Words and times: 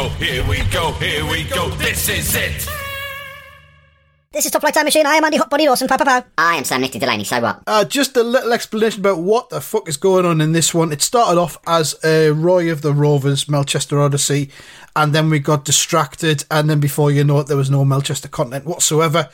Go. 0.00 0.08
Here 0.10 0.46
we 0.48 0.62
go. 0.70 0.92
Here 0.92 1.26
we 1.26 1.44
go. 1.44 1.68
This 1.70 2.08
is 2.08 2.34
it. 2.34 2.68
This 4.32 4.46
is 4.46 4.52
Top 4.52 4.62
Flight 4.62 4.74
Time 4.74 4.84
Machine. 4.84 5.06
I 5.06 5.16
am 5.16 5.24
Andy 5.24 5.36
Hot 5.36 5.50
Body 5.50 5.66
Dawson. 5.66 5.88
Pow, 5.88 5.96
pow, 5.96 6.04
pow. 6.04 6.24
I 6.38 6.54
am 6.54 6.64
Sam 6.64 6.80
Nifty 6.80 7.00
Delaney, 7.00 7.24
so 7.24 7.40
what? 7.40 7.62
Uh, 7.66 7.84
just 7.84 8.16
a 8.16 8.22
little 8.22 8.52
explanation 8.52 9.00
about 9.00 9.18
what 9.18 9.50
the 9.50 9.60
fuck 9.60 9.88
is 9.88 9.96
going 9.96 10.24
on 10.24 10.40
in 10.40 10.52
this 10.52 10.72
one. 10.72 10.92
It 10.92 11.02
started 11.02 11.38
off 11.38 11.58
as 11.66 11.96
a 12.04 12.30
Roy 12.30 12.70
of 12.70 12.80
the 12.80 12.94
Rovers, 12.94 13.48
Melchester 13.48 14.00
Odyssey, 14.00 14.50
and 14.94 15.12
then 15.12 15.30
we 15.30 15.40
got 15.40 15.64
distracted, 15.64 16.44
and 16.50 16.70
then 16.70 16.78
before 16.78 17.10
you 17.10 17.24
know 17.24 17.40
it, 17.40 17.48
there 17.48 17.56
was 17.56 17.70
no 17.70 17.84
Melchester 17.84 18.28
content 18.28 18.64
whatsoever. 18.64 19.28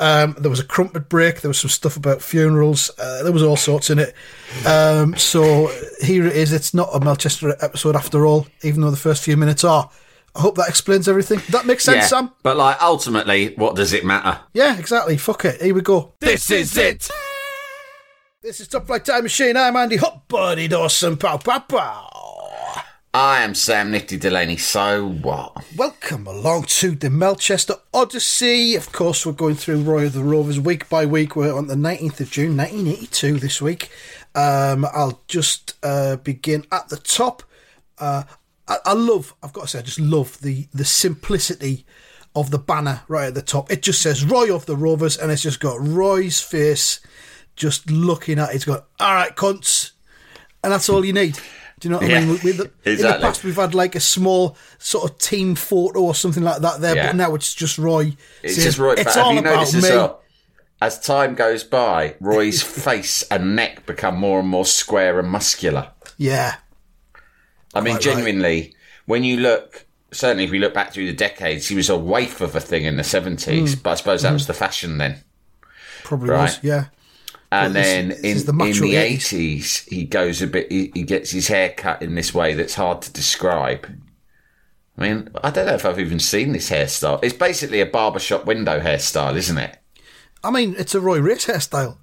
Um, 0.00 0.34
there 0.38 0.50
was 0.50 0.60
a 0.60 0.64
crumpet 0.64 1.08
break. 1.08 1.42
There 1.42 1.50
was 1.50 1.60
some 1.60 1.70
stuff 1.70 1.96
about 1.96 2.22
funerals. 2.22 2.90
Uh, 2.98 3.22
there 3.22 3.32
was 3.32 3.42
all 3.42 3.56
sorts 3.56 3.90
in 3.90 3.98
it. 3.98 4.14
Um, 4.64 5.14
so 5.16 5.70
here 6.00 6.26
it 6.26 6.36
is. 6.36 6.52
It's 6.52 6.72
not 6.72 6.88
a 6.94 7.00
Melchester 7.00 7.54
episode 7.60 7.96
after 7.96 8.24
all, 8.24 8.46
even 8.62 8.80
though 8.80 8.90
the 8.90 8.96
first 8.96 9.22
few 9.22 9.36
minutes 9.36 9.62
are. 9.62 9.90
I 10.38 10.40
hope 10.40 10.54
that 10.54 10.68
explains 10.68 11.08
everything. 11.08 11.40
That 11.50 11.66
makes 11.66 11.82
sense, 11.82 11.96
yeah, 11.96 12.06
Sam? 12.06 12.32
but 12.44 12.56
like 12.56 12.80
ultimately, 12.80 13.54
what 13.56 13.74
does 13.74 13.92
it 13.92 14.04
matter? 14.04 14.38
Yeah, 14.52 14.78
exactly. 14.78 15.16
Fuck 15.16 15.44
it. 15.46 15.60
Here 15.60 15.74
we 15.74 15.80
go. 15.80 16.14
This 16.20 16.48
is 16.52 16.76
it. 16.76 17.10
This 18.40 18.60
is 18.60 18.68
Top 18.68 18.86
Flight 18.86 19.04
Time 19.04 19.24
Machine. 19.24 19.56
I'm 19.56 19.74
Andy 19.74 19.96
Hot 19.96 20.28
Body 20.28 20.68
Dawson. 20.68 21.16
Pow, 21.16 21.38
pow, 21.38 21.58
pow. 21.58 22.84
I 23.12 23.42
am 23.42 23.56
Sam 23.56 23.90
Nifty 23.90 24.16
Delaney. 24.16 24.56
So 24.58 25.08
what? 25.08 25.56
Welcome 25.76 26.28
along 26.28 26.66
to 26.66 26.92
the 26.92 27.10
Melchester 27.10 27.74
Odyssey. 27.92 28.76
Of 28.76 28.92
course, 28.92 29.26
we're 29.26 29.32
going 29.32 29.56
through 29.56 29.82
Roy 29.82 30.06
of 30.06 30.12
the 30.12 30.22
Rovers 30.22 30.60
week 30.60 30.88
by 30.88 31.04
week. 31.04 31.34
We're 31.34 31.52
on 31.52 31.66
the 31.66 31.74
19th 31.74 32.20
of 32.20 32.30
June, 32.30 32.56
1982 32.56 33.40
this 33.40 33.60
week. 33.60 33.90
Um, 34.36 34.86
I'll 34.94 35.20
just 35.26 35.74
uh, 35.82 36.14
begin 36.14 36.64
at 36.70 36.90
the 36.90 36.96
top. 36.96 37.42
Uh, 37.98 38.22
I, 38.68 38.76
I 38.84 38.92
love, 38.92 39.34
I've 39.42 39.52
got 39.52 39.62
to 39.62 39.68
say, 39.68 39.78
I 39.78 39.82
just 39.82 39.98
love 40.00 40.40
the, 40.40 40.68
the 40.72 40.84
simplicity 40.84 41.86
of 42.36 42.50
the 42.50 42.58
banner 42.58 43.00
right 43.08 43.26
at 43.28 43.34
the 43.34 43.42
top. 43.42 43.70
It 43.72 43.82
just 43.82 44.02
says 44.02 44.24
Roy 44.24 44.54
of 44.54 44.66
the 44.66 44.76
Rovers, 44.76 45.16
and 45.16 45.32
it's 45.32 45.42
just 45.42 45.60
got 45.60 45.78
Roy's 45.80 46.40
face 46.40 47.00
just 47.56 47.90
looking 47.90 48.38
at 48.38 48.50
it. 48.50 48.56
It's 48.56 48.64
got, 48.64 48.86
all 49.00 49.14
right, 49.14 49.34
cunts. 49.34 49.92
And 50.62 50.72
that's 50.72 50.88
all 50.88 51.04
you 51.04 51.12
need. 51.12 51.38
Do 51.80 51.88
you 51.88 51.90
know 51.92 51.98
what 51.98 52.08
Yeah, 52.10 52.18
I 52.18 52.20
mean? 52.24 52.28
With 52.42 52.56
the, 52.58 52.70
In 52.90 52.98
the 52.98 53.18
past, 53.20 53.44
we've 53.44 53.54
had 53.56 53.72
like 53.74 53.94
a 53.94 54.00
small 54.00 54.56
sort 54.78 55.10
of 55.10 55.18
team 55.18 55.54
photo 55.54 56.00
or 56.02 56.14
something 56.14 56.42
like 56.42 56.60
that 56.62 56.80
there, 56.80 56.96
Yeah. 56.96 57.06
but 57.08 57.16
now 57.16 57.34
it's 57.34 57.54
just 57.54 57.78
Roy. 57.78 58.16
It's 58.42 58.56
just 58.56 58.78
Roy. 58.78 58.94
It's 58.94 59.16
all 59.16 59.32
you 59.32 59.38
about 59.40 59.72
me. 59.72 59.80
well? 59.82 60.22
As 60.80 61.00
time 61.00 61.34
goes 61.34 61.64
by, 61.64 62.14
Roy's 62.20 62.62
face 62.84 63.22
and 63.30 63.56
neck 63.56 63.86
become 63.86 64.16
more 64.16 64.40
and 64.40 64.48
more 64.48 64.64
square 64.66 65.18
and 65.20 65.28
muscular. 65.30 65.90
Yeah, 66.16 66.56
I 67.74 67.80
mean, 67.80 67.94
Quite 67.94 68.06
right. 68.06 68.16
genuinely, 68.16 68.74
when 69.06 69.24
you 69.24 69.38
look, 69.38 69.86
certainly 70.12 70.44
if 70.44 70.50
we 70.50 70.58
look 70.58 70.74
back 70.74 70.92
through 70.92 71.06
the 71.06 71.12
decades, 71.12 71.68
he 71.68 71.74
was 71.76 71.88
a 71.90 71.96
waif 71.98 72.40
of 72.40 72.54
a 72.56 72.60
thing 72.60 72.84
in 72.84 72.96
the 72.96 73.02
70s, 73.04 73.74
Hmm. 73.74 73.80
but 73.82 73.90
I 73.90 73.94
suppose 73.96 74.22
that 74.22 74.32
was 74.32 74.46
the 74.46 74.54
fashion 74.54 74.98
then. 74.98 75.22
probably 76.04 76.30
Right. 76.30 76.42
was. 76.44 76.58
Yeah, 76.62 76.86
And 77.52 77.74
Well, 77.74 77.82
then 77.82 78.08
this 78.08 78.20
in, 78.20 78.56
the 78.56 78.64
in 78.64 78.72
the 78.72 78.94
80s. 78.94 79.18
80s, 79.18 79.88
he 79.90 80.04
goes 80.04 80.40
a 80.42 80.46
bit, 80.46 80.70
he, 80.72 80.90
he 80.94 81.02
gets 81.02 81.30
his 81.30 81.48
hair 81.48 81.70
cut 81.76 82.00
in 82.02 82.14
this 82.14 82.32
way 82.32 82.54
that's 82.54 82.74
hard 82.74 83.02
to 83.02 83.12
describe. 83.12 83.86
I 84.96 85.02
mean, 85.02 85.28
I 85.44 85.50
don't 85.50 85.66
know 85.66 85.74
if 85.74 85.84
I've 85.84 86.00
even 86.00 86.18
seen 86.18 86.52
this 86.52 86.70
hairstyle. 86.70 87.20
It's 87.22 87.34
basically 87.36 87.80
a 87.80 87.86
barbershop 87.86 88.46
window 88.46 88.80
hairstyle, 88.80 89.36
isn't 89.36 89.58
it? 89.58 89.76
I 90.42 90.50
mean, 90.50 90.74
it's 90.78 90.94
a 90.94 91.00
Roy 91.00 91.20
Race 91.20 91.46
hairstyle. 91.46 91.98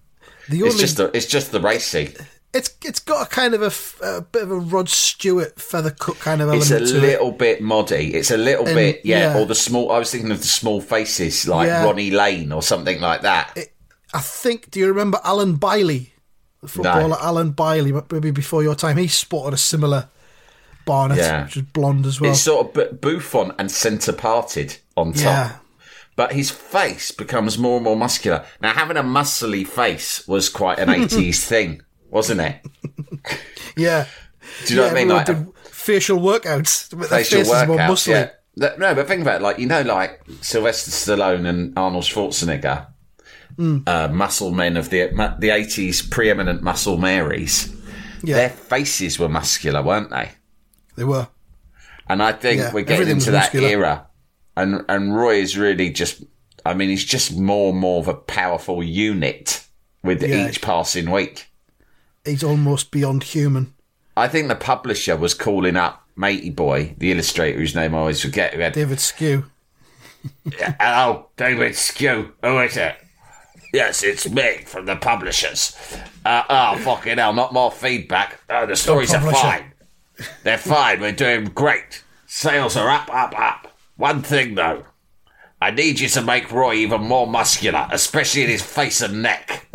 The 0.49 0.61
only 0.61 0.67
It's 0.73 0.79
just 0.79 0.97
the, 0.97 1.11
it's 1.17 1.25
just 1.25 1.51
the 1.51 1.59
racy. 1.59 2.15
It's 2.55 2.75
it's 2.83 2.99
got 2.99 3.27
a 3.27 3.29
kind 3.29 3.53
of 3.53 3.61
a 4.01 4.21
bit 4.21 4.43
of 4.43 4.51
a 4.51 4.57
Rod 4.57 4.89
Stewart 4.89 5.59
feather 5.59 5.91
cut 5.91 6.17
kind 6.19 6.41
of 6.41 6.51
It's 6.53 6.71
a 6.71 6.79
little 6.79 7.31
bit 7.31 7.61
moddy. 7.61 8.13
It's 8.13 8.31
a 8.31 8.37
little 8.37 8.65
And, 8.65 8.75
bit, 8.75 9.01
yeah, 9.03 9.33
yeah. 9.33 9.39
Or 9.39 9.45
the 9.45 9.55
small. 9.55 9.91
I 9.91 9.99
was 9.99 10.09
thinking 10.11 10.31
of 10.31 10.39
the 10.39 10.47
small 10.47 10.81
faces, 10.81 11.47
like 11.47 11.67
Yeah. 11.67 11.83
Ronnie 11.83 12.11
Lane 12.11 12.51
or 12.51 12.61
something 12.63 12.99
like 13.01 13.21
that. 13.21 13.51
it. 13.55 13.73
I 14.13 14.21
think. 14.21 14.71
Do 14.71 14.79
you 14.79 14.87
remember 14.87 15.19
Alan 15.23 15.55
Bailey, 15.57 16.13
the 16.61 16.67
footballer 16.69 17.17
Alan 17.19 17.51
Bailey? 17.51 17.91
Maybe 18.11 18.31
before 18.31 18.63
your 18.63 18.75
time, 18.75 18.97
he 18.97 19.07
spotted 19.09 19.53
a 19.53 19.57
similar 19.57 20.07
barnet, 20.85 21.17
Yeah. 21.17 21.43
which 21.45 21.55
was 21.55 21.65
blonde 21.65 22.05
as 22.05 22.21
well. 22.21 22.31
It's 22.31 22.41
sort 22.41 22.67
of 22.67 22.73
bu- 22.73 22.93
bouffant 22.95 23.55
and 23.59 23.69
centre 23.71 24.13
parted 24.13 24.77
on 24.95 25.11
top. 25.13 25.21
yeah, 25.23 25.51
But 26.15 26.31
his 26.31 26.49
face 26.51 27.11
becomes 27.11 27.57
more 27.57 27.75
and 27.77 27.83
more 27.83 27.97
muscular. 27.97 28.45
Now, 28.61 28.71
having 28.73 28.95
a 28.95 29.03
muscly 29.03 29.67
face 29.67 30.25
was 30.27 30.47
quite 30.47 30.79
an 30.79 30.87
80s 30.89 31.43
thing, 31.47 31.81
wasn't 32.15 32.39
it? 32.39 32.61
yeah. 33.75 34.05
Do 34.65 34.73
you 34.73 34.79
know 34.79 34.85
yeah, 34.85 34.93
what 34.93 34.97
I 34.97 35.03
mean? 35.03 35.09
Like 35.09 35.55
facial 35.65 36.17
workouts. 36.19 36.87
to 36.89 36.95
make 36.95 37.09
their 37.09 37.23
facial 37.25 37.43
workouts. 37.43 38.07
Yeah. 38.07 38.29
No, 38.55 38.95
but 38.95 39.05
think 39.05 39.21
about 39.21 39.41
it. 39.41 39.43
Like, 39.43 39.59
you 39.59 39.67
know, 39.67 39.81
like 39.81 40.21
Sylvester 40.39 40.91
Stallone 40.91 41.45
and 41.45 41.77
Arnold 41.77 42.05
Schwarzenegger, 42.05 42.87
Hmm. 43.57 43.79
uh, 43.85 44.07
muscle 44.07 44.51
men 44.51 44.77
of 44.77 44.89
the 44.89 45.07
the 45.39 45.49
80s, 45.49 46.09
preeminent 46.09 46.63
muscle 46.63 46.97
Marys. 46.97 47.73
Yeah. 48.23 48.35
Their 48.35 48.49
faces 48.49 49.19
were 49.19 49.29
muscular, 49.29 49.83
weren't 49.83 50.09
they? 50.09 50.31
They 50.95 51.03
were. 51.03 51.27
And 52.07 52.23
I 52.23 52.31
think 52.31 52.61
Yeah, 52.61 52.73
we're 52.73 52.83
getting 52.85 53.09
into 53.09 53.31
that 53.31 53.53
muscular. 53.53 53.67
era. 53.67 54.07
And 54.55 54.85
and 54.87 55.13
Roy 55.13 55.35
is 55.35 55.57
really 55.57 55.89
just 55.89 56.23
I 56.65 56.73
mean, 56.75 56.89
he's 56.89 57.03
just 57.03 57.37
more 57.37 57.71
and 57.71 57.79
more 57.79 57.99
of 57.99 58.07
a 58.07 58.13
powerful 58.13 58.81
unit 58.81 59.65
with 60.01 60.23
each 60.23 60.61
passing 60.61 61.11
week. 61.11 61.49
He's 62.25 62.43
almost 62.43 62.91
beyond 62.91 63.23
human. 63.23 63.73
I 64.17 64.27
think 64.27 64.47
the 64.47 64.55
publisher 64.55 65.15
was 65.15 65.33
calling 65.33 65.75
up 65.75 66.03
Matey 66.15 66.49
Boy, 66.49 66.95
the 66.97 67.11
illustrator 67.11 67.59
whose 67.59 67.75
name 67.75 67.93
I 67.93 67.99
always 67.99 68.21
forget, 68.21 68.53
who 68.53 68.61
had 68.61 68.73
David 68.73 68.97
Sque. 68.99 69.43
Hello, 70.79 71.27
David 71.37 71.73
Sque. 71.73 72.31
Who 72.41 72.59
is 72.59 72.77
it? 72.77 72.95
Yes, 73.73 74.03
it's 74.03 74.29
me 74.29 74.59
from 74.65 74.85
the 74.85 74.95
publishers. 74.95 75.77
Uh, 76.23 76.43
oh, 76.49 76.77
fucking 76.77 77.17
hell, 77.17 77.33
not 77.33 77.53
more 77.53 77.71
feedback. 77.71 78.39
Oh, 78.49 78.65
the 78.65 78.75
stories 78.75 79.13
are 79.13 79.19
fine. 79.19 79.73
They're 80.43 80.57
fine. 80.57 81.01
We're 81.01 81.11
doing 81.11 81.45
great. 81.45 82.03
Sales 82.25 82.77
are 82.77 82.89
up, 82.89 83.13
up, 83.13 83.37
up. 83.37 83.77
One 83.97 84.21
thing, 84.21 84.55
though. 84.55 84.85
I 85.65 85.71
need 85.71 85.99
you 85.99 86.07
to 86.09 86.21
make 86.21 86.51
Roy 86.51 86.75
even 86.75 87.01
more 87.01 87.25
muscular, 87.25 87.87
especially 87.91 88.43
in 88.43 88.49
his 88.51 88.61
face 88.61 89.01
and 89.01 89.23
neck. 89.23 89.67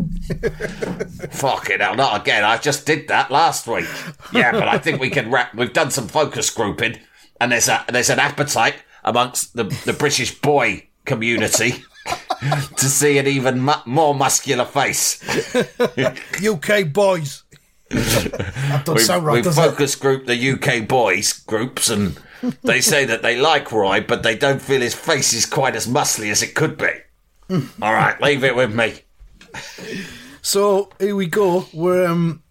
Fucking 1.31 1.79
hell, 1.81 1.95
not 1.97 2.21
again. 2.21 2.45
I 2.45 2.57
just 2.57 2.85
did 2.85 3.09
that 3.09 3.29
last 3.29 3.67
week. 3.67 3.87
Yeah, 4.31 4.53
but 4.53 4.69
I 4.69 4.77
think 4.77 5.01
we 5.01 5.09
can 5.09 5.29
wrap. 5.29 5.53
We've 5.53 5.73
done 5.73 5.91
some 5.91 6.07
focus 6.07 6.49
grouping, 6.49 6.97
and 7.41 7.51
there's 7.51 7.67
a 7.67 7.83
there's 7.89 8.09
an 8.09 8.19
appetite 8.19 8.75
amongst 9.03 9.53
the 9.53 9.65
the 9.85 9.91
British 9.91 10.39
boy 10.39 10.87
community 11.03 11.83
to 12.77 12.85
see 12.85 13.17
an 13.17 13.27
even 13.27 13.59
mu- 13.59 13.73
more 13.85 14.15
muscular 14.15 14.63
face. 14.63 15.21
UK 16.41 16.87
boys. 16.93 17.43
that 17.89 18.83
doesn't 18.85 18.95
We've, 18.95 19.01
sound 19.05 19.25
right, 19.25 19.33
we've 19.35 19.43
does 19.43 19.57
it? 19.57 19.61
focus 19.61 19.95
grouped 19.95 20.27
the 20.27 20.51
UK 20.51 20.87
boys 20.87 21.33
groups, 21.33 21.89
and 21.89 22.17
they 22.63 22.81
say 22.81 23.05
that 23.05 23.21
they 23.21 23.39
like 23.39 23.71
Roy, 23.71 24.01
but 24.01 24.23
they 24.23 24.35
don't 24.35 24.61
feel 24.61 24.81
his 24.81 24.95
face 24.95 25.33
is 25.33 25.45
quite 25.45 25.75
as 25.75 25.87
muscly 25.87 26.31
as 26.31 26.41
it 26.41 26.55
could 26.55 26.77
be. 26.77 26.91
All 27.81 27.93
right, 27.93 28.19
leave 28.21 28.43
it 28.43 28.55
with 28.55 28.73
me. 28.73 29.01
So 30.41 30.89
here 30.99 31.15
we 31.15 31.27
go. 31.27 31.65
We're 31.73 32.07
um, 32.07 32.41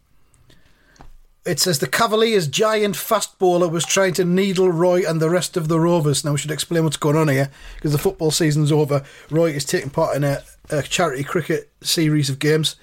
it 1.46 1.58
says 1.58 1.78
the 1.78 1.86
Cavaliers' 1.86 2.46
giant 2.46 2.96
fast 2.96 3.38
bowler 3.38 3.68
was 3.68 3.84
trying 3.84 4.12
to 4.14 4.24
needle 4.24 4.70
Roy 4.70 5.08
and 5.08 5.20
the 5.20 5.30
rest 5.30 5.56
of 5.56 5.68
the 5.68 5.80
Rovers. 5.80 6.24
Now 6.24 6.32
we 6.32 6.38
should 6.38 6.50
explain 6.50 6.84
what's 6.84 6.96
going 6.96 7.16
on 7.16 7.28
here 7.28 7.50
because 7.76 7.92
the 7.92 7.98
football 7.98 8.30
season's 8.30 8.70
over. 8.70 9.02
Roy 9.30 9.50
is 9.50 9.64
taking 9.64 9.90
part 9.90 10.16
in 10.16 10.24
a, 10.24 10.42
a 10.68 10.82
charity 10.82 11.24
cricket 11.24 11.70
series 11.82 12.28
of 12.28 12.38
games. 12.38 12.76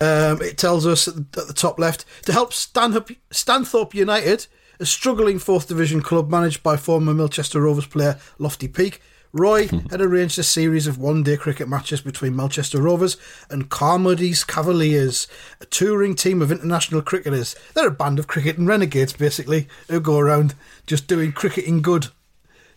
Um, 0.00 0.42
it 0.42 0.58
tells 0.58 0.86
us 0.86 1.08
at 1.08 1.32
the, 1.32 1.40
at 1.40 1.46
the 1.46 1.54
top 1.54 1.78
left 1.78 2.04
to 2.26 2.32
help 2.32 2.52
Stanhope, 2.52 3.10
Stanthorpe 3.30 3.94
United, 3.94 4.46
a 4.80 4.86
struggling 4.86 5.38
fourth 5.38 5.68
division 5.68 6.02
club 6.02 6.30
managed 6.30 6.62
by 6.62 6.76
former 6.76 7.14
Melchester 7.14 7.60
Rovers 7.60 7.86
player 7.86 8.18
Lofty 8.38 8.68
Peak. 8.68 9.00
Roy 9.32 9.66
had 9.90 10.00
arranged 10.00 10.38
a 10.38 10.42
series 10.42 10.86
of 10.86 10.98
one 10.98 11.22
day 11.22 11.36
cricket 11.36 11.68
matches 11.68 12.00
between 12.00 12.36
Melchester 12.36 12.80
Rovers 12.80 13.16
and 13.48 13.70
Carmody's 13.70 14.44
Cavaliers, 14.44 15.26
a 15.60 15.66
touring 15.66 16.14
team 16.14 16.42
of 16.42 16.52
international 16.52 17.02
cricketers. 17.02 17.56
They're 17.74 17.88
a 17.88 17.92
band 17.92 18.18
of 18.18 18.26
cricketing 18.26 18.66
renegades, 18.66 19.14
basically, 19.14 19.68
who 19.88 20.00
go 20.00 20.18
around 20.18 20.54
just 20.86 21.08
doing 21.08 21.32
cricketing 21.32 21.80
good. 21.80 22.08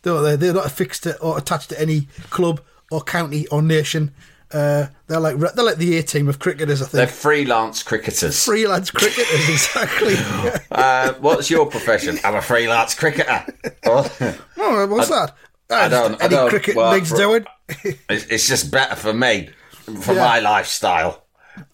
Don't 0.02 0.24
they? 0.24 0.36
They're 0.36 0.54
not 0.54 0.66
affixed 0.68 1.04
to 1.04 1.20
or 1.20 1.38
attached 1.38 1.70
to 1.70 1.82
any 1.82 2.08
club 2.30 2.62
or 2.92 3.02
county 3.02 3.48
or 3.48 3.62
nation. 3.62 4.14
Uh, 4.52 4.88
they're 5.08 5.20
like 5.20 5.38
they're 5.38 5.66
like 5.66 5.78
the 5.78 5.98
A 5.98 6.04
team 6.04 6.28
of 6.30 6.40
cricketers, 6.40 6.82
I 6.82 6.86
think. 6.86 6.92
They're 6.94 7.08
freelance 7.08 7.82
cricketers. 7.84 8.44
Freelance 8.46 8.92
cricketers, 8.92 9.50
exactly. 9.50 10.16
Uh, 10.72 11.14
what's 11.20 11.50
your 11.50 11.66
profession? 11.66 12.20
I'm 12.24 12.36
a 12.36 12.42
freelance 12.42 12.94
cricketer. 12.96 13.46
Oh, 13.86 14.88
what's 14.88 15.10
that? 15.10 15.34
I 15.70 15.88
don't- 15.90 16.22
I 16.22 16.26
Any 16.26 16.36
don't 16.36 16.50
cricket 16.50 16.76
work 16.76 16.94
leagues 16.94 17.10
for- 17.10 17.18
doing? 17.18 17.46
it's, 17.84 18.26
it's 18.26 18.48
just 18.48 18.70
better 18.72 18.96
for 18.96 19.14
me, 19.14 19.50
for 20.02 20.14
Yeah. 20.14 20.20
my 20.24 20.40
lifestyle. 20.40 21.24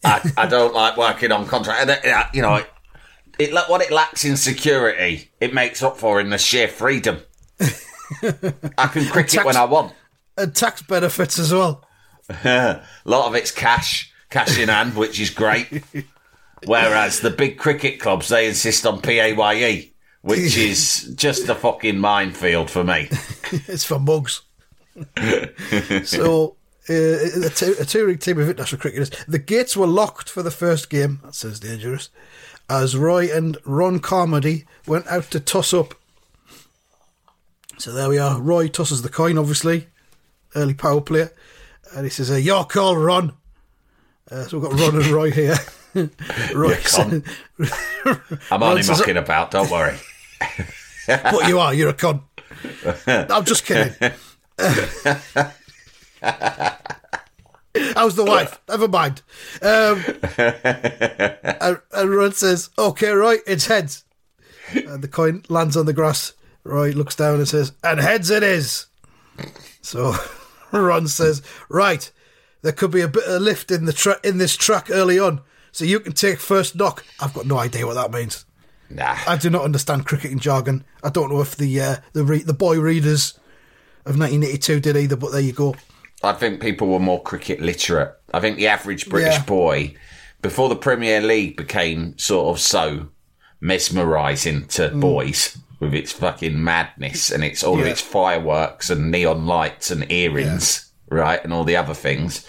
I, 0.03 0.31
I 0.37 0.45
don't 0.47 0.73
like 0.73 0.95
working 0.97 1.31
on 1.31 1.45
contract. 1.47 1.89
And, 1.89 2.13
uh, 2.13 2.23
You 2.33 2.41
know, 2.41 2.55
it, 2.55 2.69
it 3.39 3.53
what 3.69 3.81
it 3.81 3.91
lacks 3.91 4.23
in 4.23 4.37
security, 4.37 5.29
it 5.41 5.53
makes 5.53 5.81
up 5.83 5.97
for 5.97 6.19
in 6.21 6.29
the 6.29 6.37
sheer 6.37 6.67
freedom. 6.67 7.19
I 8.77 8.87
can 8.87 9.05
cricket 9.05 9.31
tax- 9.31 9.45
when 9.45 9.57
I 9.57 9.65
want. 9.65 9.93
and 10.37 10.53
tax 10.55 10.81
benefits 10.83 11.39
as 11.39 11.51
well. 11.53 11.83
A 12.29 12.81
lot 13.05 13.27
of 13.27 13.35
it's 13.35 13.51
cash, 13.51 14.11
cash 14.29 14.57
in 14.57 14.69
hand, 14.69 14.95
which 14.95 15.19
is 15.19 15.29
great. 15.29 15.83
Whereas 16.65 17.19
the 17.21 17.31
big 17.31 17.57
cricket 17.57 17.99
clubs, 17.99 18.29
they 18.29 18.47
insist 18.47 18.85
on 18.85 19.01
PAYE, 19.01 19.91
which 20.21 20.57
is 20.57 21.11
just 21.15 21.49
a 21.49 21.55
fucking 21.55 21.97
minefield 21.97 22.69
for 22.69 22.83
me. 22.83 23.09
It's 23.67 23.83
for 23.83 23.99
mugs. 23.99 24.43
so, 26.05 26.55
uh, 26.89 26.93
a, 26.93 27.49
t- 27.49 27.75
a 27.79 27.85
touring 27.85 28.17
team 28.17 28.39
of 28.39 28.47
international 28.47 28.79
cricketers. 28.79 29.09
The 29.27 29.39
gates 29.39 29.75
were 29.75 29.87
locked 29.87 30.29
for 30.29 30.41
the 30.41 30.51
first 30.51 30.89
game. 30.89 31.19
That 31.23 31.35
sounds 31.35 31.59
dangerous. 31.59 32.09
As 32.69 32.95
Roy 32.95 33.29
and 33.35 33.57
Ron 33.65 33.99
Carmody 33.99 34.65
went 34.87 35.05
out 35.07 35.25
to 35.31 35.41
toss 35.41 35.73
up. 35.73 35.95
So 37.77 37.91
there 37.91 38.07
we 38.07 38.17
are. 38.17 38.39
Roy 38.39 38.69
tosses 38.69 39.01
the 39.01 39.09
coin, 39.09 39.37
obviously. 39.37 39.87
Early 40.55 40.73
power 40.73 41.01
player. 41.01 41.31
And 41.95 42.05
he 42.05 42.09
says, 42.09 42.31
uh, 42.31 42.35
Your 42.35 42.65
call, 42.65 42.97
Ron. 42.97 43.33
Uh, 44.29 44.43
so 44.43 44.59
we've 44.59 44.69
got 44.69 44.79
Ron 44.79 44.95
and 45.01 45.07
Roy 45.07 45.31
here. 45.31 45.55
Roy 46.55 46.75
said, 46.75 47.23
I'm 48.49 48.63
only 48.63 48.81
says- 48.83 48.99
mucking 48.99 49.17
about, 49.17 49.51
don't 49.51 49.69
worry. 49.69 49.97
But 51.07 51.47
you 51.49 51.59
are, 51.59 51.73
you're 51.73 51.89
a 51.89 51.93
con. 51.93 52.21
I'm 53.07 53.43
just 53.43 53.65
kidding. 53.65 53.93
How's 57.95 58.15
the 58.15 58.23
wife? 58.25 58.61
Never 58.69 58.87
mind. 58.87 59.21
Um, 59.61 60.03
and, 61.59 61.79
and 61.91 62.09
Ron 62.15 62.31
says, 62.33 62.69
Okay, 62.77 63.09
Roy, 63.09 63.37
it's 63.47 63.65
heads. 63.65 64.03
And 64.73 65.01
the 65.03 65.07
coin 65.07 65.43
lands 65.49 65.75
on 65.75 65.85
the 65.85 65.93
grass. 65.93 66.33
Roy 66.63 66.91
looks 66.91 67.15
down 67.15 67.35
and 67.39 67.47
says, 67.47 67.73
And 67.83 67.99
heads 67.99 68.29
it 68.29 68.43
is. 68.43 68.85
So 69.81 70.13
Ron 70.71 71.07
says, 71.07 71.41
Right, 71.69 72.11
there 72.61 72.71
could 72.71 72.91
be 72.91 73.01
a 73.01 73.07
bit 73.07 73.25
of 73.25 73.41
lift 73.41 73.71
in 73.71 73.85
the 73.85 73.93
tra- 73.93 74.19
in 74.23 74.37
this 74.37 74.55
track 74.55 74.89
early 74.89 75.17
on, 75.19 75.41
so 75.71 75.85
you 75.85 75.99
can 75.99 76.13
take 76.13 76.39
first 76.39 76.75
knock. 76.75 77.03
I've 77.19 77.33
got 77.33 77.45
no 77.45 77.57
idea 77.57 77.85
what 77.87 77.95
that 77.95 78.11
means. 78.11 78.45
Nah. 78.89 79.17
I 79.25 79.37
do 79.37 79.49
not 79.49 79.63
understand 79.63 80.05
cricketing 80.05 80.39
jargon. 80.39 80.83
I 81.03 81.09
don't 81.09 81.31
know 81.31 81.41
if 81.41 81.55
the 81.55 81.79
uh, 81.81 81.95
the 82.13 82.23
re- 82.25 82.43
the 82.43 82.53
boy 82.53 82.79
readers 82.79 83.33
of 84.05 84.17
1982 84.19 84.79
did 84.79 84.97
either, 84.97 85.15
but 85.15 85.31
there 85.31 85.41
you 85.41 85.53
go. 85.53 85.75
I 86.23 86.33
think 86.33 86.61
people 86.61 86.87
were 86.87 86.99
more 86.99 87.21
cricket 87.23 87.61
literate. 87.61 88.13
I 88.33 88.39
think 88.39 88.57
the 88.57 88.67
average 88.67 89.09
British 89.09 89.35
Yeah. 89.35 89.43
boy, 89.45 89.95
before 90.41 90.69
the 90.69 90.75
Premier 90.75 91.21
League 91.21 91.55
became 91.57 92.17
sort 92.17 92.53
of 92.55 92.61
so 92.61 93.07
mesmerising 93.61 94.65
to 94.67 94.89
Mm. 94.89 94.99
boys 94.99 95.57
with 95.81 95.95
its 95.95 96.11
fucking 96.13 96.63
madness 96.63 97.31
and 97.31 97.43
its 97.43 97.63
all 97.63 97.79
of 97.79 97.87
its 97.87 97.99
fireworks 97.99 98.91
and 98.91 99.09
neon 99.09 99.47
lights 99.47 99.89
and 99.89 100.09
earrings, 100.11 100.91
right, 101.09 101.43
and 101.43 101.51
all 101.51 101.63
the 101.63 101.75
other 101.75 101.95
things. 101.95 102.47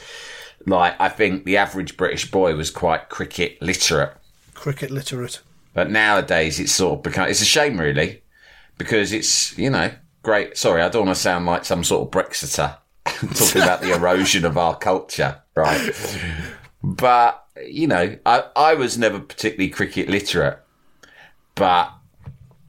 Like 0.67 0.94
I 1.00 1.08
think 1.08 1.44
the 1.44 1.56
average 1.56 1.96
British 1.96 2.31
boy 2.31 2.55
was 2.55 2.70
quite 2.70 3.08
cricket 3.08 3.61
literate. 3.61 4.14
Cricket 4.55 4.90
literate. 4.90 5.40
But 5.73 5.90
nowadays 5.90 6.61
it's 6.61 6.73
sort 6.73 6.99
of 6.99 7.02
become, 7.02 7.29
it's 7.29 7.40
a 7.40 7.46
shame 7.46 7.81
really, 7.81 8.23
because 8.76 9.12
it's, 9.12 9.56
you 9.56 9.70
know, 9.70 9.90
great. 10.23 10.58
Sorry, 10.58 10.82
I 10.82 10.90
don't 10.90 11.06
want 11.06 11.17
to 11.17 11.23
sound 11.23 11.46
like 11.46 11.64
some 11.64 11.82
sort 11.82 12.06
of 12.06 12.11
Brexiter 12.11 12.76
talking 13.05 13.62
about 13.62 13.81
the 13.81 13.94
erosion 13.94 14.44
of 14.44 14.58
our 14.58 14.76
culture, 14.76 15.40
right? 15.55 15.90
But, 16.82 17.46
you 17.67 17.87
know, 17.87 18.19
I, 18.26 18.44
I 18.55 18.75
was 18.75 18.99
never 18.99 19.20
particularly 19.20 19.70
cricket 19.70 20.11
literate, 20.11 20.58
but, 21.55 21.93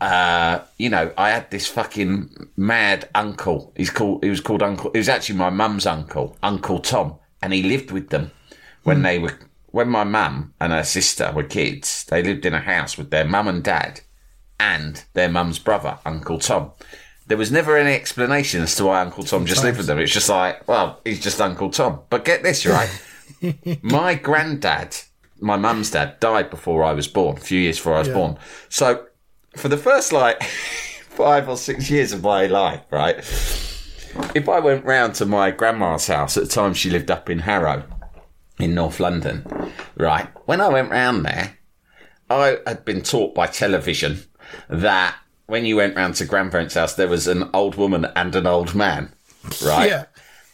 uh, 0.04 0.64
you 0.78 0.90
know, 0.90 1.12
I 1.18 1.30
had 1.30 1.50
this 1.52 1.68
fucking 1.68 2.50
mad 2.58 3.10
uncle. 3.16 3.74
He's 3.78 3.90
called, 3.90 4.24
he 4.24 4.30
was 4.30 4.42
called 4.42 4.62
Uncle, 4.62 4.92
he 4.92 4.98
was 5.00 5.10
actually 5.10 5.38
my 5.40 5.50
mum's 5.50 5.86
uncle, 5.86 6.38
Uncle 6.44 6.80
Tom, 6.80 7.16
and 7.42 7.54
he 7.54 7.64
lived 7.64 7.92
with 7.92 8.10
them 8.10 8.32
when 8.84 9.02
they 9.02 9.18
were 9.20 9.38
when 9.68 9.90
my 9.90 10.04
mum 10.04 10.54
and 10.60 10.72
her 10.72 10.84
sister 10.84 11.32
were 11.34 11.44
kids, 11.44 12.04
they 12.10 12.22
lived 12.22 12.46
in 12.46 12.54
a 12.54 12.60
house 12.60 12.96
with 12.98 13.10
their 13.10 13.26
mum 13.26 13.48
and 13.48 13.64
dad 13.64 14.02
and 14.60 15.04
their 15.14 15.30
mum's 15.30 15.58
brother, 15.58 15.98
Uncle 16.06 16.38
Tom. 16.38 16.72
There 17.26 17.38
was 17.38 17.52
never 17.52 17.76
any 17.78 17.96
explanation 17.96 18.62
as 18.62 18.76
to 18.76 18.86
why 18.86 19.02
Uncle 19.02 19.24
Tom 19.24 19.46
just 19.48 19.64
lived 19.64 19.78
with 19.78 19.88
them. 19.88 19.98
It's 19.98 20.12
just 20.14 20.30
like, 20.30 20.68
well, 20.68 21.00
he's 21.06 21.20
just 21.24 21.42
Uncle 21.42 21.72
Tom. 21.72 22.02
But 22.10 22.24
get 22.26 22.44
this 22.44 22.66
right. 22.68 22.90
my 23.82 24.14
granddad, 24.14 24.96
my 25.40 25.56
mum's 25.56 25.90
dad, 25.92 26.20
died 26.20 26.50
before 26.52 26.84
I 26.84 26.94
was 26.94 27.08
born, 27.08 27.38
a 27.38 27.40
few 27.40 27.60
years 27.60 27.78
before 27.78 27.96
I 27.96 28.00
was 28.00 28.10
Yeah. 28.10 28.14
born. 28.14 28.38
So 28.70 29.06
for 29.56 29.68
the 29.68 29.78
first 29.78 30.12
like 30.12 30.42
five 31.10 31.48
or 31.48 31.58
six 31.58 31.90
years 31.90 32.12
of 32.12 32.24
my 32.24 32.48
life, 32.48 32.82
right? 32.92 33.18
If 34.36 34.48
I 34.48 34.60
went 34.60 34.86
round 34.86 35.16
to 35.16 35.26
my 35.26 35.52
grandma's 35.52 36.08
house 36.08 36.38
at 36.38 36.44
the 36.44 36.50
time 36.50 36.74
she 36.74 36.90
lived 36.90 37.10
up 37.10 37.30
in 37.30 37.40
Harrow, 37.40 37.84
in 38.60 38.76
North 38.76 39.00
London, 39.00 39.72
right? 39.96 40.28
When 40.46 40.62
I 40.62 40.70
went 40.70 40.92
round 40.92 41.26
there, 41.26 41.58
I 42.30 42.58
had 42.66 42.86
been 42.86 43.02
taught 43.02 43.36
by 43.36 43.48
television 43.48 44.24
that 44.70 45.16
when 45.48 45.66
you 45.66 45.76
went 45.76 45.96
round 45.96 46.16
to 46.16 46.26
grandparents' 46.26 46.76
house, 46.76 46.96
there 46.96 47.08
was 47.08 47.28
an 47.28 47.50
old 47.54 47.76
woman 47.76 48.06
and 48.16 48.36
an 48.36 48.48
old 48.48 48.74
man, 48.76 49.14
right? 49.64 49.90
Yeah. 49.90 50.06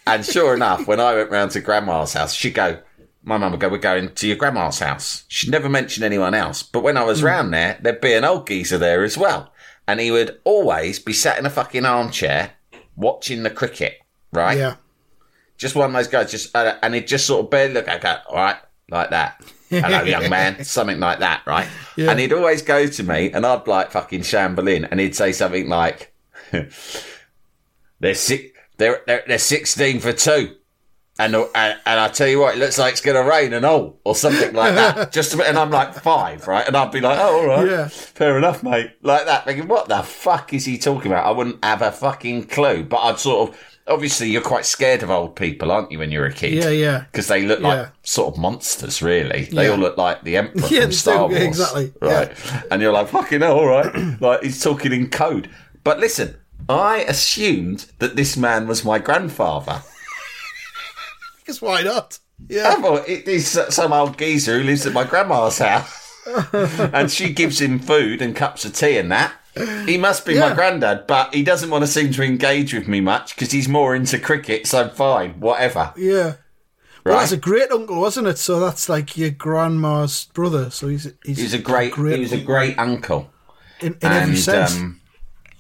And 0.08 0.26
sure 0.26 0.54
enough, 0.56 0.88
when 0.88 1.00
I 1.00 1.14
went 1.14 1.30
round 1.30 1.52
to 1.52 1.62
grandma's 1.62 2.14
house, 2.14 2.34
she'd 2.34 2.56
go, 2.56 2.80
my 3.24 3.38
mum 3.38 3.52
would 3.52 3.60
go, 3.60 3.70
we're 3.70 3.78
going 3.78 4.14
to 4.16 4.28
your 4.28 4.38
grandma's 4.38 4.80
house. 4.80 5.24
She'd 5.28 5.52
never 5.52 5.70
mention 5.70 6.04
anyone 6.04 6.34
else. 6.34 6.64
But 6.64 6.84
when 6.84 6.98
I 6.98 7.04
was 7.04 7.22
round 7.24 7.54
there, 7.54 7.78
there'd 7.82 8.02
be 8.02 8.14
an 8.14 8.24
old 8.24 8.48
geezer 8.48 8.78
there 8.78 9.04
as 9.04 9.18
well. 9.18 9.52
And 9.88 10.00
he 10.00 10.12
would 10.12 10.40
always 10.44 11.00
be 11.00 11.14
sat 11.14 11.38
in 11.38 11.46
a 11.46 11.50
fucking 11.50 11.86
armchair 11.86 12.52
watching 12.96 13.44
the 13.44 13.50
cricket, 13.50 13.98
right? 14.32 14.58
Yeah. 14.58 14.76
just 15.58 15.76
one 15.76 15.90
of 15.90 15.94
those 15.94 16.08
guys, 16.08 16.32
just 16.32 16.56
uh, 16.56 16.78
and 16.82 16.94
he'd 16.94 17.08
just 17.08 17.26
sort 17.26 17.44
of 17.46 17.50
barely 17.50 17.74
look. 17.74 17.90
I 17.90 17.98
go, 17.98 18.18
all 18.30 18.36
right, 18.36 18.58
like 18.90 19.10
that. 19.10 19.44
Hello, 19.70 20.02
young 20.04 20.30
man, 20.30 20.64
something 20.64 21.00
like 21.00 21.20
that, 21.20 21.42
right? 21.46 21.68
Yeah. 21.98 22.12
And 22.12 22.20
he'd 22.20 22.34
always 22.34 22.62
go 22.62 22.88
to 22.88 23.04
me, 23.04 23.32
and 23.32 23.46
I'd 23.46 23.68
like 23.68 23.92
fucking 23.92 24.22
shamble 24.24 24.68
in, 24.68 24.86
and 24.86 25.00
he'd 25.00 25.16
say 25.16 25.32
something 25.32 25.68
like, 25.68 26.14
"They're 28.00 28.16
six, 28.16 28.58
they're, 28.78 29.02
they're 29.06 29.24
they're 29.28 29.38
sixteen 29.38 30.00
for 30.00 30.14
two." 30.14 30.56
Uh, 31.20 31.24
and, 31.24 31.36
and 31.36 31.80
and 31.86 32.00
I 32.00 32.08
tell 32.08 32.28
you 32.28 32.40
what, 32.40 32.56
it 32.56 32.60
looks 32.60 32.78
like 32.78 32.94
it's 32.94 33.02
going 33.02 33.22
to 33.22 33.30
rain 33.30 33.54
and 33.54 33.66
all, 33.66 34.00
or 34.06 34.16
something 34.16 34.54
like 34.54 34.76
that. 34.76 35.12
Just 35.14 35.34
a, 35.36 35.44
and 35.48 35.58
I'm 35.58 35.70
like 35.70 35.94
five, 35.96 36.48
right? 36.48 36.66
And 36.66 36.78
I'd 36.78 36.92
be 36.92 37.02
like, 37.02 37.20
oh, 37.20 37.42
all 37.42 37.46
right, 37.48 37.70
Yeah. 37.70 37.88
fair 37.90 38.38
enough, 38.38 38.64
mate. 38.64 38.92
Like 39.02 39.26
that, 39.26 39.46
thinking, 39.46 39.68
what 39.68 39.90
the 39.90 40.02
fuck 40.02 40.54
is 40.54 40.66
he 40.66 40.78
talking 40.78 41.12
about? 41.12 41.26
I 41.26 41.32
wouldn't 41.32 41.64
have 41.64 41.82
a 41.82 41.92
fucking 41.92 42.46
clue. 42.48 42.84
But 42.84 42.98
I'd 42.98 43.20
sort 43.20 43.50
of, 43.50 43.60
obviously, 43.88 44.30
you're 44.30 44.42
quite 44.42 44.66
scared 44.66 45.04
of 45.04 45.10
old 45.12 45.36
people, 45.36 45.72
aren't 45.72 45.92
you, 45.92 46.00
when 46.00 46.10
you're 46.12 46.26
a 46.26 46.34
kid? 46.34 46.54
Yeah, 46.54 46.70
yeah. 46.70 47.00
Because 47.12 47.28
they 47.28 47.44
look 47.46 47.60
like 47.60 47.78
Yeah. 47.78 47.90
sort 48.04 48.34
of 48.34 48.40
monsters, 48.40 49.02
really. 49.02 49.44
They 49.52 49.66
Yeah. 49.66 49.72
all 49.72 49.78
look 49.78 49.98
like 49.98 50.24
the 50.24 50.38
Emperor 50.42 50.68
Yeah, 50.70 50.82
from 50.84 50.92
Star 50.94 51.28
Wars. 51.28 51.42
exactly, 51.42 51.92
Right. 52.02 52.32
And 52.72 52.82
you're 52.82 52.94
like, 52.94 53.10
fucking 53.10 53.42
hell, 53.42 53.60
all 53.60 53.68
right. 53.68 53.94
like, 54.22 54.44
he's 54.44 54.64
talking 54.64 54.94
in 54.94 55.10
code. 55.10 55.50
But 55.84 56.00
listen, 56.00 56.38
I 56.70 57.00
assumed 57.08 57.88
that 58.00 58.16
this 58.16 58.38
man 58.38 58.68
was 58.68 58.86
my 58.86 59.00
grandfather. 59.00 59.82
Because 61.50 61.64
why 61.64 61.82
not? 61.82 62.20
Yeah. 62.48 62.76
thought 62.76 63.10
it 63.10 63.28
is 63.28 63.60
some 63.70 63.92
old 63.92 64.20
geezer 64.20 64.60
who 64.60 64.66
lives 64.66 64.86
at 64.86 64.94
my 64.94 65.04
grandma's 65.04 65.58
house. 65.58 66.24
and 66.54 67.10
she 67.10 67.34
gives 67.34 67.60
him 67.60 67.80
food 67.80 68.22
and 68.22 68.36
cups 68.36 68.66
of 68.66 68.76
tea 68.76 69.00
and 69.00 69.12
that. 69.12 69.34
He 69.88 69.98
must 69.98 70.28
be 70.28 70.40
my 70.40 70.54
granddad, 70.54 71.08
but 71.08 71.34
he 71.34 71.42
doesn't 71.42 71.72
want 71.72 71.82
to 71.84 71.88
seem 71.88 72.14
to 72.14 72.22
engage 72.24 72.72
with 72.72 72.88
me 72.88 73.02
much 73.02 73.36
because 73.36 73.52
he's 73.52 73.68
more 73.68 73.96
into 73.96 74.20
cricket, 74.20 74.68
so 74.68 74.90
fine, 74.90 75.40
whatever. 75.40 75.92
Yeah. 75.98 76.36
Well, 77.04 77.16
Right? 77.16 77.20
that's 77.22 77.32
a 77.32 77.38
great 77.38 77.72
uncle, 77.72 78.00
wasn't 78.00 78.28
it? 78.28 78.38
So 78.38 78.60
that's 78.60 78.88
like 78.88 79.18
your 79.18 79.32
grandma's 79.32 80.26
brother. 80.26 80.70
So 80.70 80.88
he's 80.88 81.12
he's, 81.26 81.38
he 81.38 81.44
was 81.44 81.56
a 81.56 81.58
great, 81.58 81.96
he 81.96 82.20
was 82.20 82.32
a 82.32 82.40
great 82.44 82.78
uncle. 82.78 83.32
in, 83.80 83.94
in 83.94 84.12
every 84.12 84.36
sense. 84.36 84.76
um, 84.76 85.02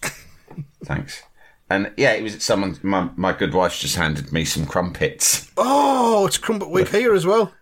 thanks. 0.85 1.23
And 1.71 1.91
yeah, 1.97 2.13
it 2.13 2.23
was 2.23 2.43
someone. 2.43 2.77
My, 2.81 3.09
my 3.15 3.31
good 3.33 3.53
wife 3.53 3.77
just 3.77 3.95
handed 3.95 4.31
me 4.33 4.43
some 4.45 4.65
crumpets. 4.65 5.51
Oh, 5.57 6.25
it's 6.25 6.37
Crumpet 6.37 6.69
Week 6.71 6.87
here 6.89 7.13
as 7.13 7.25
well. 7.25 7.53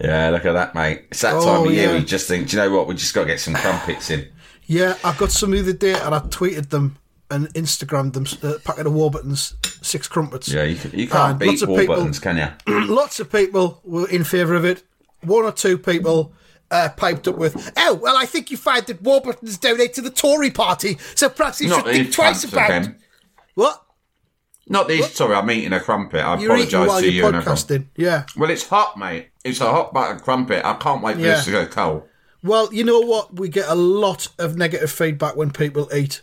Yeah, 0.00 0.30
look 0.30 0.44
at 0.44 0.52
that, 0.54 0.74
mate. 0.74 1.04
It's 1.10 1.20
that 1.20 1.34
Oh, 1.34 1.44
time 1.44 1.66
of 1.68 1.72
year. 1.72 1.90
yeah. 1.92 1.98
We 1.98 2.04
just 2.04 2.26
think, 2.26 2.48
do 2.48 2.56
you 2.56 2.62
know 2.62 2.74
what? 2.76 2.88
We 2.88 2.94
just 2.94 3.14
got 3.14 3.22
to 3.22 3.26
get 3.28 3.38
some 3.40 3.54
crumpets 3.54 4.10
in. 4.10 4.26
Yeah, 4.66 4.96
I 5.04 5.14
got 5.16 5.30
some 5.30 5.52
the 5.52 5.60
other 5.60 5.72
day 5.72 5.92
and 5.94 6.14
I 6.14 6.18
tweeted 6.20 6.70
them 6.70 6.96
and 7.30 7.46
Instagrammed 7.54 8.12
them 8.14 8.26
a 8.42 8.58
packet 8.58 8.86
of 8.86 8.92
Warburtons, 8.94 9.54
six 9.82 10.08
crumpets. 10.08 10.48
Yeah, 10.48 10.64
you, 10.64 10.76
can, 10.76 10.98
you 10.98 11.06
can't 11.06 11.30
And 11.30 11.38
beat 11.38 11.46
lots 11.46 11.62
of 11.62 11.68
people- 11.68 11.86
Warburtons, 11.94 12.18
can 12.18 12.36
you? 12.36 12.86
Lots 12.94 13.20
of 13.20 13.30
people 13.30 13.80
were 13.84 14.08
in 14.08 14.24
favour 14.24 14.54
of 14.54 14.64
it. 14.64 14.82
One 15.22 15.44
or 15.44 15.52
two 15.52 15.78
people 15.78 16.32
uh, 16.70 16.88
piped 16.96 17.28
up 17.28 17.38
with, 17.38 17.72
"Oh, 17.76 17.94
well, 17.94 18.16
I 18.16 18.26
think 18.26 18.50
you 18.50 18.56
find 18.56 18.84
that 18.86 19.00
Warburtons 19.00 19.58
donate 19.58 19.94
to 19.94 20.00
the 20.02 20.10
Tory 20.10 20.50
party, 20.50 20.98
so 21.14 21.28
perhaps 21.28 21.60
you 21.60 21.68
Not 21.68 21.84
should 21.86 21.94
think 21.94 22.12
twice 22.12 22.44
about 22.44 22.68
again. 22.68 22.96
What 23.54 23.80
Not 24.68 24.88
these. 24.88 25.12
Sorry, 25.12 25.34
I'm 25.34 25.50
eating 25.50 25.72
a 25.72 25.80
crumpet. 25.80 26.20
I 26.24 26.38
you're 26.38 26.52
apologise 26.52 26.88
while 26.88 27.00
to 27.00 27.10
you're 27.10 27.26
you. 27.26 27.32
podcasting." 27.32 27.86
Yeah. 27.96 28.24
Well, 28.36 28.50
it's 28.50 28.66
hot, 28.68 28.96
mate. 28.98 29.28
It's 29.44 29.60
a 29.60 29.70
hot 29.70 29.92
buttered 29.92 30.22
crumpet. 30.22 30.64
I 30.64 30.74
can't 30.74 31.02
wait 31.02 31.16
for 31.16 31.20
Yeah. 31.22 31.34
this 31.36 31.44
to 31.46 31.50
go 31.50 31.66
cold. 31.66 32.02
Well, 32.42 32.72
you 32.72 32.84
know 32.84 33.00
what? 33.00 33.36
We 33.36 33.48
get 33.48 33.68
a 33.68 33.74
lot 33.74 34.28
of 34.38 34.56
negative 34.56 34.90
feedback 34.90 35.36
when 35.36 35.50
people 35.50 35.88
eat 35.94 36.20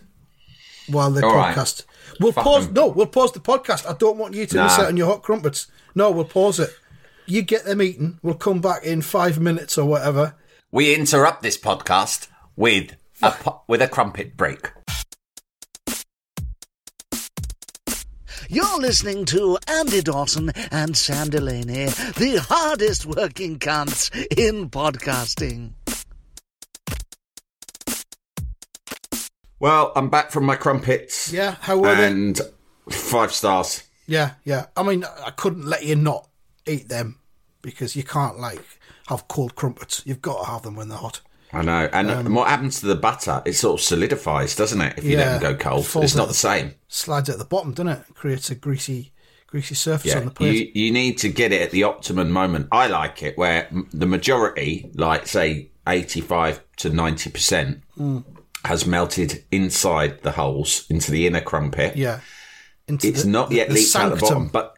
while 0.88 1.12
they 1.12 1.22
All 1.22 1.36
right. 1.36 1.56
podcast. 1.56 1.86
We'll 2.20 2.32
Fuck 2.32 2.44
pause. 2.44 2.66
them. 2.66 2.74
No, 2.74 2.88
we'll 2.88 3.06
pause 3.08 3.32
the 3.32 3.40
podcast. 3.40 3.88
I 3.90 3.94
don't 3.94 4.18
want 4.18 4.34
you 4.36 4.46
to 4.48 4.56
Nah. 4.56 4.64
miss 4.66 4.80
out 4.80 4.86
on 4.88 4.98
your 4.98 5.08
hot 5.08 5.24
crumpets. 5.24 5.68
No, 5.96 6.12
we'll 6.12 6.26
pause 6.26 6.60
it. 6.60 6.72
You 7.28 7.42
get 7.44 7.66
them 7.66 7.82
eaten. 7.82 8.20
We'll 8.24 8.34
come 8.36 8.60
back 8.60 8.84
in 8.84 9.02
five 9.02 9.40
minutes 9.40 9.78
or 9.78 9.86
whatever. 9.86 10.36
We 10.72 10.94
interrupt 10.96 11.44
this 11.44 11.58
podcast 11.58 12.28
with 12.56 12.96
a 13.22 13.32
pu- 13.32 13.60
with 13.68 13.82
a 13.82 13.88
crumpet 13.88 14.36
break. 14.36 14.72
You're 18.54 18.82
listening 18.82 19.24
to 19.28 19.58
Andy 19.66 20.02
Dawson 20.02 20.50
and 20.72 20.98
Sam 20.98 21.30
Delaney, 21.30 21.86
the 21.86 22.46
hardest 22.50 23.06
working 23.06 23.58
cunts 23.60 24.14
in 24.38 24.70
podcasting. 24.70 25.72
Well, 29.62 29.94
I'm 29.96 30.10
back 30.10 30.32
from 30.32 30.44
my 30.44 30.58
crumpets. 30.58 31.32
Yeah, 31.32 31.56
how 31.62 31.78
were 31.78 31.96
they? 31.96 32.08
and 32.08 32.42
five 32.90 33.32
stars. 33.32 33.84
Yeah, 34.06 34.32
yeah. 34.44 34.66
I 34.76 34.84
mean, 34.84 35.06
I 35.06 35.30
couldn't 35.30 35.66
let 35.66 35.86
you 35.86 35.96
not 35.96 36.28
eat 36.66 36.90
them 36.90 37.20
because 37.62 37.96
you 37.96 38.04
can't 38.04 38.38
like 38.38 38.66
have 39.08 39.30
cold 39.30 39.56
crumpets. 39.56 40.02
You've 40.06 40.22
got 40.22 40.44
to 40.44 40.52
have 40.52 40.64
them 40.64 40.76
when 40.76 40.90
they're 40.90 40.98
hot. 40.98 41.22
I 41.54 41.62
know. 41.64 41.90
And 41.92 42.10
and 42.10 42.36
what 42.36 42.48
happens 42.50 42.80
to 42.80 42.86
the 42.88 42.96
butter? 42.96 43.42
It 43.46 43.54
sort 43.54 43.80
of 43.80 43.84
solidifies, 43.86 44.56
doesn't 44.56 44.82
it? 44.82 44.98
If 44.98 45.04
you 45.04 45.12
Yeah. 45.18 45.34
let 45.34 45.42
them 45.42 45.52
go 45.54 45.58
cold, 45.58 45.86
Falls 45.86 46.06
it's 46.06 46.16
not 46.16 46.28
the 46.28 46.34
same. 46.34 46.76
Slides 46.88 47.30
at 47.30 47.38
the 47.38 47.46
bottom, 47.46 47.74
doesn't 47.74 47.90
it? 47.90 48.04
Creates 48.14 48.50
a 48.50 48.56
greasy, 48.56 49.12
greasy 49.48 49.76
surface 49.76 50.16
on 50.16 50.26
the 50.26 50.32
plate. 50.32 50.72
you 50.76 50.84
you 50.86 50.92
need 50.92 51.18
to 51.20 51.30
get 51.30 51.52
it 51.52 51.62
at 51.62 51.72
the 51.72 51.84
optimum 51.84 52.32
moment. 52.32 52.68
I 52.72 52.88
like 52.88 53.22
it 53.24 53.38
where 53.38 53.68
the 53.92 54.06
majority, 54.06 54.90
like 54.96 55.28
say 55.28 55.72
eighty 55.88 56.22
five 56.22 56.62
to 56.78 56.90
ninety 56.90 57.30
percent, 57.30 57.82
Mm. 58.00 58.24
has 58.66 58.86
melted 58.86 59.44
inside 59.52 60.22
the 60.22 60.32
holes 60.32 60.86
into 60.90 61.12
the 61.12 61.28
inner 61.28 61.42
crumpet. 61.42 61.98
yeah. 61.98 62.20
Into 62.88 63.08
It's 63.08 63.24
the- 63.24 63.30
not 63.30 63.52
yet 63.52 63.68
the 63.70 63.76
leaked 63.76 63.96
out 63.96 64.14
the 64.16 64.22
bottom, 64.22 64.48
but 64.48 64.76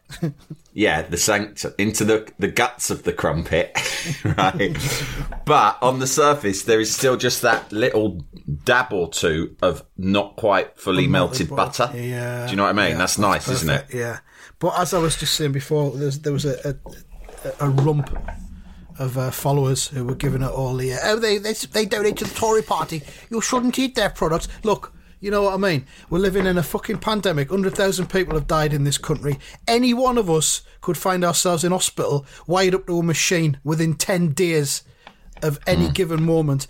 yeah, 0.74 1.02
the 1.04 1.18
sanctum 1.18 1.74
into 1.78 2.04
the 2.04 2.32
the 2.40 2.48
guts 2.48 2.90
of 2.90 3.04
the 3.04 3.14
crumpet, 3.14 3.78
right? 4.38 4.78
but 5.46 5.78
on 5.82 6.00
the 6.00 6.08
surface, 6.08 6.64
there 6.64 6.80
is 6.80 6.94
still 6.94 7.18
just 7.18 7.42
that 7.42 7.72
little 7.72 8.24
dab 8.66 8.94
or 8.94 9.10
two 9.10 9.56
of 9.62 9.84
not 9.98 10.36
quite 10.36 10.78
fully 10.78 11.08
melted 11.08 11.50
butter. 11.50 11.92
Yeah. 11.94 12.46
Do 12.46 12.52
you 12.52 12.58
know 12.58 12.64
what 12.64 12.70
I 12.70 12.74
mean? 12.74 12.92
yeah, 12.92 12.98
That's 12.98 13.18
nice, 13.18 13.48
isn't 13.48 13.70
it? 13.70 13.86
Yeah. 13.94 14.20
But 14.60 14.80
as 14.80 14.94
I 14.94 15.00
was 15.00 15.18
just 15.18 15.34
saying 15.36 15.52
before, 15.52 15.92
there's, 15.92 16.20
there 16.20 16.32
was 16.32 16.46
a, 16.46 16.78
a, 17.44 17.52
a 17.60 17.70
rump 17.70 18.18
of 19.00 19.18
uh, 19.18 19.32
followers 19.32 19.88
who 19.90 20.06
were 20.06 20.16
giving 20.16 20.42
it 20.42 20.50
all 20.50 20.76
the, 20.76 20.94
uh, 20.94 21.00
oh, 21.04 21.16
they, 21.18 21.38
they, 21.38 21.54
they 21.54 21.86
donate 21.86 22.18
to 22.18 22.24
the 22.24 22.34
Tory 22.34 22.62
party. 22.62 23.02
You 23.30 23.42
shouldn't 23.42 23.78
eat 23.78 23.96
their 23.96 24.10
products. 24.10 24.48
Look, 24.64 24.93
you 25.24 25.32
know 25.32 25.44
what 25.44 25.54
I 25.54 25.58
mean? 25.58 25.86
We're 26.10 26.20
living 26.20 26.46
in 26.46 26.58
a 26.58 26.64
fucking 26.64 26.98
pandemic. 26.98 27.50
100,000 27.50 28.08
people 28.08 28.34
have 28.34 28.46
died 28.46 28.74
in 28.74 28.84
this 28.84 28.98
country. 28.98 29.40
Any 29.66 29.94
one 29.94 30.18
of 30.18 30.30
us 30.30 30.64
could 30.82 30.98
find 30.98 31.24
ourselves 31.24 31.64
in 31.64 31.72
hospital, 31.72 32.26
wired 32.46 32.76
up 32.76 32.88
to 32.88 33.00
a 33.00 33.04
machine 33.04 33.58
within 33.64 33.96
10 33.96 34.34
days 34.34 34.84
of 35.42 35.62
any 35.66 35.86
Hmm. 35.86 35.94
given 35.94 36.24
moment. 36.26 36.68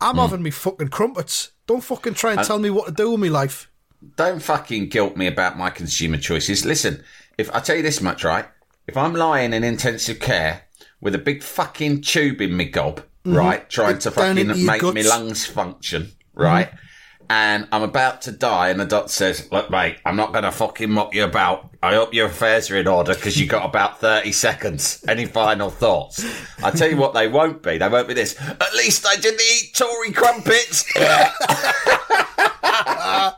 I'm 0.00 0.14
hmm. 0.14 0.20
having 0.22 0.42
me 0.42 0.50
fucking 0.50 0.88
crumpets. 0.88 1.50
Don't 1.66 1.84
fucking 1.84 2.14
try 2.14 2.32
and 2.32 2.42
tell 2.42 2.58
me 2.58 2.70
what 2.70 2.86
to 2.86 2.92
do 2.92 3.10
with 3.10 3.20
my 3.20 3.28
life. 3.28 3.70
Don't 4.16 4.42
fucking 4.42 4.88
guilt 4.88 5.18
me 5.18 5.26
about 5.26 5.58
my 5.58 5.68
consumer 5.68 6.16
choices. 6.16 6.64
Listen, 6.64 7.04
if 7.36 7.54
I 7.54 7.60
tell 7.60 7.76
you 7.76 7.82
this 7.82 8.00
much, 8.00 8.24
right? 8.24 8.46
If 8.86 8.96
I'm 8.96 9.14
lying 9.14 9.52
in 9.52 9.62
intensive 9.62 10.20
care 10.20 10.62
with 11.02 11.14
a 11.14 11.18
big 11.18 11.42
fucking 11.42 12.00
tube 12.00 12.40
in 12.40 12.56
me 12.56 12.64
gob, 12.64 13.00
mm-hmm. 13.26 13.36
right, 13.36 13.68
trying 13.68 13.98
to 13.98 14.10
fucking 14.10 14.64
make 14.64 14.82
me 14.82 15.02
lungs 15.02 15.44
function, 15.44 16.12
right? 16.32 16.68
Mm-hmm. 16.68 16.86
And 17.32 17.68
I'm 17.70 17.84
about 17.84 18.22
to 18.22 18.32
die, 18.32 18.70
and 18.70 18.80
the 18.80 18.84
doctor 18.84 19.12
says, 19.12 19.46
"Look, 19.52 19.70
mate, 19.70 19.98
I'm 20.04 20.16
not 20.16 20.32
going 20.32 20.42
to 20.42 20.50
fucking 20.50 20.90
mock 20.90 21.14
you 21.14 21.22
about. 21.22 21.70
I 21.80 21.94
hope 21.94 22.12
your 22.12 22.26
affairs 22.26 22.68
are 22.72 22.76
in 22.76 22.88
order 22.88 23.14
because 23.14 23.38
you've 23.38 23.48
got 23.48 23.64
about 23.64 24.00
thirty 24.00 24.32
seconds. 24.32 25.04
Any 25.06 25.26
final 25.26 25.70
thoughts? 25.70 26.26
I 26.60 26.72
tell 26.72 26.90
you 26.90 26.96
what, 26.96 27.14
they 27.14 27.28
won't 27.28 27.62
be. 27.62 27.78
They 27.78 27.88
won't 27.88 28.08
be 28.08 28.14
this. 28.14 28.34
At 28.40 28.74
least 28.74 29.06
I 29.06 29.14
didn't 29.14 29.40
eat 29.40 29.74
Tory 29.74 30.10
crumpets. 30.10 30.92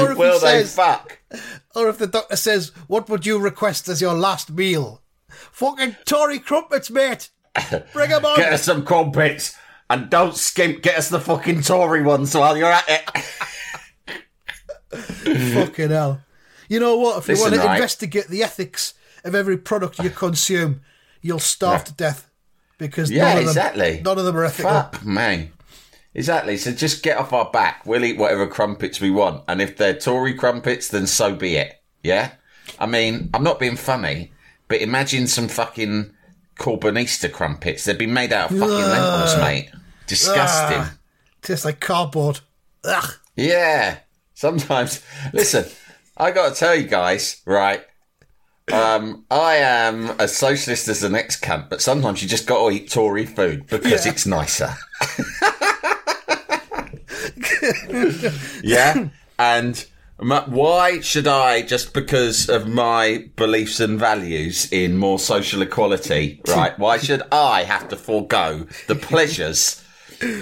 Or 0.00 0.10
if 0.10 0.18
Will 0.18 0.32
he 0.34 0.38
they 0.40 0.64
says, 0.64 0.74
fuck? 0.74 1.20
or 1.76 1.88
if 1.88 1.98
the 1.98 2.08
doctor 2.08 2.34
says, 2.34 2.72
"What 2.88 3.08
would 3.08 3.24
you 3.24 3.38
request 3.38 3.88
as 3.88 4.00
your 4.00 4.14
last 4.14 4.50
meal?" 4.50 5.00
Fucking 5.52 5.94
Tory 6.04 6.40
crumpets, 6.40 6.90
mate. 6.90 7.30
Bring 7.92 8.10
'em 8.12 8.24
on. 8.24 8.36
Get 8.36 8.52
us 8.52 8.64
some 8.64 8.84
crumpets 8.84 9.54
and 9.90 10.10
don't 10.10 10.34
skimp. 10.36 10.82
Get 10.82 10.98
us 10.98 11.08
the 11.08 11.20
fucking 11.20 11.62
Tory 11.62 12.02
ones 12.02 12.34
while 12.34 12.56
you're 12.56 12.70
at 12.70 12.88
it. 12.88 13.08
Fucking 14.90 15.90
hell. 15.90 16.22
You 16.68 16.80
know 16.80 16.96
what? 16.96 17.18
If 17.18 17.28
you 17.28 17.34
Listen, 17.34 17.50
want 17.52 17.62
to 17.62 17.66
right. 17.66 17.76
investigate 17.76 18.28
the 18.28 18.42
ethics 18.42 18.94
of 19.24 19.34
every 19.34 19.56
product 19.56 19.98
you 19.98 20.10
consume, 20.10 20.80
you'll 21.22 21.38
starve 21.38 21.84
to 21.84 21.92
death 21.92 22.30
because 22.78 23.10
Yeah, 23.10 23.24
none 23.24 23.30
of 23.30 23.38
them, 23.38 23.48
exactly. 23.48 24.00
none 24.04 24.18
of 24.18 24.24
them 24.24 24.36
are 24.36 24.44
ethical. 24.44 24.70
Fuck 24.70 25.04
me. 25.04 25.50
Exactly. 26.14 26.56
So 26.56 26.72
just 26.72 27.02
get 27.02 27.18
off 27.18 27.32
our 27.32 27.50
back. 27.50 27.84
We'll 27.86 28.04
eat 28.04 28.18
whatever 28.18 28.46
crumpets 28.46 29.00
we 29.00 29.10
want, 29.10 29.44
and 29.48 29.60
if 29.60 29.76
they're 29.76 29.94
Tory 29.98 30.34
crumpets, 30.34 30.88
then 30.88 31.06
so 31.06 31.34
be 31.34 31.56
it. 31.56 31.80
Yeah. 32.02 32.32
I 32.78 32.86
mean, 32.86 33.30
I'm 33.34 33.42
not 33.42 33.58
being 33.58 33.76
funny, 33.76 34.32
but 34.68 34.80
imagine 34.80 35.26
some 35.26 35.48
fucking 35.48 36.12
Corbynista 36.58 37.30
crumpets. 37.32 37.84
They'd 37.84 37.98
be 37.98 38.06
made 38.06 38.32
out 38.32 38.50
of 38.50 38.58
fucking 38.58 38.74
lentils, 38.74 39.36
mate. 39.38 39.70
Disgusting. 40.06 40.78
Ah, 40.80 40.94
tastes 41.42 41.64
like 41.64 41.80
cardboard. 41.80 42.40
Ugh. 42.84 43.14
Yeah. 43.36 43.98
Sometimes, 44.34 45.02
listen, 45.32 45.64
I 46.16 46.30
got 46.30 46.50
to 46.50 46.54
tell 46.58 46.74
you 46.74 46.86
guys, 46.86 47.42
right? 47.44 47.82
Um, 48.72 49.24
I 49.30 49.56
am 49.56 50.10
a 50.20 50.28
socialist 50.28 50.88
as 50.88 51.00
the 51.00 51.08
next 51.08 51.42
cunt, 51.42 51.70
but 51.70 51.80
sometimes 51.80 52.22
you 52.22 52.28
just 52.28 52.46
got 52.46 52.68
to 52.68 52.74
eat 52.74 52.90
Tory 52.90 53.24
food 53.26 53.66
because 53.66 54.04
Yeah. 54.04 54.12
it's 54.12 54.26
nicer. 54.26 54.74
yeah, 58.62 59.08
and 59.38 59.86
why 60.18 61.00
should 61.00 61.26
I, 61.26 61.62
just 61.62 61.92
because 61.92 62.48
of 62.48 62.68
my 62.68 63.30
beliefs 63.36 63.80
and 63.80 63.98
values 63.98 64.70
in 64.72 64.96
more 64.96 65.18
social 65.18 65.62
equality, 65.62 66.42
right? 66.48 66.78
Why 66.78 66.98
should 66.98 67.22
I 67.30 67.62
have 67.64 67.88
to 67.88 67.96
forego 67.96 68.66
the 68.86 68.96
pleasures 68.96 69.84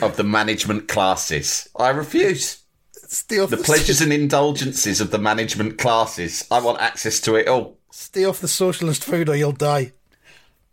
of 0.03 0.17
the 0.17 0.25
management 0.25 0.89
classes? 0.89 1.69
I 1.77 1.91
refuse 1.91 2.63
Stay 3.09 3.39
off 3.39 3.51
the 3.51 3.57
pleasures 3.57 4.01
and 4.03 4.13
indulgences 4.13 5.01
of 5.01 5.11
the 5.11 5.19
management 5.19 5.79
classes. 5.79 6.47
I 6.51 6.61
want 6.61 6.81
access 6.81 7.21
to 7.21 7.37
it 7.37 7.49
all. 7.49 7.79
Stay 7.91 8.25
off 8.25 8.41
the 8.41 8.49
socialist 8.49 9.05
food 9.05 9.29
or 9.29 9.37
you'll 9.37 9.53
die. 9.53 9.93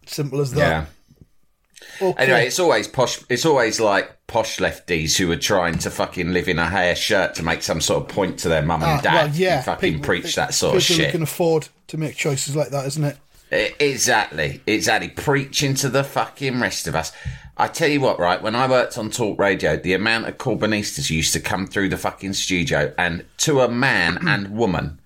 Simple 0.06 0.42
as 0.42 0.52
that. 0.54 0.60
Yeah. 0.60 0.86
Okay. 2.02 2.24
Anyway, 2.24 2.48
it's 2.48 2.60
always 2.60 2.88
posh. 2.88 3.20
It's 3.30 3.46
always 3.46 3.80
like 3.80 4.12
posh 4.28 4.58
lefties 4.58 5.18
who 5.18 5.32
are 5.32 5.36
trying 5.38 5.78
to 5.80 5.90
fucking 5.90 6.34
live 6.34 6.48
in 6.48 6.58
a 6.60 6.66
hair 6.68 6.96
shirt 6.96 7.36
to 7.36 7.44
make 7.44 7.62
some 7.64 7.82
sort 7.82 8.04
of 8.04 8.10
point 8.10 8.40
to 8.40 8.50
their 8.50 8.62
mum 8.64 8.82
and 8.84 9.00
Ah, 9.00 9.02
dad. 9.02 9.14
well, 9.14 9.36
yeah. 9.36 9.56
and 9.58 9.66
fucking 9.66 9.94
people- 9.94 10.06
preach 10.06 10.36
that 10.36 10.54
sort 10.54 10.76
of 10.76 10.82
people 10.82 11.04
shit. 11.04 11.12
can 11.12 11.22
afford 11.24 11.68
to 11.88 11.98
make 11.98 12.16
choices 12.16 12.56
like 12.56 12.70
that, 12.70 12.86
isn't 12.88 13.04
it? 13.04 13.18
E- 13.54 13.76
Exactly, 13.80 14.62
exactly. 14.66 15.10
Preaching 15.10 15.76
to 15.76 15.90
the 15.90 16.04
fucking 16.04 16.60
rest 16.60 16.88
of 16.88 16.96
us. 16.96 17.12
I 17.56 17.68
tell 17.68 17.88
you 17.88 18.02
what, 18.02 18.20
right? 18.20 18.42
When 18.42 18.56
I 18.56 18.68
worked 18.68 18.98
on 18.98 19.12
talk 19.12 19.38
radio, 19.40 19.78
the 19.78 19.94
amount 19.94 20.28
of 20.28 20.40
Corbynistas 20.40 21.12
used 21.12 21.34
to 21.34 21.40
come 21.40 21.68
through 21.68 21.90
the 21.90 21.98
fucking 21.98 22.34
studio, 22.34 22.92
and 22.98 23.24
to 23.40 23.62
a 23.62 23.68
man 23.70 24.28
and 24.28 24.50
woman, 24.58 25.00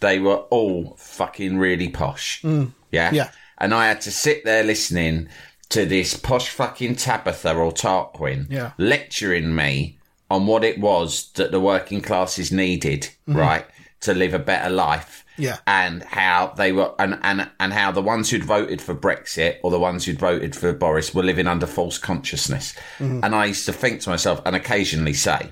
they 0.00 0.18
were 0.18 0.36
all 0.48 0.94
fucking 0.98 1.58
really 1.58 1.88
posh. 1.90 2.42
Yeah, 2.90 3.10
Yeah. 3.12 3.28
And 3.58 3.74
I 3.74 3.88
had 3.88 4.00
to 4.02 4.10
sit 4.10 4.46
there 4.46 4.64
listening 4.64 5.28
to 5.70 5.86
this 5.86 6.14
posh 6.16 6.48
fucking 6.50 6.96
Tabitha 6.96 7.54
or 7.54 7.72
Tarquin 7.72 8.46
Yeah. 8.50 8.72
lecturing 8.78 9.54
me 9.54 9.98
on 10.30 10.46
what 10.46 10.62
it 10.64 10.78
was 10.78 11.30
that 11.32 11.50
the 11.50 11.60
working 11.60 12.00
classes 12.00 12.52
needed, 12.52 13.08
right? 13.26 13.66
to 14.00 14.14
live 14.14 14.32
a 14.32 14.38
better 14.38 14.70
life. 14.70 15.26
Yeah. 15.36 15.58
And 15.66 16.02
how 16.02 16.54
they 16.56 16.72
were, 16.72 16.94
and, 16.98 17.18
and, 17.22 17.50
and 17.60 17.72
how 17.72 17.92
the 17.92 18.00
ones 18.00 18.30
who'd 18.30 18.44
voted 18.44 18.80
for 18.80 18.94
Brexit 18.94 19.56
or 19.62 19.70
the 19.70 19.78
ones 19.78 20.06
who'd 20.06 20.18
voted 20.18 20.56
for 20.56 20.72
Boris 20.72 21.14
were 21.14 21.22
living 21.22 21.46
under 21.46 21.66
false 21.66 21.98
consciousness. 21.98 22.74
And 22.98 23.34
I 23.34 23.44
used 23.46 23.66
to 23.66 23.74
think 23.74 24.00
to 24.02 24.08
myself 24.10 24.40
and 24.46 24.56
occasionally 24.56 25.12
say, 25.12 25.50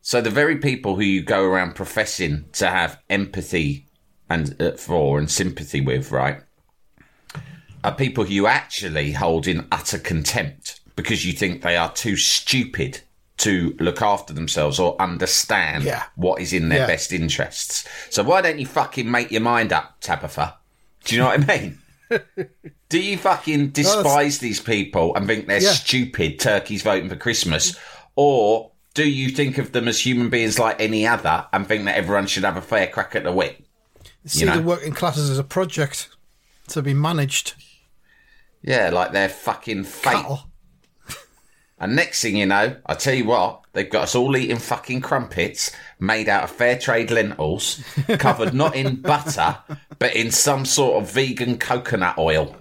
so 0.00 0.20
the 0.20 0.30
very 0.30 0.58
people 0.58 0.94
who 0.94 1.02
you 1.02 1.22
go 1.22 1.42
around 1.44 1.74
professing 1.74 2.44
to 2.52 2.68
have 2.68 3.00
empathy 3.10 3.86
and 4.30 4.60
uh, 4.62 4.72
for 4.76 5.18
and 5.18 5.28
sympathy 5.30 5.80
with, 5.80 6.12
right, 6.12 6.40
are 7.84 7.94
people 7.94 8.26
you 8.26 8.46
actually 8.46 9.12
hold 9.12 9.46
in 9.46 9.66
utter 9.70 9.98
contempt 9.98 10.80
because 10.96 11.24
you 11.24 11.32
think 11.32 11.62
they 11.62 11.76
are 11.76 11.92
too 11.92 12.16
stupid 12.16 13.00
to 13.38 13.76
look 13.78 14.02
after 14.02 14.32
themselves 14.32 14.80
or 14.80 15.00
understand 15.00 15.84
Yeah. 15.84 16.02
what 16.16 16.40
is 16.40 16.52
in 16.52 16.68
their 16.70 16.80
Yeah. 16.80 16.86
best 16.88 17.12
interests. 17.12 17.84
So 18.10 18.24
why 18.24 18.40
don't 18.40 18.58
you 18.58 18.66
fucking 18.66 19.08
make 19.08 19.30
your 19.30 19.40
mind 19.42 19.72
up, 19.72 20.00
Tabitha? 20.00 20.56
Do 21.04 21.14
you 21.14 21.20
know 21.20 21.28
what 21.28 21.48
I 21.48 21.58
mean? 21.58 21.78
Do 22.88 22.98
you 23.00 23.16
fucking 23.16 23.68
despise 23.68 24.38
these 24.38 24.60
people 24.60 25.14
and 25.14 25.26
think 25.26 25.46
they're 25.46 25.62
Yeah. 25.62 25.72
stupid 25.72 26.40
turkeys 26.40 26.82
voting 26.82 27.08
for 27.08 27.16
Christmas? 27.16 27.76
Or 28.16 28.72
do 28.94 29.08
you 29.08 29.28
think 29.30 29.58
of 29.58 29.70
them 29.70 29.86
as 29.86 30.00
human 30.04 30.28
beings 30.30 30.58
like 30.58 30.80
any 30.80 31.06
other 31.06 31.46
and 31.52 31.64
think 31.68 31.84
that 31.84 31.96
everyone 31.96 32.26
should 32.26 32.42
have 32.44 32.56
a 32.56 32.62
fair 32.62 32.88
crack 32.88 33.14
at 33.14 33.22
the 33.22 33.30
whip? 33.30 33.62
See 34.26 34.44
know? 34.44 34.56
the 34.56 34.62
working 34.62 34.94
classes 34.94 35.30
as 35.30 35.38
a 35.38 35.44
project 35.44 36.08
to 36.68 36.82
be 36.82 36.92
managed. 36.94 37.54
Yeah, 38.68 38.90
like 38.90 39.12
they're 39.12 39.30
fucking 39.30 39.84
fake. 39.84 40.12
Cattle. 40.12 40.40
And 41.80 41.96
next 41.96 42.20
thing 42.20 42.36
you 42.36 42.44
know, 42.44 42.76
I 42.84 42.94
tell 42.94 43.14
you 43.14 43.24
what, 43.24 43.62
they've 43.72 43.88
got 43.88 44.02
us 44.02 44.14
all 44.14 44.36
eating 44.36 44.58
fucking 44.58 45.00
crumpets 45.00 45.74
made 45.98 46.28
out 46.28 46.44
of 46.44 46.50
fair 46.50 46.78
trade 46.78 47.10
lentils, 47.10 47.82
covered 48.18 48.52
not 48.52 48.76
in 48.76 48.96
butter, 49.00 49.56
but 49.98 50.14
in 50.14 50.30
some 50.30 50.66
sort 50.66 51.02
of 51.02 51.10
vegan 51.10 51.56
coconut 51.56 52.18
oil. 52.18 52.56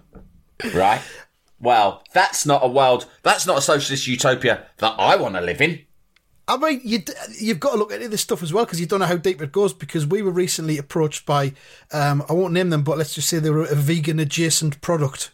Right? 0.74 1.02
Well, 1.60 2.04
that's 2.14 2.46
not 2.46 2.64
a 2.64 2.70
world, 2.70 3.06
that's 3.24 3.46
not 3.46 3.58
a 3.58 3.62
socialist 3.62 4.08
utopia 4.08 4.66
that 4.78 4.96
I 4.98 5.18
want 5.18 5.36
to 5.36 5.42
live 5.42 5.60
in. 5.60 5.82
I 6.48 6.56
mean, 6.56 6.80
you 6.86 7.04
you've 7.38 7.60
got 7.60 7.72
to 7.72 7.78
look 7.78 7.92
into 7.92 8.08
this 8.08 8.22
stuff 8.22 8.42
as 8.42 8.54
well 8.54 8.64
because 8.64 8.80
you 8.80 8.86
don't 8.86 9.02
know 9.02 9.08
how 9.08 9.18
deep 9.18 9.42
it 9.42 9.52
goes. 9.52 9.74
Because 9.74 10.08
we 10.08 10.22
were 10.22 10.32
recently 10.32 10.78
approached 10.78 11.26
by, 11.26 11.52
um, 11.92 12.24
I 12.30 12.34
won't 12.34 12.54
name 12.54 12.70
them, 12.70 12.84
but 12.84 12.98
let's 12.98 13.14
just 13.14 13.28
say 13.28 13.40
they 13.40 13.50
were 13.50 13.66
a 13.66 13.76
vegan 13.76 14.22
adjacent 14.22 14.80
product 14.80 15.32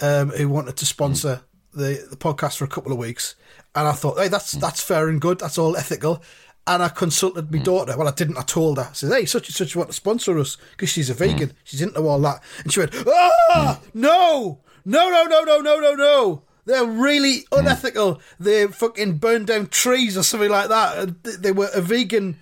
um, 0.00 0.30
who 0.30 0.48
wanted 0.48 0.76
to 0.76 0.86
sponsor 0.86 1.42
the, 1.72 2.06
the 2.10 2.16
podcast 2.16 2.56
for 2.56 2.64
a 2.64 2.68
couple 2.68 2.92
of 2.92 2.98
weeks. 2.98 3.34
And 3.74 3.88
I 3.88 3.92
thought, 3.92 4.18
hey, 4.18 4.28
that's 4.28 4.54
mm. 4.54 4.60
that's 4.60 4.82
fair 4.82 5.08
and 5.08 5.20
good. 5.20 5.40
That's 5.40 5.58
all 5.58 5.76
ethical. 5.76 6.22
And 6.66 6.82
I 6.82 6.88
consulted 6.88 7.52
my 7.52 7.58
mm. 7.58 7.64
daughter. 7.64 7.96
Well, 7.96 8.08
I 8.08 8.12
didn't. 8.12 8.38
I 8.38 8.42
told 8.42 8.78
her. 8.78 8.88
I 8.90 8.92
said, 8.92 9.12
hey, 9.12 9.24
such 9.26 9.48
and 9.48 9.54
such 9.54 9.76
want 9.76 9.90
to 9.90 9.94
sponsor 9.94 10.38
us 10.38 10.56
because 10.72 10.88
she's 10.88 11.10
a 11.10 11.14
vegan. 11.14 11.50
Mm. 11.50 11.54
She's 11.64 11.82
into 11.82 12.00
all 12.00 12.20
that. 12.20 12.42
And 12.62 12.72
she 12.72 12.80
went, 12.80 12.94
ah, 13.06 13.80
no, 13.92 14.60
no, 14.84 15.10
no, 15.10 15.24
no, 15.24 15.42
no, 15.44 15.60
no, 15.60 15.80
no, 15.80 15.94
no. 15.94 16.42
They're 16.66 16.86
really 16.86 17.44
unethical. 17.52 18.20
They 18.40 18.66
fucking 18.66 19.18
burned 19.18 19.48
down 19.48 19.66
trees 19.66 20.16
or 20.16 20.22
something 20.22 20.50
like 20.50 20.68
that. 20.68 21.22
They 21.42 21.52
were 21.52 21.68
a 21.74 21.82
vegan 21.82 22.38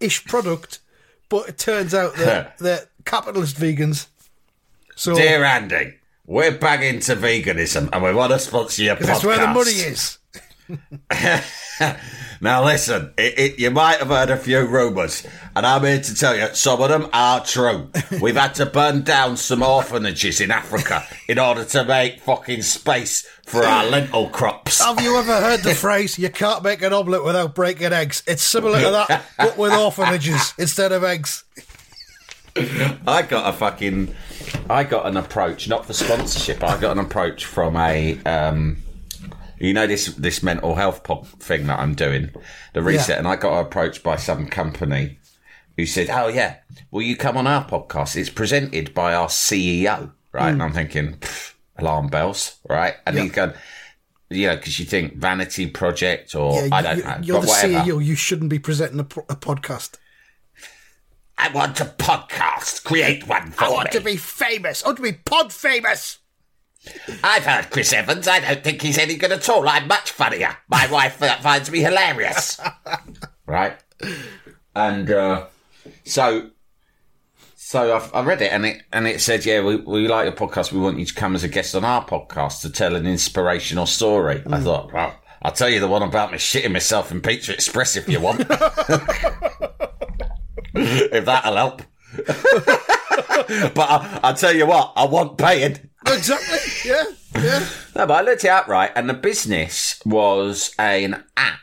ish 0.00 0.24
product, 0.24 0.78
but 1.28 1.48
it 1.48 1.58
turns 1.58 1.92
out 1.92 2.14
that 2.16 2.56
they're 2.58 2.86
capitalist 3.04 3.56
vegans. 3.56 4.06
So 4.94 5.14
Dear 5.14 5.44
Andy, 5.44 5.94
we're 6.26 6.56
back 6.56 6.82
into 6.82 7.14
veganism 7.16 7.88
and 7.92 8.02
we 8.02 8.12
want 8.12 8.32
to 8.32 8.38
sponsor 8.38 8.82
your 8.82 8.96
podcast. 8.96 9.06
that's 9.06 9.24
where 9.24 9.38
the 9.38 9.46
money 9.48 9.70
is. 9.70 10.18
Now 12.40 12.64
listen, 12.64 13.12
it, 13.16 13.38
it, 13.38 13.58
you 13.58 13.70
might 13.70 13.98
have 13.98 14.08
heard 14.08 14.30
a 14.30 14.36
few 14.36 14.66
rumours, 14.66 15.26
and 15.54 15.64
I'm 15.64 15.82
here 15.84 16.00
to 16.00 16.14
tell 16.14 16.36
you 16.36 16.48
some 16.54 16.80
of 16.82 16.90
them 16.90 17.08
are 17.12 17.44
true. 17.44 17.90
We've 18.20 18.36
had 18.36 18.54
to 18.56 18.66
burn 18.66 19.02
down 19.02 19.36
some 19.36 19.62
orphanages 19.62 20.40
in 20.40 20.50
Africa 20.50 21.04
in 21.28 21.38
order 21.38 21.64
to 21.64 21.84
make 21.84 22.20
fucking 22.20 22.62
space 22.62 23.26
for 23.46 23.64
our 23.64 23.86
lentil 23.86 24.28
crops. 24.28 24.82
Have 24.82 25.00
you 25.00 25.16
ever 25.16 25.40
heard 25.40 25.60
the 25.60 25.74
phrase, 25.74 26.18
you 26.18 26.28
can't 26.28 26.62
make 26.62 26.82
an 26.82 26.92
omelette 26.92 27.24
without 27.24 27.54
breaking 27.54 27.92
eggs? 27.92 28.22
It's 28.26 28.42
similar 28.42 28.80
to 28.80 28.90
that, 28.90 29.22
but 29.38 29.56
with 29.56 29.72
orphanages 29.72 30.52
instead 30.58 30.92
of 30.92 31.04
eggs. 31.04 31.44
I 33.06 33.22
got 33.28 33.52
a 33.52 33.56
fucking, 33.56 34.14
I 34.70 34.84
got 34.84 35.06
an 35.06 35.16
approach, 35.16 35.68
not 35.68 35.86
for 35.86 35.92
sponsorship. 35.92 36.62
I 36.64 36.78
got 36.80 36.92
an 36.96 37.04
approach 37.04 37.44
from 37.44 37.76
a, 37.76 38.18
um, 38.24 38.78
you 39.58 39.72
know 39.72 39.86
this 39.86 40.06
this 40.16 40.42
mental 40.42 40.74
health 40.74 41.02
pop 41.02 41.26
thing 41.26 41.66
that 41.66 41.78
I'm 41.78 41.94
doing, 41.94 42.30
the 42.74 42.82
reset, 42.82 43.08
Yeah. 43.08 43.18
and 43.18 43.28
I 43.28 43.36
got 43.36 43.58
approached 43.60 44.02
by 44.02 44.16
some 44.16 44.46
company 44.46 45.18
who 45.76 45.86
said, 45.86 46.10
"Oh 46.10 46.28
yeah, 46.28 46.56
will 46.90 47.02
you 47.02 47.16
come 47.16 47.36
on 47.38 47.46
our 47.46 47.64
podcast? 47.66 48.16
It's 48.16 48.28
presented 48.30 48.92
by 48.92 49.14
our 49.14 49.28
CEO, 49.28 50.12
right?" 50.32 50.50
And 50.50 50.62
I'm 50.62 50.72
thinking, 50.72 51.18
alarm 51.78 52.08
bells, 52.08 52.56
right? 52.68 52.94
And 53.06 53.16
Yeah. 53.16 53.22
he's 53.22 53.32
going, 53.32 53.52
you 54.28 54.46
know, 54.48 54.56
because 54.56 54.78
you 54.78 54.84
think 54.84 55.16
vanity 55.16 55.66
project 55.68 56.34
or 56.34 56.62
Yeah, 56.62 56.68
I 56.72 56.82
don't 56.82 56.96
you- 56.98 57.04
know, 57.04 57.18
you're 57.22 57.40
the 57.40 57.46
whatever. 57.46 57.72
CEO. 57.84 57.98
You 58.04 58.14
shouldn't 58.14 58.50
be 58.50 58.58
presenting 58.58 59.00
a, 59.00 59.04
pro- 59.04 59.24
a 59.30 59.36
podcast. 59.36 59.92
I 61.38 61.48
want 61.52 61.80
a 61.80 61.84
podcast. 61.84 62.84
Create 62.84 63.26
one 63.28 63.50
for 63.50 63.64
me. 63.64 63.68
I 63.68 63.70
want 63.70 63.92
me. 63.94 63.98
to 63.98 64.04
be 64.04 64.16
famous. 64.16 64.82
I 64.84 64.88
want 64.88 64.96
to 64.98 65.02
be 65.02 65.12
pod 65.12 65.52
famous. 65.52 66.18
I've 67.22 67.44
heard 67.44 67.70
Chris 67.70 67.92
Evans. 67.92 68.28
I 68.28 68.40
don't 68.40 68.62
think 68.62 68.80
he's 68.80 68.98
any 68.98 69.16
good 69.16 69.32
at 69.32 69.48
all. 69.48 69.68
I'm 69.68 69.88
much 69.88 70.10
funnier. 70.10 70.56
My 70.68 70.86
wife 70.90 71.22
uh, 71.22 71.36
finds 71.38 71.70
me 71.70 71.80
hilarious. 71.80 72.60
right? 73.46 73.76
And 74.74 75.10
uh, 75.10 75.46
so, 76.04 76.50
so 77.56 77.96
I've, 77.96 78.14
I 78.14 78.22
read 78.22 78.40
it, 78.42 78.52
and 78.52 78.64
it 78.66 78.82
and 78.92 79.06
it 79.06 79.20
said, 79.20 79.44
"Yeah, 79.44 79.64
we, 79.64 79.76
we 79.76 80.06
like 80.08 80.24
your 80.26 80.48
podcast. 80.48 80.72
We 80.72 80.78
want 80.78 80.98
you 80.98 81.06
to 81.06 81.14
come 81.14 81.34
as 81.34 81.42
a 81.44 81.48
guest 81.48 81.74
on 81.74 81.84
our 81.84 82.04
podcast 82.04 82.60
to 82.62 82.70
tell 82.70 82.94
an 82.94 83.06
inspirational 83.06 83.86
story." 83.86 84.42
I 84.46 84.60
thought, 84.60 84.92
well, 84.92 85.18
I'll 85.42 85.52
tell 85.52 85.68
you 85.68 85.80
the 85.80 85.88
one 85.88 86.02
about 86.02 86.30
me 86.32 86.38
shitting 86.38 86.72
myself 86.72 87.10
in 87.10 87.20
Pizza 87.20 87.52
Express 87.52 87.96
if 87.96 88.08
you 88.08 88.20
want. 88.20 88.48
if 90.76 91.24
that'll 91.24 91.56
help. 91.56 91.82
but 92.16 93.78
I, 93.90 94.20
I'll 94.22 94.34
tell 94.34 94.54
you 94.54 94.66
what, 94.66 94.92
I 94.96 95.04
want 95.06 95.38
paying. 95.38 95.78
Exactly. 96.06 96.58
Yeah. 96.90 97.04
Yeah. 97.34 97.66
No, 97.94 98.06
but 98.06 98.10
I 98.14 98.20
looked 98.22 98.44
it 98.44 98.48
up 98.48 98.68
right, 98.68 98.90
and 98.94 99.08
the 99.08 99.14
business 99.14 100.00
was 100.04 100.74
an 100.78 101.24
app 101.36 101.58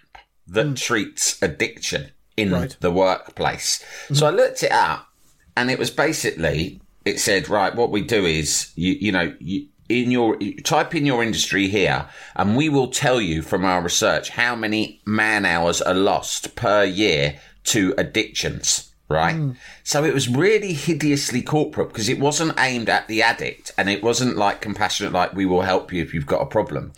that 0.47 0.65
Hmm. 0.67 0.73
treats 0.73 1.41
addiction 1.41 2.11
in 2.37 2.51
Right. 2.51 2.75
the 2.79 2.91
workplace. 2.91 3.83
So 4.11 4.27
I 4.27 4.31
looked 4.31 4.63
it 4.63 4.71
up, 4.71 5.07
and 5.55 5.71
it 5.71 5.79
was 5.79 5.89
basically 5.91 6.81
it 7.05 7.19
said, 7.19 7.49
right, 7.49 7.75
what 7.75 7.91
we 7.91 8.01
do 8.01 8.25
is 8.25 8.71
you 8.75 8.93
you 8.99 9.11
know 9.11 9.33
you. 9.39 9.67
In 9.89 10.11
your 10.11 10.37
type 10.63 10.95
in 10.95 11.05
your 11.05 11.21
industry 11.21 11.67
here, 11.67 12.07
and 12.37 12.55
we 12.55 12.69
will 12.69 12.87
tell 12.87 13.19
you 13.19 13.41
from 13.41 13.65
our 13.65 13.81
research 13.81 14.29
how 14.29 14.55
many 14.55 15.01
man 15.05 15.45
hours 15.45 15.81
are 15.81 15.93
lost 15.93 16.55
per 16.55 16.85
year 16.85 17.35
to 17.65 17.93
addictions. 17.97 18.92
Right, 19.13 19.55
so 19.83 20.03
it 20.03 20.13
was 20.13 20.27
really 20.27 20.73
hideously 20.73 21.41
corporate 21.41 21.89
because 21.89 22.09
it 22.09 22.19
wasn't 22.19 22.59
aimed 22.59 22.89
at 22.89 23.07
the 23.07 23.21
addict, 23.21 23.71
and 23.77 23.89
it 23.89 24.01
wasn't 24.01 24.37
like 24.37 24.59
compassionate, 24.61 25.13
like 25.13 25.33
we 25.33 25.45
will 25.45 25.61
help 25.61 25.93
you 25.93 26.01
if 26.01 26.13
you've 26.13 26.25
got 26.25 26.41
a 26.41 26.47
problem. 26.47 26.93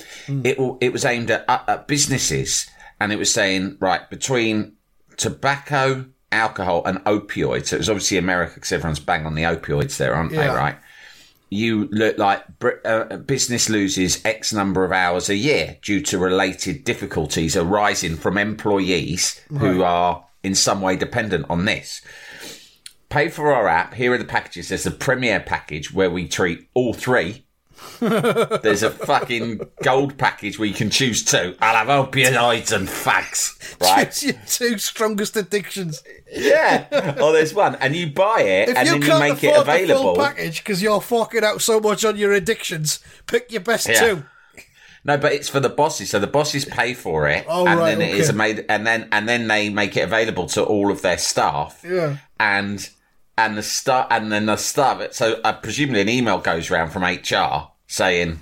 It 0.46 0.58
it 0.82 0.94
was 0.94 1.04
aimed 1.06 1.30
at, 1.32 1.46
at, 1.50 1.68
at 1.68 1.88
businesses, 1.88 2.70
and 3.00 3.12
it 3.12 3.20
was 3.20 3.32
saying 3.32 3.78
right 3.80 4.10
between 4.10 4.74
tobacco, 5.18 6.06
alcohol, 6.32 6.84
and 6.86 7.00
opioids. 7.06 7.68
So 7.68 7.76
it 7.76 7.80
was 7.80 7.90
obviously 7.90 8.18
America 8.18 8.56
because 8.56 8.72
everyone's 8.72 9.00
bang 9.00 9.26
on 9.26 9.36
the 9.36 9.44
opioids 9.44 9.98
there, 9.98 10.14
aren't 10.14 10.32
they? 10.32 10.48
Right. 10.48 10.76
You 11.50 11.88
look 11.92 12.18
like 12.18 12.44
uh, 12.84 13.18
business 13.18 13.70
loses 13.70 14.24
X 14.26 14.52
number 14.52 14.84
of 14.84 14.92
hours 14.92 15.30
a 15.30 15.36
year 15.36 15.78
due 15.82 16.02
to 16.02 16.18
related 16.18 16.84
difficulties 16.84 17.56
arising 17.56 18.16
from 18.16 18.38
employees 18.38 19.40
who 19.50 19.84
are 19.84 20.26
in 20.46 20.56
some 20.56 20.80
way 20.82 20.96
dependent 20.96 21.46
on 21.50 21.66
this. 21.66 22.02
Pay 23.10 23.30
for 23.30 23.54
our 23.54 23.68
app. 23.68 23.94
Here 23.96 24.14
are 24.14 24.18
the 24.18 24.26
packages. 24.26 24.70
There's 24.70 24.86
a 24.86 24.92
premier 24.92 25.40
package 25.40 25.94
where 25.94 26.10
we 26.10 26.28
treat 26.28 26.68
all 26.74 26.94
three. 26.94 27.46
There's 28.00 28.84
a 28.84 28.90
fucking 28.90 29.60
gold 29.84 30.18
package 30.18 30.58
where 30.58 30.68
you 30.68 30.74
can 30.74 30.90
choose 30.90 31.24
two. 31.24 31.56
I'll 31.62 31.86
have 31.86 31.88
opioids 32.08 32.72
and 32.76 32.88
fags, 32.88 33.80
right? 33.82 34.06
Choose 34.12 34.24
your 34.24 34.72
two 34.72 34.78
strongest 34.78 35.36
addictions. 35.36 36.02
yeah. 36.32 37.16
Or 37.22 37.32
there's 37.34 37.54
one, 37.54 37.76
and 37.76 37.96
you 37.96 38.08
buy 38.12 38.42
it, 38.42 38.70
If 38.70 38.78
and 38.78 38.88
you 38.88 39.00
then 39.00 39.02
you 39.12 39.20
make 39.20 39.44
it 39.44 39.56
available. 39.58 40.16
package 40.16 40.64
because 40.64 40.82
you're 40.82 41.02
forking 41.02 41.44
out 41.44 41.62
so 41.62 41.80
much 41.80 42.06
on 42.06 42.18
your 42.18 42.32
addictions, 42.34 43.00
pick 43.28 43.52
your 43.52 43.62
best 43.62 43.88
Yeah. 43.90 44.00
two. 44.00 44.24
No, 45.06 45.18
but 45.18 45.34
it's 45.34 45.48
for 45.48 45.60
the 45.60 45.70
bosses. 45.70 46.10
So 46.10 46.20
the 46.20 46.26
bosses 46.28 46.66
pay 46.66 46.96
for 46.96 47.28
it, 47.28 47.46
Oh, 47.48 47.68
and 47.68 47.80
right, 47.80 47.92
then 47.92 48.02
it 48.02 48.16
is 48.16 48.34
made, 48.34 48.66
and 48.68 48.86
then 48.88 49.08
and 49.12 49.30
then 49.30 49.48
they 49.48 49.70
make 49.70 49.96
it 49.96 50.02
available 50.02 50.48
to 50.48 50.64
all 50.64 50.92
of 50.92 51.04
their 51.04 51.20
staff. 51.20 51.86
Yeah. 51.88 52.18
And 52.40 52.90
and 53.38 53.56
the 53.56 53.64
start, 53.64 54.08
and 54.10 54.32
then 54.32 54.48
the 54.48 54.58
start. 54.58 55.14
So 55.14 55.40
uh, 55.44 55.54
presumably 55.54 56.02
an 56.02 56.10
email 56.10 56.40
goes 56.40 56.72
round 56.72 56.92
from 56.92 57.04
HR 57.04 57.70
saying, 57.86 58.42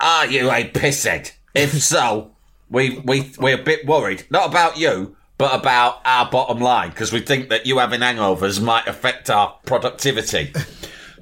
"Are 0.00 0.26
you 0.26 0.50
a 0.50 0.64
pisshead? 0.64 1.32
If 1.54 1.82
so, 1.82 2.30
we 2.70 2.98
we 3.00 3.30
we're 3.38 3.60
a 3.60 3.62
bit 3.62 3.86
worried. 3.86 4.24
Not 4.30 4.48
about 4.48 4.78
you." 4.78 5.16
but 5.40 5.58
about 5.58 6.02
our 6.04 6.30
bottom 6.30 6.60
line 6.60 6.90
because 6.90 7.14
we 7.14 7.20
think 7.20 7.48
that 7.48 7.64
you 7.64 7.78
having 7.78 8.00
hangovers 8.00 8.60
might 8.60 8.86
affect 8.86 9.30
our 9.30 9.56
productivity. 9.64 10.52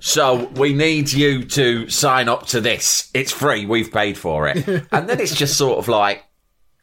So 0.01 0.47
we 0.57 0.73
need 0.75 1.13
you 1.13 1.45
to 1.45 1.89
sign 1.89 2.29
up 2.29 2.47
to 2.49 2.61
this. 2.61 3.11
It's 3.15 3.33
free. 3.33 3.67
We've 3.67 3.93
paid 3.93 4.17
for 4.17 4.49
it. 4.49 4.67
And 4.93 5.09
then 5.09 5.21
it's 5.21 5.35
just 5.35 5.57
sort 5.57 5.79
of 5.79 5.89
like, 5.89 6.25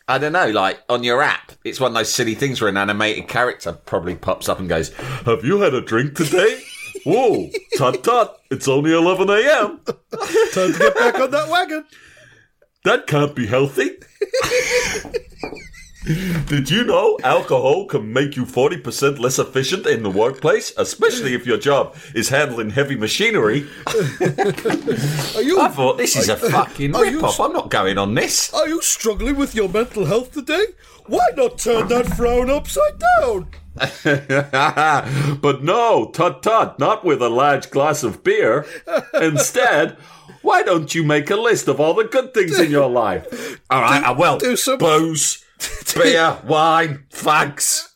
I 0.07 0.17
don't 0.17 0.33
know, 0.33 0.49
like 0.49 0.81
on 0.89 1.03
your 1.03 1.21
app, 1.21 1.53
it's 1.63 1.79
one 1.79 1.91
of 1.91 1.95
those 1.95 2.13
silly 2.13 2.35
things 2.35 2.61
where 2.61 2.69
an 2.69 2.77
animated 2.77 3.27
character 3.27 3.73
probably 3.73 4.15
pops 4.15 4.47
up 4.49 4.59
and 4.59 4.69
goes, 4.69 4.93
Have 5.25 5.43
you 5.43 5.61
had 5.61 5.73
a 5.73 5.81
drink 5.81 6.15
today? 6.15 6.61
Whoa, 7.05 7.49
tut 7.77 8.03
tut, 8.03 8.39
it's 8.51 8.67
only 8.67 8.93
11 8.93 9.29
a.m. 9.29 9.79
Time 9.83 10.73
to 10.73 10.75
get 10.77 10.95
back 10.95 11.19
on 11.19 11.31
that 11.31 11.49
wagon. 11.49 11.85
That 12.83 13.07
can't 13.07 13.35
be 13.35 13.47
healthy. 13.47 13.91
Did 16.05 16.69
you 16.69 16.83
know 16.83 17.17
alcohol 17.23 17.85
can 17.85 18.13
make 18.13 18.35
you 18.35 18.45
40% 18.45 19.19
less 19.19 19.39
efficient 19.39 19.87
in 19.87 20.03
the 20.03 20.09
workplace, 20.09 20.73
especially 20.77 21.33
if 21.33 21.45
your 21.45 21.57
job 21.57 21.95
is 22.13 22.29
handling 22.29 22.69
heavy 22.69 22.95
machinery? 22.95 23.67
Are 23.87 25.41
you 25.41 25.59
I 25.59 25.69
thought 25.73 25.97
this 25.97 26.15
is 26.15 26.29
a 26.29 26.37
fucking 26.37 26.91
rip-off. 26.93 27.39
I'm 27.39 27.53
not 27.53 27.69
going 27.69 27.97
on 27.97 28.13
this. 28.13 28.53
are 28.53 28.67
you 28.67 28.81
struggling 28.81 29.35
with 29.35 29.55
your 29.55 29.67
mental 29.69 30.05
health 30.05 30.31
today? 30.31 30.65
Why 31.07 31.25
not 31.35 31.57
turn 31.57 31.87
that 31.89 32.07
frown 32.15 32.49
upside 32.49 32.99
down? 33.19 33.49
but 35.41 35.63
no, 35.63 36.09
tut 36.13 36.41
tut, 36.43 36.79
not 36.79 37.03
with 37.03 37.21
a 37.21 37.29
large 37.29 37.69
glass 37.69 38.03
of 38.03 38.23
beer. 38.23 38.65
Instead, 39.13 39.97
why 40.41 40.63
don't 40.63 40.93
you 40.95 41.03
make 41.03 41.29
a 41.29 41.35
list 41.35 41.67
of 41.67 41.79
all 41.79 41.93
the 41.93 42.05
good 42.05 42.33
things 42.33 42.59
in 42.59 42.71
your 42.71 42.89
life? 42.89 43.59
All 43.69 43.81
right, 43.81 44.03
I 44.03 44.11
uh, 44.11 44.13
will. 44.13 44.37
do 44.37 44.55
some- 44.55 44.77
Booze, 44.77 45.43
beer, 45.95 46.37
wine, 46.45 47.05
fags. 47.11 47.89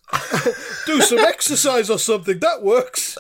Do 0.85 1.01
some 1.01 1.19
exercise 1.19 1.89
or 1.89 1.99
something. 1.99 2.39
That 2.39 2.63
works. 2.63 3.17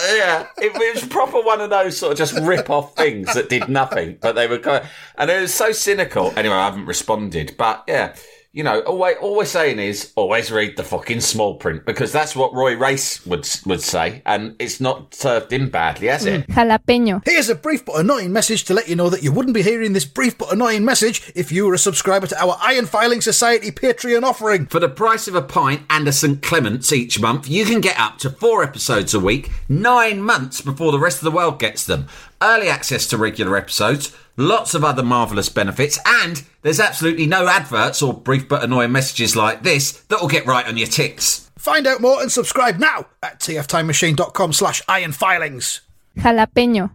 Yeah, 0.00 0.46
it, 0.56 0.72
it 0.74 0.94
was 0.94 1.06
proper 1.06 1.40
one 1.40 1.60
of 1.60 1.70
those 1.70 1.98
sort 1.98 2.12
of 2.12 2.18
just 2.18 2.34
rip 2.40 2.70
off 2.70 2.96
things 2.96 3.32
that 3.34 3.48
did 3.48 3.68
nothing, 3.68 4.18
but 4.20 4.32
they 4.32 4.46
were 4.46 4.58
kind 4.58 4.88
and 5.16 5.30
it 5.30 5.40
was 5.40 5.54
so 5.54 5.70
cynical. 5.70 6.32
Anyway, 6.36 6.54
I 6.54 6.64
haven't 6.64 6.86
responded, 6.86 7.54
but 7.58 7.84
yeah, 7.86 8.16
you 8.52 8.62
know, 8.62 8.80
all, 8.80 8.98
we- 8.98 9.14
all 9.14 9.36
we're 9.36 9.44
saying 9.46 9.78
is 9.78 10.12
always 10.14 10.50
read 10.52 10.76
the 10.76 10.84
fucking 10.84 11.20
small 11.20 11.54
print 11.54 11.86
because 11.86 12.12
that's 12.12 12.36
what 12.36 12.52
Roy 12.54 12.76
Race 12.76 13.24
would 13.24 13.48
would 13.64 13.80
say, 13.80 14.22
and 14.26 14.54
it's 14.58 14.80
not 14.80 15.14
served 15.14 15.52
in 15.52 15.70
badly, 15.70 16.08
has 16.08 16.26
it? 16.26 16.46
Mm. 16.46 16.54
Jalapeño. 16.54 17.22
Here's 17.24 17.48
a 17.48 17.54
brief 17.54 17.84
but 17.86 17.96
annoying 17.96 18.32
message 18.32 18.64
to 18.64 18.74
let 18.74 18.88
you 18.88 18.96
know 18.96 19.08
that 19.08 19.22
you 19.22 19.32
wouldn't 19.32 19.54
be 19.54 19.62
hearing 19.62 19.94
this 19.94 20.04
brief 20.04 20.36
but 20.36 20.52
annoying 20.52 20.84
message 20.84 21.32
if 21.34 21.50
you 21.50 21.66
were 21.66 21.74
a 21.74 21.78
subscriber 21.78 22.26
to 22.26 22.42
our 22.42 22.56
Iron 22.60 22.84
Filing 22.86 23.20
Society 23.22 23.70
Patreon 23.70 24.22
offering. 24.22 24.66
For 24.66 24.80
the 24.80 24.88
price 24.88 25.26
of 25.28 25.34
a 25.34 25.42
pint 25.42 25.82
and 25.88 26.06
a 26.06 26.12
St 26.12 26.42
Clement's 26.42 26.92
each 26.92 27.18
month, 27.20 27.48
you 27.48 27.64
can 27.64 27.80
get 27.80 27.98
up 27.98 28.18
to 28.18 28.30
four 28.30 28.62
episodes 28.62 29.14
a 29.14 29.20
week, 29.20 29.50
nine 29.68 30.22
months 30.22 30.60
before 30.60 30.92
the 30.92 30.98
rest 30.98 31.18
of 31.18 31.24
the 31.24 31.30
world 31.30 31.58
gets 31.58 31.86
them. 31.86 32.06
Early 32.42 32.68
access 32.68 33.06
to 33.06 33.16
regular 33.16 33.56
episodes, 33.56 34.14
lots 34.36 34.74
of 34.74 34.84
other 34.84 35.02
marvellous 35.02 35.48
benefits, 35.48 35.98
and 36.06 36.42
there's 36.62 36.80
absolutely 36.80 37.26
no 37.26 37.48
adverts 37.48 38.02
or 38.02 38.14
brief 38.14 38.48
but 38.48 38.62
annoying 38.62 38.92
messages 38.92 39.36
like 39.36 39.62
this 39.62 39.92
that'll 40.08 40.28
get 40.28 40.46
right 40.46 40.66
on 40.66 40.76
your 40.76 40.86
tits. 40.86 41.50
Find 41.58 41.86
out 41.86 42.00
more 42.00 42.20
and 42.20 42.30
subscribe 42.30 42.78
now 42.78 43.06
at 43.22 43.38
tftimemachine.com 43.40 44.52
slash 44.52 44.82
ironfilings. 44.82 45.80
Jalapeño. 46.16 46.90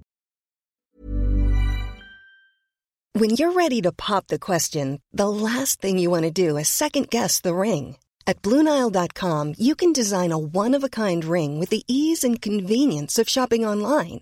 When 3.14 3.32
you're 3.32 3.54
ready 3.54 3.82
to 3.82 3.92
pop 3.92 4.28
the 4.28 4.38
question, 4.38 5.02
the 5.12 5.28
last 5.28 5.82
thing 5.82 5.98
you 5.98 6.12
want 6.12 6.26
to 6.26 6.32
do 6.32 6.56
is 6.58 6.70
second 6.70 7.10
guess 7.10 7.42
the 7.42 7.56
ring. 7.56 7.98
At 8.28 8.42
Bluenile.com, 8.42 9.56
you 9.58 9.74
can 9.74 9.94
design 9.94 10.32
a 10.32 10.38
one 10.38 10.76
of 10.76 10.84
a 10.84 10.90
kind 10.90 11.26
ring 11.26 11.60
with 11.60 11.70
the 11.70 11.84
ease 11.88 12.24
and 12.24 12.42
convenience 12.42 13.18
of 13.18 13.30
shopping 13.30 13.66
online. 13.66 14.22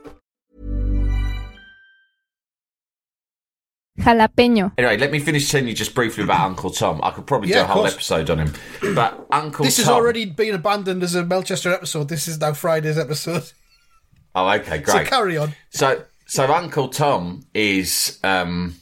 Jalapeño. 4.01 4.71
Anyway, 4.77 4.97
let 4.97 5.11
me 5.11 5.19
finish 5.19 5.49
telling 5.49 5.67
you 5.67 5.73
just 5.73 5.93
briefly 5.95 6.23
about 6.23 6.41
Uncle 6.49 6.69
Tom. 6.71 6.99
I 7.03 7.11
could 7.11 7.25
probably 7.27 7.49
Yeah, 7.49 7.59
do 7.59 7.61
a 7.63 7.67
whole 7.67 7.83
course. 7.83 7.93
episode 7.93 8.29
on 8.29 8.39
him. 8.39 8.53
But 8.95 9.25
Uncle 9.31 9.65
This 9.65 9.77
Tom. 9.77 9.85
has 9.85 9.89
already 9.93 10.25
been 10.25 10.55
abandoned 10.55 11.03
as 11.03 11.15
a 11.15 11.23
Melchester 11.25 11.71
episode. 11.73 12.09
This 12.09 12.27
is 12.27 12.39
now 12.39 12.53
Friday's 12.53 12.97
episode. 12.97 13.43
Oh, 14.33 14.47
okay, 14.49 14.77
great. 14.77 14.87
So 14.87 15.03
carry 15.03 15.35
on. 15.37 15.53
So, 15.71 16.05
so 16.25 16.45
Uncle 16.53 16.87
Tom 16.87 17.45
is 17.53 18.17
um, 18.23 18.75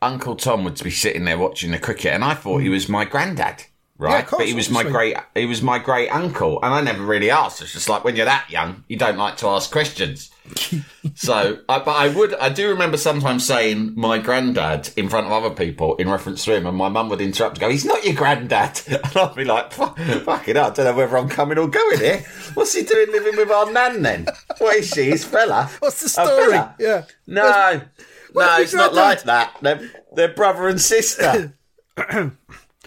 Uncle 0.00 0.36
Tom 0.36 0.64
would 0.64 0.82
be 0.82 0.90
sitting 0.90 1.26
there 1.26 1.36
watching 1.38 1.70
the 1.70 1.78
cricket, 1.78 2.12
and 2.14 2.24
I 2.24 2.32
thought 2.32 2.62
he 2.62 2.70
was 2.70 2.88
my 2.88 3.04
granddad, 3.04 3.64
right? 3.98 4.12
Yeah, 4.12 4.22
course, 4.22 4.40
but 4.40 4.48
he 4.48 4.54
was 4.54 4.70
my 4.70 4.82
great, 4.82 5.16
he 5.34 5.46
was 5.46 5.62
my 5.62 5.78
great 5.78 6.08
uncle, 6.08 6.58
and 6.62 6.74
I 6.74 6.80
never 6.80 7.04
really 7.04 7.30
asked. 7.30 7.62
It's 7.62 7.72
just 7.72 7.88
like 7.88 8.04
when 8.04 8.16
you're 8.16 8.26
that 8.26 8.50
young, 8.50 8.84
you 8.88 8.96
don't 8.96 9.16
like 9.16 9.36
to 9.38 9.48
ask 9.48 9.70
questions. 9.70 10.30
so, 11.14 11.60
I, 11.68 11.78
but 11.78 11.92
I 11.92 12.08
would, 12.08 12.34
I 12.34 12.48
do 12.48 12.68
remember 12.70 12.96
sometimes 12.96 13.46
saying 13.46 13.94
my 13.96 14.18
granddad 14.18 14.90
in 14.96 15.08
front 15.08 15.26
of 15.26 15.32
other 15.32 15.54
people 15.54 15.96
in 15.96 16.08
reference 16.08 16.44
to 16.44 16.54
him, 16.54 16.66
and 16.66 16.76
my 16.76 16.88
mum 16.88 17.08
would 17.10 17.20
interrupt 17.20 17.56
and 17.56 17.60
go, 17.60 17.70
"He's 17.70 17.84
not 17.84 18.04
your 18.04 18.14
granddad," 18.14 18.80
and 18.88 19.16
I'd 19.16 19.34
be 19.34 19.44
like, 19.44 19.72
"Fuck, 19.72 19.98
fuck 19.98 20.48
it, 20.48 20.56
I 20.56 20.70
don't 20.70 20.78
know 20.78 20.94
whether 20.94 21.16
I'm 21.16 21.28
coming 21.28 21.58
or 21.58 21.68
going 21.68 21.98
here. 21.98 22.24
What's 22.54 22.74
he 22.74 22.82
doing 22.82 23.12
living 23.12 23.36
with 23.36 23.50
our 23.50 23.70
nan 23.70 24.02
then? 24.02 24.26
What 24.58 24.76
is 24.76 24.88
she, 24.88 25.04
his 25.04 25.24
fella? 25.24 25.70
What's 25.78 26.00
the 26.02 26.08
story? 26.08 26.58
Yeah. 26.78 27.04
No, 27.26 27.42
no, 27.42 27.82
Where's 28.32 28.60
it's 28.64 28.74
not 28.74 28.94
like 28.94 29.22
that. 29.24 29.56
They're, 29.60 29.90
they're 30.14 30.28
brother 30.28 30.68
and 30.68 30.80
sister. 30.80 31.54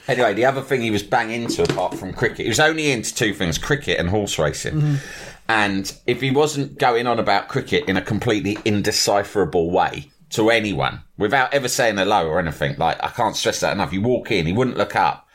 anyway, 0.07 0.33
the 0.33 0.45
other 0.45 0.61
thing 0.61 0.81
he 0.81 0.91
was 0.91 1.03
bang 1.03 1.31
into 1.31 1.63
apart 1.63 1.95
from 1.95 2.13
cricket, 2.13 2.39
he 2.39 2.47
was 2.47 2.59
only 2.59 2.91
into 2.91 3.13
two 3.13 3.33
things: 3.33 3.57
cricket 3.57 3.99
and 3.99 4.09
horse 4.09 4.37
racing. 4.39 4.75
Mm-hmm. 4.75 4.95
And 5.47 5.95
if 6.07 6.21
he 6.21 6.31
wasn't 6.31 6.79
going 6.79 7.05
on 7.05 7.19
about 7.19 7.47
cricket 7.47 7.87
in 7.87 7.97
a 7.97 8.01
completely 8.01 8.57
indecipherable 8.65 9.69
way 9.69 10.09
to 10.31 10.49
anyone, 10.49 11.03
without 11.17 11.53
ever 11.53 11.67
saying 11.67 11.97
hello 11.97 12.27
or 12.27 12.39
anything, 12.39 12.77
like 12.77 13.01
I 13.03 13.09
can't 13.09 13.35
stress 13.35 13.59
that 13.59 13.73
enough. 13.73 13.93
You 13.93 14.01
walk 14.01 14.31
in, 14.31 14.45
he 14.47 14.53
wouldn't 14.53 14.77
look 14.77 14.95
up 14.95 15.27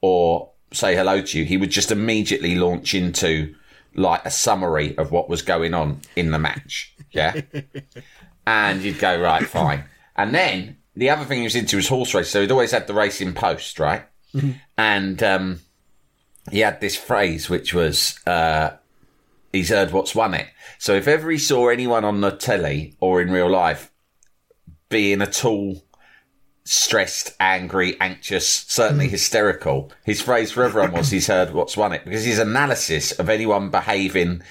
or 0.00 0.50
say 0.72 0.94
hello 0.94 1.20
to 1.20 1.38
you. 1.38 1.44
He 1.44 1.56
would 1.56 1.70
just 1.70 1.90
immediately 1.90 2.54
launch 2.54 2.94
into 2.94 3.54
like 3.94 4.24
a 4.24 4.30
summary 4.30 4.96
of 4.96 5.10
what 5.10 5.28
was 5.28 5.42
going 5.42 5.74
on 5.74 6.00
in 6.16 6.30
the 6.30 6.38
match. 6.38 6.94
Yeah. 7.10 7.40
and 8.46 8.82
you'd 8.82 8.98
go, 8.98 9.20
right, 9.20 9.44
fine. 9.46 9.84
And 10.16 10.34
then 10.34 10.76
the 10.96 11.10
other 11.10 11.24
thing 11.24 11.38
he 11.38 11.44
was 11.44 11.56
into 11.56 11.76
was 11.76 11.88
horse 11.88 12.14
race. 12.14 12.30
So 12.30 12.40
he'd 12.40 12.50
always 12.50 12.70
had 12.70 12.86
the 12.86 12.94
racing 12.94 13.34
post, 13.34 13.78
right? 13.78 14.04
And 14.76 15.22
um, 15.22 15.60
he 16.50 16.60
had 16.60 16.80
this 16.80 16.96
phrase, 16.96 17.48
which 17.48 17.74
was, 17.74 18.18
uh, 18.26 18.76
he's 19.52 19.70
heard 19.70 19.92
what's 19.92 20.14
won 20.14 20.34
it. 20.34 20.46
So 20.78 20.94
if 20.94 21.08
ever 21.08 21.30
he 21.30 21.38
saw 21.38 21.68
anyone 21.68 22.04
on 22.04 22.20
the 22.20 22.30
telly 22.30 22.96
or 23.00 23.20
in 23.20 23.30
real 23.30 23.50
life 23.50 23.90
being 24.88 25.22
at 25.22 25.44
all 25.44 25.82
stressed, 26.64 27.34
angry, 27.40 27.98
anxious, 28.00 28.46
certainly 28.68 29.08
hysterical, 29.08 29.90
his 30.04 30.20
phrase 30.20 30.52
for 30.52 30.64
everyone 30.64 30.92
was 30.92 31.10
he's 31.10 31.26
heard 31.26 31.52
what's 31.52 31.76
won 31.76 31.92
it. 31.92 32.04
Because 32.04 32.24
his 32.24 32.38
analysis 32.38 33.12
of 33.12 33.28
anyone 33.28 33.70
behaving 33.70 34.42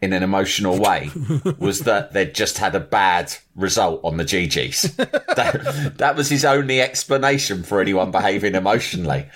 in 0.00 0.12
an 0.12 0.22
emotional 0.22 0.78
way 0.78 1.10
was 1.58 1.80
that 1.80 2.12
they'd 2.12 2.34
just 2.34 2.58
had 2.58 2.74
a 2.74 2.80
bad 2.80 3.34
result 3.56 4.00
on 4.04 4.16
the 4.16 4.24
GGs. 4.24 4.96
that, 5.34 5.98
that 5.98 6.16
was 6.16 6.28
his 6.28 6.44
only 6.44 6.80
explanation 6.80 7.62
for 7.64 7.80
anyone 7.80 8.10
behaving 8.10 8.54
emotionally. 8.54 9.26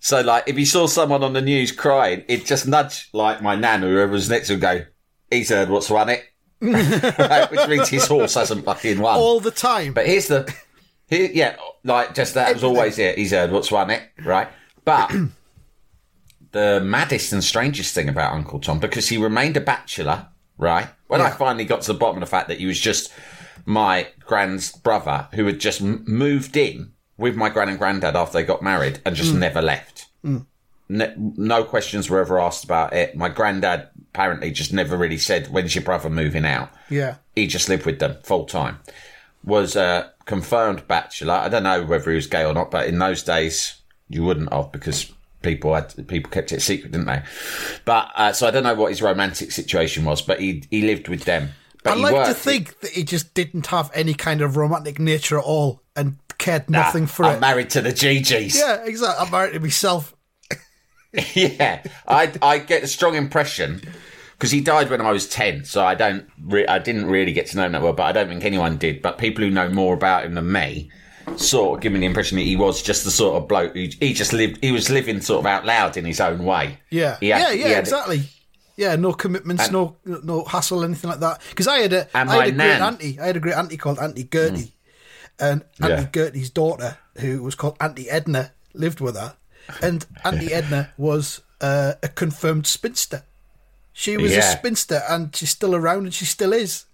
So, 0.00 0.20
like, 0.20 0.44
if 0.46 0.58
you 0.58 0.66
saw 0.66 0.86
someone 0.86 1.22
on 1.22 1.32
the 1.32 1.42
news 1.42 1.72
crying, 1.72 2.24
it'd 2.28 2.46
just 2.46 2.66
nudge, 2.66 3.08
like, 3.12 3.42
my 3.42 3.54
nan 3.54 3.84
or 3.84 3.88
whoever 3.88 4.12
was 4.12 4.28
next 4.28 4.48
to 4.48 4.54
him, 4.54 4.60
go, 4.60 4.84
he's 5.30 5.50
heard 5.50 5.68
what's 5.68 5.90
won 5.90 6.08
it. 6.08 6.24
Right, 6.60 7.50
Which 7.50 7.68
means 7.68 7.88
his 7.88 8.06
horse 8.06 8.34
hasn't 8.34 8.64
fucking 8.64 9.00
won. 9.00 9.18
All 9.18 9.40
the 9.40 9.50
time. 9.50 9.92
But 9.92 10.06
here's 10.06 10.28
the 10.28 10.52
He, 11.08 11.32
yeah, 11.32 11.56
like 11.84 12.14
just 12.14 12.34
that 12.34 12.52
was 12.54 12.64
always 12.64 12.98
it. 12.98 13.16
He's 13.16 13.30
heard 13.30 13.50
what's 13.50 13.70
won 13.70 13.90
it, 13.90 14.02
right? 14.24 14.48
But 14.84 15.12
the 16.52 16.80
maddest 16.82 17.32
and 17.32 17.42
strangest 17.42 17.94
thing 17.94 18.08
about 18.08 18.32
Uncle 18.32 18.60
Tom, 18.60 18.78
because 18.78 19.08
he 19.08 19.18
remained 19.18 19.56
a 19.56 19.60
bachelor, 19.60 20.28
right? 20.56 20.88
When 21.06 21.20
I 21.20 21.30
finally 21.30 21.64
got 21.64 21.82
to 21.82 21.92
the 21.92 21.98
bottom 21.98 22.16
of 22.16 22.20
the 22.20 22.30
fact 22.30 22.48
that 22.48 22.58
he 22.58 22.66
was 22.66 22.78
just 22.78 23.12
my 23.64 24.08
grand's 24.20 24.72
brother 24.72 25.28
who 25.34 25.44
had 25.46 25.60
just 25.60 25.82
moved 25.82 26.56
in 26.56 26.92
with 27.16 27.36
my 27.36 27.48
gran 27.48 27.68
and 27.68 27.78
granddad 27.78 28.16
after 28.16 28.38
they 28.38 28.44
got 28.44 28.62
married 28.62 29.00
and 29.04 29.14
just 29.14 29.34
mm. 29.34 29.38
never 29.38 29.60
left. 29.60 30.06
Mm. 30.24 30.46
Ne- 30.88 31.14
no 31.16 31.64
questions 31.64 32.08
were 32.08 32.20
ever 32.20 32.40
asked 32.40 32.64
about 32.64 32.94
it. 32.94 33.16
My 33.16 33.28
granddad 33.28 33.88
apparently 34.10 34.50
just 34.50 34.72
never 34.72 34.96
really 34.96 35.18
said, 35.18 35.48
"When's 35.48 35.74
your 35.74 35.84
brother 35.84 36.08
moving 36.08 36.46
out?" 36.46 36.70
Yeah. 36.88 37.16
he 37.34 37.46
just 37.46 37.68
lived 37.68 37.84
with 37.84 37.98
them 37.98 38.16
full 38.22 38.46
time. 38.46 38.78
Was 39.44 39.76
a 39.76 40.12
confirmed 40.24 40.88
bachelor. 40.88 41.34
I 41.34 41.48
don't 41.48 41.62
know 41.62 41.84
whether 41.84 42.10
he 42.10 42.16
was 42.16 42.26
gay 42.26 42.44
or 42.44 42.54
not, 42.54 42.70
but 42.70 42.86
in 42.86 42.98
those 42.98 43.22
days 43.22 43.80
you 44.08 44.24
wouldn't 44.24 44.52
have 44.52 44.72
because 44.72 45.12
people 45.42 45.74
had 45.74 46.06
people 46.08 46.30
kept 46.30 46.52
it 46.52 46.60
secret, 46.62 46.92
didn't 46.92 47.06
they? 47.06 47.22
But 47.84 48.10
uh, 48.14 48.32
so 48.32 48.46
I 48.46 48.50
don't 48.50 48.62
know 48.64 48.74
what 48.74 48.90
his 48.90 49.02
romantic 49.02 49.52
situation 49.52 50.04
was, 50.04 50.22
but 50.22 50.40
he 50.40 50.64
he 50.70 50.82
lived 50.82 51.08
with 51.08 51.24
them. 51.24 51.50
But 51.84 51.92
I 51.92 51.96
like 52.00 52.10
to 52.12 52.16
worked- 52.30 52.40
think 52.40 52.80
that 52.80 52.90
he 52.90 53.04
just 53.04 53.34
didn't 53.34 53.66
have 53.68 53.90
any 53.94 54.14
kind 54.14 54.40
of 54.40 54.56
romantic 54.56 54.98
nature 54.98 55.38
at 55.38 55.44
all 55.44 55.82
and 55.94 56.18
cared 56.38 56.68
nothing 56.68 57.06
for 57.06 57.24
I'm 57.24 57.36
it. 57.36 57.40
married 57.40 57.70
to 57.70 57.80
the 57.80 57.90
GGs. 57.90 58.56
Yeah, 58.58 58.84
exactly. 58.84 59.24
I'm 59.24 59.30
married 59.32 59.52
to 59.54 59.60
myself. 59.60 60.14
yeah, 61.34 61.82
I 62.06 62.32
I 62.42 62.58
get 62.58 62.82
a 62.82 62.86
strong 62.86 63.14
impression 63.14 63.80
because 64.32 64.50
he 64.50 64.60
died 64.60 64.90
when 64.90 65.00
I 65.00 65.10
was 65.10 65.28
ten, 65.28 65.64
so 65.64 65.84
I 65.84 65.94
don't 65.94 66.28
re- 66.42 66.66
I 66.66 66.78
didn't 66.78 67.06
really 67.06 67.32
get 67.32 67.46
to 67.48 67.56
know 67.56 67.64
him 67.64 67.72
that 67.72 67.82
well, 67.82 67.92
but 67.94 68.04
I 68.04 68.12
don't 68.12 68.28
think 68.28 68.44
anyone 68.44 68.76
did. 68.76 69.00
But 69.00 69.16
people 69.18 69.42
who 69.44 69.50
know 69.50 69.68
more 69.70 69.94
about 69.94 70.24
him 70.26 70.34
than 70.34 70.52
me 70.52 70.90
sort 71.36 71.78
of 71.78 71.82
give 71.82 71.92
me 71.92 72.00
the 72.00 72.06
impression 72.06 72.36
that 72.38 72.44
he 72.44 72.56
was 72.56 72.82
just 72.82 73.04
the 73.04 73.10
sort 73.10 73.36
of 73.42 73.48
bloke 73.48 73.72
who 73.74 73.88
he 74.00 74.12
just 74.14 74.32
lived. 74.32 74.58
He 74.62 74.72
was 74.72 74.88
living 74.90 75.20
sort 75.20 75.40
of 75.40 75.46
out 75.46 75.64
loud 75.66 75.96
in 75.96 76.04
his 76.04 76.20
own 76.20 76.44
way. 76.44 76.78
Yeah, 76.90 77.12
had- 77.12 77.20
yeah, 77.22 77.50
yeah, 77.50 77.78
exactly. 77.78 78.22
Yeah, 78.76 78.94
no 78.96 79.12
commitments, 79.12 79.64
And- 79.64 79.72
no 79.72 79.96
no 80.04 80.44
hassle, 80.44 80.84
anything 80.84 81.10
like 81.10 81.20
that. 81.20 81.40
Because 81.50 81.66
I 81.66 81.78
had 81.78 81.92
a, 81.92 82.08
And 82.16 82.30
I 82.30 82.36
had 82.44 82.48
a 82.48 82.52
great 82.52 82.80
auntie. 82.80 83.20
I 83.20 83.26
had 83.26 83.36
a 83.36 83.40
great 83.40 83.54
auntie 83.56 83.76
called 83.76 83.98
Auntie 83.98 84.28
Gertie, 84.32 84.72
and 85.40 85.64
Yeah. 85.80 85.86
Auntie 85.86 86.10
Gertie's 86.12 86.50
daughter, 86.50 86.96
who 87.18 87.42
was 87.42 87.54
called 87.56 87.76
Auntie 87.80 88.08
Edna, 88.08 88.52
lived 88.74 89.00
with 89.00 89.16
her, 89.16 89.34
and 89.82 90.06
Auntie 90.24 90.52
Edna 90.52 90.92
was 90.96 91.40
uh, 91.60 91.94
a 92.04 92.08
confirmed 92.08 92.66
spinster. 92.68 93.24
She 93.92 94.16
was 94.16 94.30
a 94.32 94.42
spinster, 94.42 95.02
and 95.08 95.34
she's 95.34 95.50
still 95.50 95.74
around, 95.74 96.04
and 96.04 96.14
she 96.14 96.24
still 96.24 96.52
is. 96.52 96.84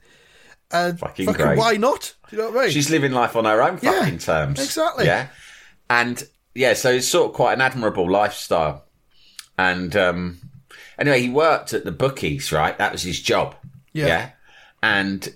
And 0.71 0.99
Fucking 0.99 1.27
fucking, 1.27 1.45
great. 1.45 1.59
why 1.59 1.77
not? 1.77 2.15
Do 2.29 2.37
you 2.37 2.43
know 2.43 2.51
what 2.51 2.59
I 2.59 2.63
mean? 2.65 2.71
She's 2.73 2.91
living 2.91 3.13
life 3.13 3.37
on 3.37 3.45
her 3.45 3.63
own 3.63 3.79
Yeah, 3.83 4.01
fucking 4.01 4.19
terms. 4.19 4.61
exactly. 4.63 5.07
Yeah. 5.07 5.29
And 5.89 6.23
yeah, 6.55 6.75
so 6.75 6.91
it's 6.91 7.07
sort 7.09 7.31
of 7.31 7.37
quite 7.37 7.53
an 7.53 7.61
admirable 7.61 8.11
lifestyle. 8.11 8.85
And 9.59 9.95
um 9.95 10.39
anyway, 10.99 11.21
he 11.21 11.29
worked 11.29 11.73
at 11.75 11.85
the 11.85 11.93
bookies, 11.93 12.51
right? 12.53 12.77
That 12.79 12.93
was 12.93 13.03
his 13.03 13.21
job. 13.21 13.55
Yeah. 13.93 14.31
And 14.83 15.33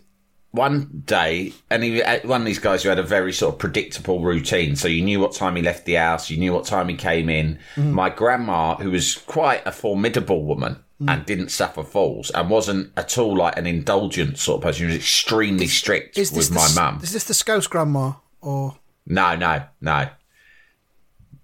one 0.51 1.03
day, 1.05 1.53
and 1.71 1.85
he 1.85 2.03
uh, 2.03 2.21
one 2.27 2.41
of 2.41 2.47
these 2.47 2.59
guys 2.59 2.83
who 2.83 2.89
had 2.89 2.99
a 2.99 3.03
very 3.03 3.33
sort 3.33 3.55
of 3.55 3.59
predictable 3.61 4.21
routine. 4.21 4.77
So 4.77 4.89
you 4.89 5.03
knew 5.05 5.21
what 5.21 5.35
time 5.35 5.55
he 5.57 5.63
left 5.63 5.85
the 5.85 5.95
house, 5.95 6.31
you 6.31 6.39
knew 6.39 6.53
what 6.53 6.65
time 6.65 6.89
he 6.89 6.97
came 6.97 7.29
in. 7.29 7.59
Mm-hmm. 7.77 7.93
My 7.93 8.11
grandma, 8.11 8.75
who 8.77 8.91
was 8.91 9.15
quite 9.15 9.63
a 9.67 9.73
formidable 9.73 10.45
woman 10.45 10.83
Mm. 11.01 11.13
and 11.13 11.27
didn't 11.27 11.51
suffer 11.51 11.85
falls 11.85 12.29
and 12.31 12.51
wasn't 12.51 12.93
at 12.97 13.17
all 13.19 13.37
like 13.37 13.57
an 13.57 13.69
indulgent 13.69 14.37
sort 14.37 14.57
of 14.59 14.63
person. 14.65 14.81
She 14.81 14.87
was 14.87 14.97
extremely 14.97 15.69
strict 15.69 16.19
is 16.19 16.33
with 16.33 16.51
my 16.51 16.69
mum. 16.75 16.99
Is 17.05 17.13
this 17.13 17.23
the 17.23 17.35
Scouse 17.35 17.69
grandma 17.69 18.15
or? 18.41 18.77
No, 19.07 19.37
no, 19.37 19.63
no. 19.81 20.09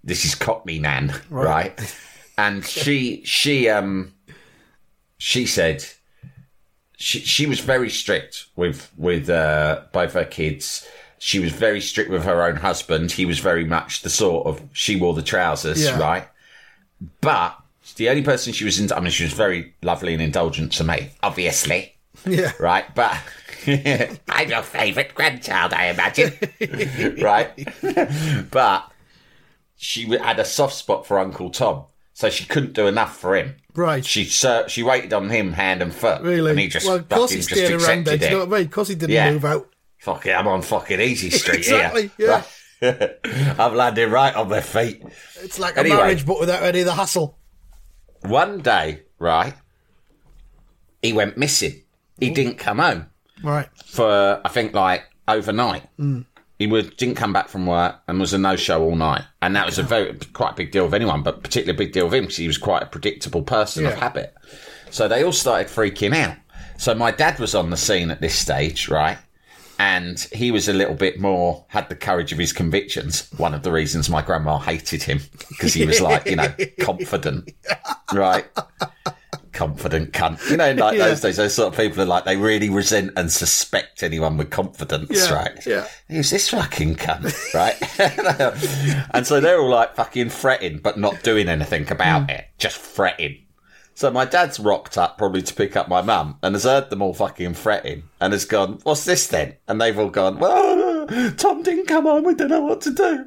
This 0.02 0.24
is 0.24 0.34
Cockney 0.34 0.80
Nan, 0.80 1.14
right? 1.30 1.72
And 2.36 2.64
she, 2.66 3.22
she, 3.24 3.68
um, 3.68 4.12
she 5.18 5.46
said 5.46 5.84
she 6.96 7.20
she 7.20 7.46
was 7.46 7.60
very 7.60 7.90
strict 7.90 8.46
with 8.56 8.90
with 8.96 9.30
uh, 9.30 9.82
both 9.92 10.14
her 10.14 10.24
kids. 10.24 10.84
She 11.18 11.38
was 11.38 11.52
very 11.52 11.80
strict 11.80 12.10
with 12.10 12.24
her 12.24 12.42
own 12.42 12.56
husband. 12.56 13.12
He 13.12 13.24
was 13.24 13.38
very 13.38 13.64
much 13.64 14.02
the 14.02 14.10
sort 14.10 14.46
of 14.48 14.60
she 14.72 14.96
wore 14.96 15.14
the 15.14 15.22
trousers, 15.22 15.82
Yeah. 15.84 15.98
right? 15.98 16.28
But 17.20 17.56
the 17.94 18.08
only 18.08 18.22
person 18.22 18.52
she 18.52 18.64
was 18.64 18.78
in, 18.80 18.90
I 18.92 19.00
mean, 19.00 19.10
she 19.10 19.24
was 19.24 19.32
very 19.32 19.74
lovely 19.82 20.12
and 20.14 20.22
indulgent 20.22 20.72
to 20.74 20.84
me, 20.84 21.10
obviously 21.22 21.94
Yeah. 22.26 22.52
right? 22.58 22.84
But 22.94 23.16
I'm 23.66 24.48
your 24.50 24.62
favourite 24.62 25.14
grandchild, 25.14 25.72
I 25.72 25.86
imagine, 25.86 26.32
right? 27.22 27.50
but 28.50 28.90
she 29.76 30.08
had 30.16 30.38
a 30.38 30.44
soft 30.44 30.74
spot 30.74 31.06
for 31.06 31.18
Uncle 31.18 31.50
Tom, 31.50 31.84
so 32.12 32.30
she 32.30 32.44
couldn't 32.44 32.72
do 32.74 32.86
enough 32.86 33.16
for 33.18 33.36
him. 33.36 33.56
Right. 33.74 34.04
She 34.04 34.24
ser- 34.26 34.68
she 34.68 34.82
waited 34.84 35.12
on 35.12 35.28
him 35.30 35.52
hand 35.52 35.82
and 35.82 35.92
foot, 35.92 36.22
Really? 36.22 36.50
and 36.52 36.60
he 36.60 36.68
just 36.68 36.86
well, 36.86 36.96
of 36.96 37.08
course 37.08 37.32
he 37.32 37.42
stayed 37.42 37.72
around 37.72 38.06
accepted 38.06 38.20
Do 38.20 38.24
you 38.26 38.30
know 38.32 38.38
what 38.46 38.48
I 38.54 38.58
mean? 38.58 38.66
Of 38.66 38.70
course 38.72 38.88
he 38.88 38.94
didn't 38.94 39.10
Yeah. 39.14 39.30
move 39.32 39.44
out. 39.44 39.68
Fuck 39.98 40.26
it, 40.26 40.30
I'm 40.32 40.46
on 40.46 40.62
fucking 40.62 41.00
easy 41.00 41.30
street 41.30 41.58
Exactly, 41.58 42.10
here. 42.16 42.44
Right. 42.82 43.18
I'm 43.58 43.74
landing 43.74 44.10
right 44.10 44.34
on 44.34 44.48
my 44.48 44.60
feet. 44.60 45.02
It's 45.42 45.58
like 45.58 45.76
Anyway. 45.76 45.96
a 45.96 45.98
marriage, 45.98 46.26
but 46.26 46.38
without 46.38 46.62
any 46.62 46.80
of 46.80 46.86
the 46.86 46.92
hassle. 46.94 47.38
One 48.24 48.58
day, 48.60 49.02
right, 49.18 49.54
he 51.02 51.12
went 51.12 51.36
missing. 51.36 51.82
He 52.18 52.30
didn't 52.30 52.58
come 52.58 52.78
home. 52.78 53.06
Right. 53.42 53.68
for 53.84 54.40
I 54.44 54.48
think 54.48 54.72
like 54.74 55.04
overnight. 55.28 55.84
Mm. 55.98 56.24
He 56.58 56.66
would, 56.68 56.96
didn't 56.96 57.16
come 57.16 57.32
back 57.32 57.48
from 57.48 57.66
work 57.66 57.96
and 58.06 58.20
was 58.20 58.32
a 58.32 58.38
no 58.38 58.54
show 58.56 58.82
all 58.82 58.94
night, 58.94 59.22
and 59.42 59.54
that 59.56 59.66
was 59.66 59.78
a 59.78 59.82
very 59.82 60.14
quite 60.32 60.52
a 60.52 60.54
big 60.54 60.70
deal 60.70 60.84
of 60.86 60.94
anyone, 60.94 61.22
but 61.22 61.42
particularly 61.42 61.76
a 61.76 61.84
big 61.86 61.92
deal 61.92 62.06
of 62.06 62.14
him 62.14 62.22
because 62.24 62.36
he 62.36 62.46
was 62.46 62.56
quite 62.58 62.82
a 62.82 62.86
predictable 62.86 63.42
person 63.42 63.84
of 63.84 63.92
Yeah. 63.92 63.98
habit. 64.00 64.34
So 64.90 65.08
they 65.08 65.24
all 65.24 65.32
started 65.32 65.66
freaking 65.66 66.14
out. 66.14 66.36
So 66.78 66.94
my 66.94 67.10
dad 67.10 67.38
was 67.40 67.54
on 67.54 67.70
the 67.70 67.76
scene 67.76 68.10
at 68.10 68.20
this 68.20 68.34
stage, 68.36 68.88
right? 68.88 69.18
And 69.78 70.20
he 70.32 70.50
was 70.50 70.68
a 70.68 70.72
little 70.72 70.94
bit 70.94 71.20
more, 71.20 71.64
had 71.68 71.88
the 71.88 71.96
courage 71.96 72.32
of 72.32 72.38
his 72.38 72.52
convictions. 72.52 73.28
One 73.36 73.54
of 73.54 73.62
the 73.62 73.72
reasons 73.72 74.08
my 74.08 74.22
grandma 74.22 74.58
hated 74.58 75.02
him 75.02 75.20
because 75.48 75.74
he 75.74 75.84
was 75.84 76.00
like, 76.00 76.26
you 76.26 76.36
know, 76.36 76.52
confident, 76.80 77.50
right? 78.12 78.46
confident 79.54 80.12
cunt. 80.12 80.50
You 80.50 80.56
know, 80.58 80.72
like 80.72 80.98
Yeah. 80.98 81.08
those 81.08 81.20
days, 81.20 81.36
those 81.36 81.54
sort 81.54 81.72
of 81.72 81.80
people 81.80 82.02
are 82.02 82.06
like 82.06 82.24
they 82.24 82.36
really 82.36 82.68
resent 82.68 83.12
and 83.16 83.32
suspect 83.32 84.02
anyone 84.02 84.36
with 84.36 84.50
confidence, 84.50 85.10
Yeah, 85.10 85.32
right? 85.32 85.66
yeah. 85.66 85.86
Who's 86.08 86.30
this 86.30 86.50
fucking 86.50 86.96
cunt, 86.96 87.54
right? 87.54 87.76
and 89.14 89.26
so 89.26 89.40
they're 89.40 89.60
all 89.60 89.70
like 89.70 89.94
fucking 89.94 90.30
fretting, 90.30 90.78
but 90.78 90.98
not 90.98 91.22
doing 91.22 91.48
anything 91.48 91.90
about 91.90 92.24
hmm. 92.24 92.30
it, 92.30 92.46
just 92.58 92.76
fretting. 92.76 93.43
So 93.94 94.10
my 94.10 94.24
dad's 94.24 94.58
rocked 94.58 94.98
up 94.98 95.16
probably 95.16 95.42
to 95.42 95.54
pick 95.54 95.76
up 95.76 95.88
my 95.88 96.02
mum 96.02 96.38
and 96.42 96.54
has 96.54 96.64
heard 96.64 96.90
them 96.90 97.00
all 97.00 97.14
fucking 97.14 97.54
fretting 97.54 98.04
and 98.20 98.32
has 98.32 98.44
gone, 98.44 98.80
what's 98.82 99.04
this 99.04 99.28
then? 99.28 99.54
And 99.68 99.80
they've 99.80 99.98
all 99.98 100.10
gone, 100.10 100.38
well, 100.38 101.06
Tom 101.36 101.62
didn't 101.62 101.86
come 101.86 102.04
home, 102.04 102.24
we 102.24 102.34
don't 102.34 102.48
know 102.48 102.62
what 102.62 102.80
to 102.82 102.92
do. 102.92 103.26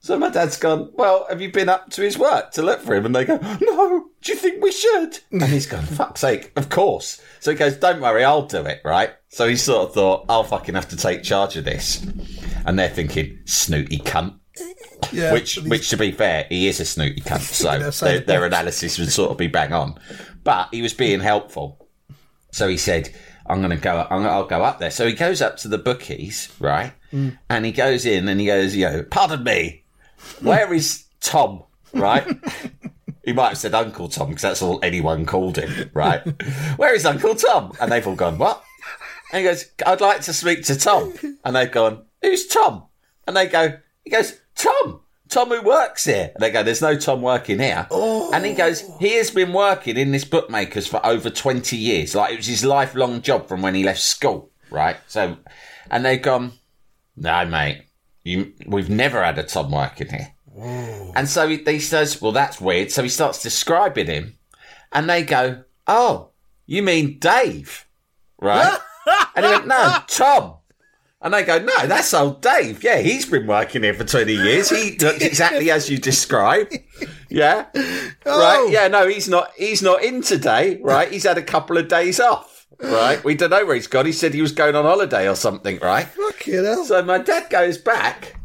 So 0.00 0.18
my 0.18 0.28
dad's 0.28 0.58
gone, 0.58 0.90
well, 0.92 1.26
have 1.30 1.40
you 1.40 1.50
been 1.50 1.70
up 1.70 1.88
to 1.92 2.02
his 2.02 2.18
work 2.18 2.50
to 2.52 2.62
look 2.62 2.82
for 2.82 2.94
him? 2.94 3.06
And 3.06 3.14
they 3.14 3.24
go, 3.24 3.38
no, 3.38 4.06
do 4.20 4.32
you 4.32 4.38
think 4.38 4.62
we 4.62 4.70
should? 4.70 5.18
And 5.32 5.44
he's 5.44 5.66
gone, 5.66 5.82
fuck's 5.84 6.20
sake, 6.20 6.52
of 6.56 6.68
course. 6.68 7.22
So 7.40 7.52
he 7.52 7.56
goes, 7.56 7.76
don't 7.76 8.02
worry, 8.02 8.22
I'll 8.22 8.46
do 8.46 8.66
it, 8.66 8.82
right? 8.84 9.14
So 9.28 9.48
he 9.48 9.56
sort 9.56 9.88
of 9.88 9.94
thought, 9.94 10.26
I'll 10.28 10.44
fucking 10.44 10.74
have 10.74 10.88
to 10.88 10.96
take 10.96 11.22
charge 11.22 11.56
of 11.56 11.64
this. 11.64 12.06
And 12.66 12.78
they're 12.78 12.90
thinking, 12.90 13.38
snooty 13.46 13.98
cunt. 13.98 14.38
Yeah. 15.12 15.32
Which, 15.32 15.56
which 15.56 15.90
to 15.90 15.96
be 15.96 16.12
fair, 16.12 16.46
he 16.48 16.68
is 16.68 16.80
a 16.80 16.84
snooty 16.84 17.20
cunt, 17.20 17.40
so 17.92 18.04
their, 18.04 18.20
their 18.20 18.44
analysis 18.44 18.98
would 18.98 19.10
sort 19.10 19.30
of 19.30 19.36
be 19.36 19.46
bang 19.46 19.72
on. 19.72 19.98
But 20.42 20.68
he 20.72 20.82
was 20.82 20.94
being 20.94 21.20
helpful. 21.20 21.88
So 22.52 22.68
he 22.68 22.76
said, 22.76 23.10
I'm 23.46 23.58
going 23.58 23.70
to 23.70 23.76
go, 23.76 24.06
I'm 24.10 24.22
gonna, 24.22 24.28
I'll 24.28 24.46
go 24.46 24.62
up 24.62 24.78
there. 24.78 24.90
So 24.90 25.06
he 25.06 25.12
goes 25.12 25.42
up 25.42 25.56
to 25.58 25.68
the 25.68 25.78
bookies, 25.78 26.50
right? 26.58 26.92
Mm. 27.12 27.38
And 27.50 27.64
he 27.64 27.72
goes 27.72 28.06
in 28.06 28.28
and 28.28 28.40
he 28.40 28.46
goes, 28.46 28.74
know, 28.76 29.02
pardon 29.10 29.44
me, 29.44 29.84
where 30.40 30.72
is 30.72 31.04
Tom, 31.20 31.64
right? 31.92 32.26
he 33.24 33.32
might 33.32 33.48
have 33.48 33.58
said 33.58 33.74
Uncle 33.74 34.08
Tom 34.08 34.28
because 34.28 34.42
that's 34.42 34.62
all 34.62 34.78
anyone 34.82 35.26
called 35.26 35.58
him, 35.58 35.90
right? 35.94 36.20
where 36.76 36.94
is 36.94 37.04
Uncle 37.04 37.34
Tom? 37.34 37.72
And 37.80 37.90
they've 37.90 38.06
all 38.06 38.14
gone, 38.14 38.38
what? 38.38 38.62
And 39.32 39.40
he 39.40 39.44
goes, 39.50 39.66
I'd 39.84 40.00
like 40.00 40.20
to 40.22 40.32
speak 40.32 40.64
to 40.64 40.76
Tom. 40.78 41.14
And 41.44 41.56
they've 41.56 41.70
gone, 41.70 42.04
who's 42.22 42.46
Tom? 42.46 42.84
And 43.26 43.36
they 43.36 43.46
go, 43.46 43.78
he 44.04 44.10
goes, 44.10 44.38
Tom, 44.54 45.00
Tom 45.28 45.48
who 45.48 45.62
works 45.62 46.04
here. 46.04 46.30
And 46.34 46.42
they 46.42 46.50
go, 46.50 46.62
there's 46.62 46.82
no 46.82 46.96
Tom 46.96 47.22
working 47.22 47.58
here. 47.58 47.86
And 47.90 48.44
he 48.44 48.54
goes, 48.54 48.84
oh. 48.86 48.96
he 49.00 49.14
has 49.16 49.30
been 49.30 49.52
working 49.52 49.96
in 49.96 50.12
this 50.12 50.24
bookmaker's 50.24 50.86
for 50.86 51.04
over 51.04 51.30
20 51.30 51.76
years. 51.76 52.14
Like 52.14 52.32
it 52.32 52.36
was 52.36 52.46
his 52.46 52.64
lifelong 52.64 53.22
job 53.22 53.48
from 53.48 53.62
when 53.62 53.74
he 53.74 53.84
left 53.84 54.00
school, 54.00 54.50
right? 54.70 54.96
So, 55.06 55.36
and 55.90 56.04
they've 56.04 56.22
gone, 56.22 56.52
no, 57.16 57.44
mate, 57.46 57.82
you, 58.22 58.52
we've 58.66 58.90
never 58.90 59.22
had 59.22 59.38
a 59.38 59.42
Tom 59.42 59.70
working 59.70 60.08
here. 60.08 60.34
And 60.56 61.28
so 61.28 61.48
he, 61.48 61.56
he 61.64 61.80
says, 61.80 62.20
well, 62.22 62.32
that's 62.32 62.60
weird. 62.60 62.92
So 62.92 63.02
he 63.02 63.08
starts 63.08 63.42
describing 63.42 64.06
him 64.06 64.38
and 64.92 65.10
they 65.10 65.24
go, 65.24 65.64
oh, 65.86 66.30
you 66.66 66.82
mean 66.82 67.18
Dave, 67.18 67.86
right? 68.40 68.78
and 69.36 69.44
he 69.44 69.52
went, 69.52 69.66
no, 69.66 69.98
Tom. 70.06 70.56
And 71.24 71.32
they 71.32 71.42
go, 71.42 71.58
no, 71.58 71.86
that's 71.86 72.12
old 72.12 72.42
Dave. 72.42 72.84
Yeah, 72.84 72.98
he's 72.98 73.24
been 73.24 73.46
working 73.46 73.82
here 73.82 73.94
for 73.94 74.04
20 74.04 74.30
years. 74.30 74.68
He 74.68 74.98
looks 75.00 75.24
exactly 75.24 75.70
as 75.70 75.88
you 75.88 75.96
describe. 75.96 76.70
Yeah. 77.30 77.64
Oh. 78.26 78.40
Right. 78.40 78.70
Yeah, 78.70 78.88
no, 78.88 79.08
he's 79.08 79.26
not, 79.26 79.50
he's 79.56 79.80
not 79.80 80.04
in 80.04 80.20
today. 80.20 80.78
Right. 80.82 81.10
He's 81.10 81.24
had 81.24 81.38
a 81.38 81.42
couple 81.42 81.78
of 81.78 81.88
days 81.88 82.20
off. 82.20 82.66
Right. 82.78 83.24
We 83.24 83.34
don't 83.36 83.48
know 83.48 83.64
where 83.64 83.74
he's 83.74 83.86
gone. 83.86 84.04
He 84.04 84.12
said 84.12 84.34
he 84.34 84.42
was 84.42 84.52
going 84.52 84.76
on 84.76 84.84
holiday 84.84 85.26
or 85.26 85.34
something. 85.34 85.78
Right. 85.78 86.06
Fucking 86.08 86.62
hell. 86.62 86.84
So 86.84 87.02
my 87.02 87.16
dad 87.16 87.48
goes 87.48 87.78
back 87.78 88.38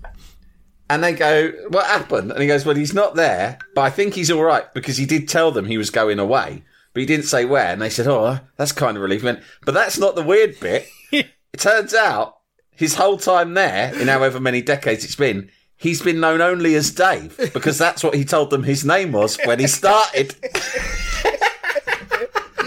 and 0.89 1.04
they 1.04 1.12
go, 1.12 1.52
What 1.68 1.86
happened? 1.86 2.32
And 2.32 2.42
he 2.42 2.48
goes, 2.48 2.65
Well, 2.65 2.78
he's 2.78 2.94
not 2.94 3.15
there, 3.15 3.60
but 3.76 3.82
I 3.82 3.89
think 3.89 4.13
he's 4.13 4.32
all 4.32 4.44
right 4.44 4.74
because 4.74 4.96
he 4.96 5.06
did 5.06 5.28
tell 5.28 5.52
them 5.52 5.65
he 5.65 5.78
was 5.78 5.89
going 5.89 6.18
away, 6.18 6.63
but 6.94 7.02
he 7.02 7.06
didn't 7.06 7.26
say 7.26 7.44
where. 7.44 7.74
And 7.74 7.82
they 7.82 7.89
said, 7.89 8.08
Oh, 8.08 8.39
that's 8.56 8.72
kind 8.72 8.96
of 8.96 9.04
relief. 9.04 9.26
But 9.65 9.74
that's 9.74 9.98
not 9.98 10.15
the 10.15 10.24
weird 10.24 10.58
bit. 10.62 10.88
it 11.12 11.28
turns 11.58 11.94
out 11.94 12.38
his 12.80 12.96
whole 12.96 13.18
time 13.18 13.54
there, 13.54 13.94
in 14.00 14.08
however 14.08 14.39
many 14.39 14.62
decades 14.62 15.04
it's 15.04 15.15
been, 15.15 15.52
he's 15.76 16.02
been 16.02 16.20
known 16.22 16.39
only 16.42 16.76
as 16.76 16.89
Dave 16.92 17.38
because 17.54 17.78
that's 17.78 18.04
what 18.04 18.15
he 18.15 18.24
told 18.24 18.50
them 18.50 18.63
his 18.63 18.86
name 18.86 19.12
was 19.12 19.38
when 19.46 19.60
he 19.60 19.68
started. 19.68 20.34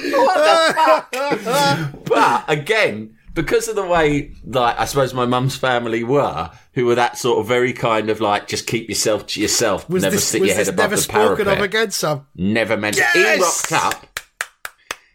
what 0.03 1.09
the 1.11 1.39
fuck? 1.43 2.05
but 2.05 2.45
again, 2.47 3.17
because 3.35 3.69
of 3.69 3.77
the 3.77 3.87
way, 3.87 4.33
like, 4.45 4.79
I 4.79 4.85
suppose 4.85 5.15
my 5.15 5.25
mum's 5.25 5.57
family 5.57 6.05
were, 6.05 6.51
who 6.75 6.85
were 6.85 6.95
that 6.97 7.17
sort 7.17 7.39
of 7.41 7.47
very 7.49 7.73
kind 7.73 8.11
of 8.11 8.21
like, 8.21 8.49
just 8.49 8.67
keep 8.67 8.89
yourself 8.91 9.27
to 9.29 9.41
yourself, 9.41 9.89
Was 9.89 10.03
never 10.03 10.17
this, 10.17 10.29
stick 10.29 10.43
your 10.45 10.55
head 10.55 10.69
above 10.69 10.77
never 10.91 10.97
the 10.97 11.03
spoken 11.03 11.45
parapet. 11.47 11.59
of 11.59 11.65
again, 11.65 11.91
Sam? 11.91 12.27
Never 12.37 12.77
mentioned. 12.77 13.07
Yes! 13.15 13.67
He 13.67 13.75
rocked 13.75 13.87
up. 13.97 14.12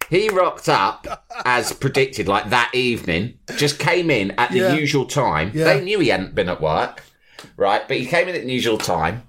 He 0.10 0.30
rocked 0.30 0.70
up 0.70 1.26
as 1.46 1.74
predicted, 1.74 2.28
like 2.28 2.50
that 2.50 2.72
evening. 2.74 3.38
Just 3.58 3.78
came 3.80 4.10
in 4.10 4.32
at 4.32 4.52
the 4.52 4.60
Yeah. 4.60 4.74
usual 4.74 5.06
time. 5.06 5.52
Yeah. 5.54 5.66
They 5.66 5.82
knew 5.82 6.00
he 6.00 6.10
hadn't 6.10 6.34
been 6.36 6.50
at 6.50 6.62
work, 6.62 7.04
right? 7.58 7.86
But 7.88 7.98
he 7.98 8.06
came 8.06 8.28
in 8.28 8.36
at 8.36 8.44
the 8.46 8.52
usual 8.54 8.78
time. 8.78 9.24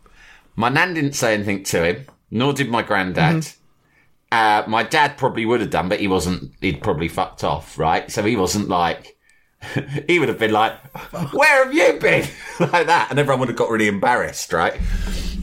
My 0.56 0.68
nan 0.68 0.94
didn't 0.94 1.14
say 1.14 1.34
anything 1.34 1.62
to 1.64 1.84
him, 1.84 2.06
nor 2.30 2.52
did 2.52 2.68
my 2.68 2.82
granddad. 2.82 3.36
Mm-hmm. 3.36 3.58
Uh, 4.30 4.62
my 4.68 4.82
dad 4.82 5.16
probably 5.16 5.46
would 5.46 5.60
have 5.60 5.70
done, 5.70 5.88
but 5.88 6.00
he 6.00 6.08
wasn't. 6.08 6.52
He'd 6.60 6.82
probably 6.82 7.08
fucked 7.08 7.42
off, 7.44 7.78
right? 7.78 8.10
So 8.10 8.22
he 8.22 8.36
wasn't 8.36 8.68
like. 8.68 9.16
he 10.06 10.18
would 10.20 10.28
have 10.28 10.38
been 10.38 10.52
like, 10.52 10.74
"Where 11.32 11.64
have 11.64 11.74
you 11.74 11.98
been?" 12.00 12.28
like 12.60 12.86
that, 12.86 13.08
and 13.10 13.18
everyone 13.18 13.40
would 13.40 13.48
have 13.48 13.56
got 13.58 13.70
really 13.70 13.88
embarrassed, 13.88 14.52
right? 14.52 14.78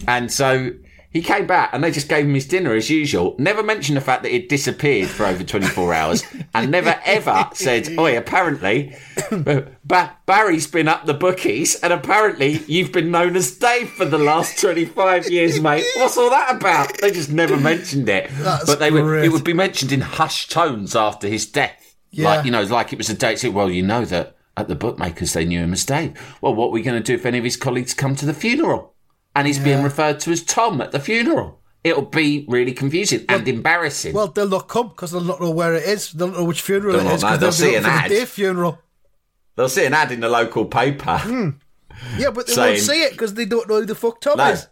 And 0.07 0.31
so 0.31 0.71
he 1.15 1.21
came 1.21 1.47
back, 1.47 1.69
and 1.71 1.81
they 1.81 1.91
just 1.91 2.09
gave 2.09 2.25
him 2.25 2.33
his 2.33 2.45
dinner 2.45 2.73
as 2.73 2.89
usual. 2.89 3.37
Never 3.39 3.63
mentioned 3.63 3.95
the 3.95 4.01
fact 4.01 4.23
that 4.23 4.33
he'd 4.33 4.49
disappeared 4.49 5.07
for 5.07 5.25
over 5.25 5.45
twenty 5.45 5.67
four 5.67 5.93
hours, 5.93 6.25
and 6.53 6.69
never 6.69 6.99
ever 7.05 7.49
said, 7.53 7.87
"Oi, 7.97 8.17
apparently, 8.17 8.93
ba- 9.31 10.17
Barry's 10.25 10.67
been 10.67 10.89
up 10.89 11.05
the 11.05 11.13
bookies, 11.13 11.75
and 11.75 11.93
apparently 11.93 12.61
you've 12.67 12.91
been 12.91 13.11
known 13.11 13.37
as 13.37 13.55
Dave 13.55 13.91
for 13.91 14.03
the 14.03 14.17
last 14.17 14.59
twenty 14.59 14.83
five 14.83 15.29
years, 15.29 15.61
mate. 15.61 15.85
What's 15.95 16.17
all 16.17 16.29
that 16.31 16.57
about?" 16.57 16.97
They 16.97 17.11
just 17.11 17.31
never 17.31 17.55
mentioned 17.55 18.09
it, 18.09 18.29
That's 18.33 18.65
but 18.65 18.79
they 18.79 18.91
would. 18.91 19.23
It 19.23 19.31
would 19.31 19.45
be 19.45 19.53
mentioned 19.53 19.93
in 19.93 20.01
hushed 20.01 20.51
tones 20.51 20.97
after 20.97 21.29
his 21.29 21.45
death. 21.45 21.95
Yeah. 22.11 22.25
Like, 22.25 22.45
you 22.45 22.51
know, 22.51 22.63
like 22.63 22.91
it 22.91 22.97
was 22.97 23.09
a 23.09 23.13
date. 23.13 23.41
Well, 23.45 23.71
you 23.71 23.83
know 23.83 24.03
that 24.03 24.35
at 24.57 24.67
the 24.67 24.75
bookmakers 24.75 25.31
they 25.31 25.45
knew 25.45 25.61
him 25.61 25.71
as 25.71 25.85
Dave. 25.85 26.11
Well, 26.41 26.55
what 26.55 26.67
are 26.67 26.71
we 26.71 26.81
going 26.81 27.01
to 27.01 27.03
do 27.03 27.13
if 27.15 27.25
any 27.25 27.37
of 27.37 27.45
his 27.45 27.55
colleagues 27.55 27.93
come 27.93 28.17
to 28.17 28.25
the 28.25 28.33
funeral? 28.33 28.94
And 29.35 29.45
he's 29.47 29.59
being 29.59 29.83
referred 29.83 30.19
to 30.21 30.31
as 30.31 30.43
Tom 30.43 30.79
at 30.81 30.91
the 30.91 30.99
funeral. 30.99 31.59
It'll 31.83 32.01
be 32.03 32.45
really 32.47 32.71
confusing 32.73 33.25
and 33.29 33.47
embarrassing. 33.47 34.13
Well, 34.15 34.27
they'll 34.27 34.47
not 34.49 34.67
come 34.67 34.87
because 34.89 35.11
they'll 35.11 35.21
not 35.21 35.39
know 35.41 35.51
where 35.51 35.75
it 35.75 35.83
is. 35.83 36.11
They'll 36.13 36.29
not 36.29 36.37
know 36.37 36.45
which 36.45 36.61
funeral 36.61 36.93
They'll 36.93 37.01
it 37.01 37.05
not 37.05 37.13
is 37.15 37.23
know. 37.23 37.31
because 37.37 37.59
They'll 37.59 37.69
they'll, 37.69 37.69
see 37.69 37.69
be 37.71 37.75
an 37.75 37.85
ad. 37.85 38.11
the 38.11 38.25
funeral. 38.25 38.79
They'll 39.55 39.69
see 39.69 39.85
an 39.85 39.93
ad 39.93 40.11
in 40.11 40.19
the 40.21 40.29
local 40.29 40.65
paper. 40.65 41.17
Hmm. 41.17 41.49
Yeah, 42.17 42.31
but 42.31 42.47
they 42.47 42.53
Saying- 42.53 42.73
won't 42.75 42.79
see 42.85 43.03
it 43.03 43.11
because 43.11 43.33
they 43.35 43.45
don't 43.45 43.69
know 43.69 43.81
who 43.81 43.85
the 43.85 43.93
fuck 43.95 44.19
Tom 44.19 44.37
No. 44.37 44.47
is. 44.49 44.67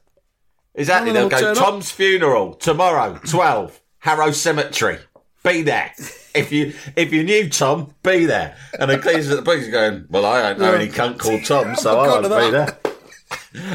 Exactly. 0.75 1.11
None 1.11 1.13
They'll 1.13 1.25
of 1.25 1.29
them 1.31 1.39
go, 1.41 1.47
will 1.49 1.55
turn 1.55 1.63
up. 1.63 1.69
Tom's 1.69 1.91
funeral 1.91 2.53
tomorrow, 2.55 3.19
12, 3.27 3.79
Harrow 3.99 4.31
Cemetery. 4.31 4.97
Be 5.43 5.61
there. 5.61 5.93
If 6.33 6.51
you 6.51 6.73
if 6.95 7.13
you 7.13 7.23
knew 7.23 7.47
Tom, 7.49 7.93
be 8.01 8.25
there. 8.25 8.57
And 8.79 8.89
the 8.89 8.97
cleaners 8.97 9.29
at 9.29 9.35
the 9.35 9.43
police 9.43 9.67
are 9.67 9.71
going, 9.71 10.05
Well, 10.09 10.25
I 10.25 10.41
don't 10.41 10.59
know 10.59 10.71
Yeah. 10.73 10.79
any 10.79 10.89
cunt 10.89 11.19
called 11.19 11.45
Tom, 11.45 11.75
so 11.77 11.99
I've 11.99 12.23
won't 12.23 12.45
be 12.45 12.51
there. 12.51 12.77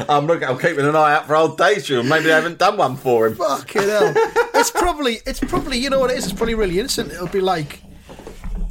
I'm 0.09 0.25
looking 0.27 0.47
I'm 0.47 0.57
keeping 0.59 0.85
an 0.85 0.95
eye 0.95 1.15
out 1.15 1.27
for 1.27 1.35
old 1.35 1.57
funeral. 1.59 2.03
Maybe 2.05 2.25
they 2.25 2.31
haven't 2.31 2.57
done 2.59 2.77
one 2.77 2.95
for 2.97 3.27
him. 3.27 3.35
Fucking 3.35 3.81
hell. 3.81 4.13
it's 4.53 4.71
probably, 4.71 5.19
it's 5.25 5.39
probably, 5.39 5.77
you 5.77 5.89
know 5.89 5.99
what 5.99 6.11
it 6.11 6.17
is? 6.17 6.25
It's 6.25 6.33
probably 6.33 6.55
really 6.55 6.79
innocent. 6.79 7.11
It'll 7.11 7.27
be 7.27 7.41
like, 7.41 7.81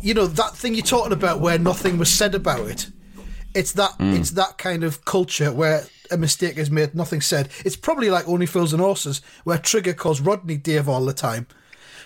you 0.02 0.14
know, 0.14 0.26
that 0.26 0.54
thing 0.56 0.74
you're 0.74 0.84
talking 0.84 1.12
about 1.12 1.40
where 1.40 1.58
nothing 1.58 1.98
was 1.98 2.10
said 2.10 2.34
about 2.34 2.68
it. 2.68 2.90
It's 3.54 3.72
that, 3.72 3.92
Hmm. 3.92 4.14
it's 4.14 4.32
that 4.32 4.58
kind 4.58 4.84
of 4.84 5.04
culture 5.04 5.50
where 5.52 5.84
a 6.10 6.16
mistake 6.16 6.56
is 6.58 6.70
made, 6.70 6.94
nothing 6.94 7.20
said. 7.20 7.48
It's 7.64 7.76
probably 7.76 8.10
like 8.10 8.28
Only 8.28 8.46
Fools 8.46 8.72
and 8.72 8.80
Horses, 8.82 9.20
where 9.44 9.58
Trigger 9.58 9.94
calls 9.94 10.20
Rodney 10.20 10.56
Dave 10.56 10.88
all 10.88 11.04
the 11.04 11.12
time. 11.12 11.46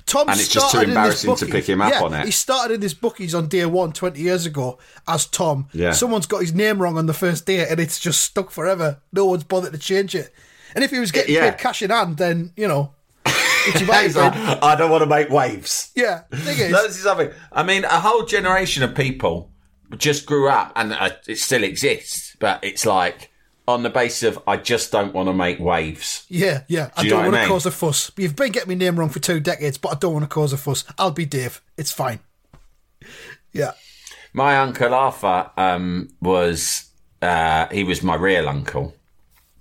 Tom 0.07 0.29
And 0.29 0.39
it's 0.39 0.49
just 0.49 0.67
too 0.73 0.79
started 0.79 0.89
in 0.89 0.95
this 0.95 1.25
embarrassing 1.25 1.37
to 1.47 1.53
pick 1.53 1.69
him 1.69 1.81
up 1.81 1.93
yeah, 1.93 2.03
on 2.03 2.15
it. 2.15 2.25
He 2.27 2.31
started 2.33 2.75
in 2.75 2.81
this 2.81 2.95
bookies 2.95 3.35
on 3.35 3.49
day 3.49 3.65
one 3.67 3.93
20 3.93 4.21
years 4.21 4.47
ago 4.47 4.79
as 5.07 5.27
Tom. 5.27 5.69
Yeah. 5.73 5.93
Someone's 5.93 6.27
got 6.27 6.41
his 6.41 6.53
name 6.55 6.81
wrong 6.83 6.99
on 6.99 7.07
the 7.07 7.15
first 7.15 7.47
day 7.47 7.67
and 7.69 7.79
it's 7.81 7.99
just 8.01 8.23
stuck 8.23 8.51
forever. 8.51 9.01
No 9.13 9.27
one's 9.27 9.45
bothered 9.45 9.73
to 9.73 9.79
change 9.79 10.15
it. 10.15 10.33
And 10.75 10.83
if 10.85 10.91
he 10.91 10.99
was 10.99 11.13
getting 11.13 11.35
Yeah. 11.35 11.51
paid 11.51 11.59
cash 11.59 11.83
in 11.83 11.91
hand, 11.91 12.17
then, 12.17 12.53
you 12.57 12.67
know, 12.69 12.95
like, 13.87 14.17
I 14.17 14.75
don't 14.77 14.91
want 14.91 15.03
to 15.03 15.09
make 15.09 15.31
waves. 15.31 15.91
Yeah, 15.95 16.21
thing 16.31 16.59
is, 16.59 16.73
This 16.73 16.97
is 16.97 17.03
something. 17.03 17.31
I 17.53 17.63
mean, 17.63 17.85
a 17.85 18.01
whole 18.01 18.25
generation 18.25 18.83
of 18.83 18.95
people 18.95 19.51
just 19.97 20.27
grew 20.27 20.49
up, 20.49 20.73
and 20.75 20.93
uh, 20.93 21.11
it 21.29 21.39
still 21.39 21.63
exists. 21.63 22.37
But 22.39 22.65
it's 22.65 22.85
like 22.87 23.31
on 23.69 23.83
the 23.83 23.91
basis 23.91 24.23
of 24.25 24.43
I 24.47 24.57
just 24.57 24.91
don't 24.93 25.15
want 25.15 25.29
to 25.29 25.33
make 25.33 25.59
waves. 25.61 26.27
yeah, 26.29 26.65
yeah. 26.69 26.91
I 26.97 27.03
Do 27.03 27.07
you 27.07 27.11
don't 27.11 27.23
want 27.25 27.35
I 27.35 27.39
to 27.39 27.43
mean? 27.45 27.49
cause 27.49 27.67
a 27.67 27.71
fuss. 27.71 28.11
You've 28.17 28.37
been 28.37 28.53
getting 28.53 28.69
my 28.69 28.75
name 28.75 28.97
wrong 28.99 29.09
for 29.09 29.21
two 29.21 29.41
decades, 29.41 29.79
but 29.79 29.91
I 29.91 29.95
don't 29.97 30.13
want 30.13 30.25
to 30.25 30.29
cause 30.29 30.53
a 30.53 30.57
fuss. 30.57 30.85
I'll 30.99 31.11
be 31.13 31.27
Dave. 31.27 31.61
It's 31.77 31.93
fine. 31.93 32.21
Yeah. 33.53 33.73
My 34.33 34.59
uncle 34.59 34.95
Arthur 34.95 35.51
um, 35.57 36.09
was 36.21 36.91
uh, 37.21 37.67
he 37.71 37.85
was 37.85 38.03
my 38.03 38.15
real 38.17 38.49
uncle, 38.49 38.95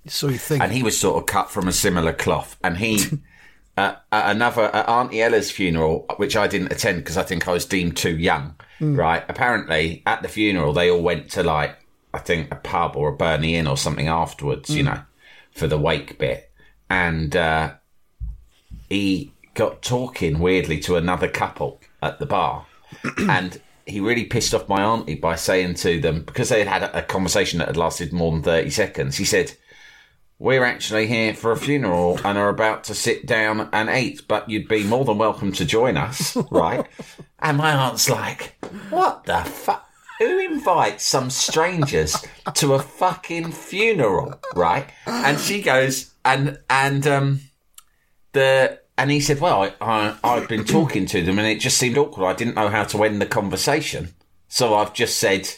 So 0.06 0.28
you 0.28 0.38
think. 0.38 0.62
and 0.62 0.72
he 0.72 0.82
was 0.82 0.98
sort 0.98 1.18
of 1.22 1.26
cut 1.26 1.50
from 1.50 1.68
a 1.68 1.72
similar 1.72 2.12
cloth. 2.12 2.56
And 2.64 2.78
he, 2.78 2.98
uh, 3.76 3.96
at 4.10 4.30
another 4.34 4.62
at 4.74 4.88
Auntie 4.88 5.20
Ella's 5.22 5.50
funeral, 5.50 6.06
which 6.16 6.36
I 6.36 6.46
didn't 6.48 6.72
attend 6.72 6.98
because 6.98 7.16
I 7.18 7.22
think 7.22 7.46
I 7.46 7.52
was 7.52 7.66
deemed 7.66 7.96
too 7.96 8.16
young. 8.16 8.56
Right? 8.80 9.22
Apparently, 9.28 10.02
at 10.06 10.22
the 10.22 10.28
funeral, 10.28 10.72
they 10.72 10.90
all 10.90 11.02
went 11.02 11.30
to 11.32 11.44
like 11.44 11.76
I 12.14 12.18
think 12.18 12.52
a 12.52 12.56
pub 12.56 12.96
or 12.96 13.08
a 13.08 13.16
Berni 13.16 13.56
Inn 13.56 13.66
or 13.66 13.76
something 13.76 14.08
afterwards. 14.08 14.70
You 14.70 14.84
know, 14.84 15.02
for 15.52 15.66
the 15.66 15.78
wake 15.78 16.18
bit, 16.18 16.50
and 16.90 17.34
uh, 17.34 17.74
he 18.88 19.32
got 19.54 19.82
talking 19.82 20.38
weirdly 20.38 20.78
to 20.80 20.96
another 20.96 21.28
couple 21.28 21.80
at 22.02 22.18
the 22.18 22.26
bar, 22.26 22.66
and 23.18 23.60
he 23.86 24.00
really 24.00 24.24
pissed 24.24 24.54
off 24.54 24.68
my 24.68 24.82
auntie 24.82 25.14
by 25.14 25.36
saying 25.36 25.74
to 25.74 26.00
them 26.00 26.22
because 26.22 26.48
they 26.48 26.64
had 26.64 26.82
had 26.82 26.94
a, 26.94 27.02
conversation 27.02 27.58
that 27.58 27.68
had 27.68 27.76
lasted 27.76 28.12
more 28.12 28.32
than 28.32 28.42
thirty 28.42 28.70
seconds. 28.70 29.16
He 29.16 29.24
said, 29.24 29.56
"We're 30.38 30.64
actually 30.64 31.06
here 31.06 31.34
for 31.34 31.52
a 31.52 31.56
funeral 31.56 32.18
and 32.24 32.38
are 32.38 32.48
about 32.48 32.84
to 32.84 32.94
sit 32.94 33.26
down 33.26 33.68
and 33.72 33.90
eat, 33.90 34.22
but 34.28 34.48
you'd 34.48 34.68
be 34.68 34.84
more 34.84 35.04
than 35.04 35.18
welcome 35.18 35.52
to 35.52 35.64
join 35.64 35.96
us, 35.96 36.36
right?" 36.50 36.86
and 37.38 37.56
my 37.56 37.72
aunt's 37.72 38.08
like, 38.08 38.56
"What 38.90 39.24
the 39.24 39.38
fuck?" 39.38 39.88
Who 40.22 40.38
invites 40.38 41.04
some 41.04 41.30
strangers 41.30 42.16
to 42.54 42.74
a 42.74 42.78
fucking 42.78 43.50
funeral, 43.52 44.38
right? 44.54 44.88
And 45.06 45.38
she 45.40 45.62
goes, 45.62 46.12
and 46.24 46.58
and 46.70 47.06
um, 47.06 47.40
the 48.32 48.80
and 48.96 49.10
he 49.10 49.20
said, 49.20 49.40
"Well, 49.40 49.62
I, 49.62 49.72
I 49.80 50.16
I've 50.22 50.48
been 50.48 50.64
talking 50.64 51.06
to 51.06 51.22
them, 51.22 51.38
and 51.38 51.48
it 51.48 51.58
just 51.60 51.78
seemed 51.78 51.98
awkward. 51.98 52.26
I 52.26 52.34
didn't 52.34 52.54
know 52.54 52.68
how 52.68 52.84
to 52.84 53.02
end 53.04 53.20
the 53.20 53.26
conversation, 53.26 54.14
so 54.48 54.74
I've 54.74 54.94
just 54.94 55.18
said, 55.18 55.48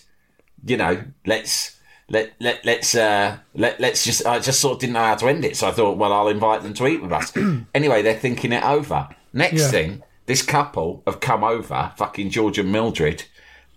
you 0.64 0.76
know, 0.76 1.04
let's." 1.26 1.72
Let, 2.10 2.34
let 2.38 2.62
let's 2.66 2.94
uh 2.94 3.38
let 3.54 3.80
let's 3.80 4.04
just 4.04 4.26
I 4.26 4.38
just 4.38 4.60
sort 4.60 4.74
of 4.74 4.80
didn't 4.80 4.92
know 4.92 5.00
how 5.04 5.14
to 5.14 5.26
end 5.26 5.42
it, 5.42 5.56
so 5.56 5.68
I 5.68 5.70
thought, 5.72 5.96
well, 5.96 6.12
I'll 6.12 6.28
invite 6.28 6.62
them 6.62 6.74
to 6.74 6.86
eat 6.86 7.00
with 7.02 7.12
us. 7.12 7.32
anyway, 7.74 8.02
they're 8.02 8.12
thinking 8.18 8.52
it 8.52 8.62
over. 8.62 9.08
Next 9.32 9.62
Yeah. 9.62 9.68
thing, 9.70 10.02
this 10.26 10.42
couple 10.42 11.02
have 11.06 11.20
come 11.20 11.42
over, 11.42 11.92
fucking 11.96 12.28
George 12.28 12.58
and 12.58 12.70
Mildred, 12.70 13.24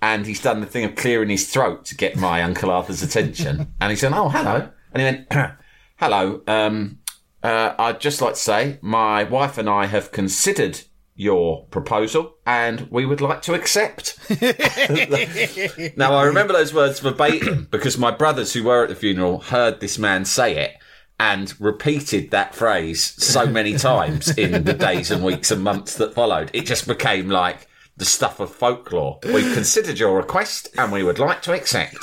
and 0.01 0.25
he's 0.25 0.41
done 0.41 0.61
the 0.61 0.67
thing 0.67 0.85
of 0.85 0.95
clearing 0.95 1.29
his 1.29 1.51
throat 1.51 1.85
to 1.85 1.95
get 1.95 2.15
my 2.15 2.43
Uncle 2.43 2.69
Arthur's 2.69 3.01
attention. 3.01 3.73
And 3.81 3.91
he 3.91 3.95
said, 3.95 4.13
"Oh, 4.13 4.29
hello," 4.29 4.69
and 4.93 5.01
he 5.01 5.03
went, 5.03 5.33
"Hello, 5.97 6.41
um, 6.47 6.99
uh, 7.43 7.73
I'd 7.77 8.01
just 8.01 8.21
like 8.21 8.33
to 8.33 8.39
say 8.39 8.79
my 8.81 9.23
wife 9.23 9.57
and 9.57 9.69
I 9.69 9.85
have 9.85 10.11
considered 10.11 10.81
your 11.15 11.65
proposal, 11.67 12.35
and 12.45 12.87
we 12.91 13.05
would 13.05 13.21
like 13.21 13.41
to 13.43 13.53
accept." 13.53 14.17
now 15.97 16.13
I 16.13 16.23
remember 16.23 16.53
those 16.53 16.73
words 16.73 16.99
verbatim 16.99 17.67
because 17.71 17.97
my 17.97 18.11
brothers 18.11 18.53
who 18.53 18.63
were 18.63 18.83
at 18.83 18.89
the 18.89 18.95
funeral 18.95 19.39
heard 19.39 19.79
this 19.79 19.97
man 19.97 20.25
say 20.25 20.57
it. 20.57 20.73
And 21.19 21.59
repeated 21.59 22.29
that 22.29 22.53
phrase 22.53 23.03
so 23.03 23.47
many 23.47 23.75
times 23.75 24.37
in 24.37 24.65
the 24.65 24.73
days 24.75 25.09
and 25.09 25.23
weeks 25.23 25.49
and 25.49 25.63
months 25.63 25.95
that 25.95 26.13
followed. 26.13 26.51
It 26.53 26.67
just 26.67 26.87
became 26.87 27.27
like 27.27 27.67
the 27.97 28.05
stuff 28.05 28.39
of 28.39 28.53
folklore. 28.53 29.19
We've 29.25 29.53
considered 29.53 29.99
your 29.99 30.15
request 30.15 30.69
and 30.77 30.91
we 30.91 31.03
would 31.03 31.19
like 31.19 31.41
to 31.43 31.53
accept. 31.53 31.97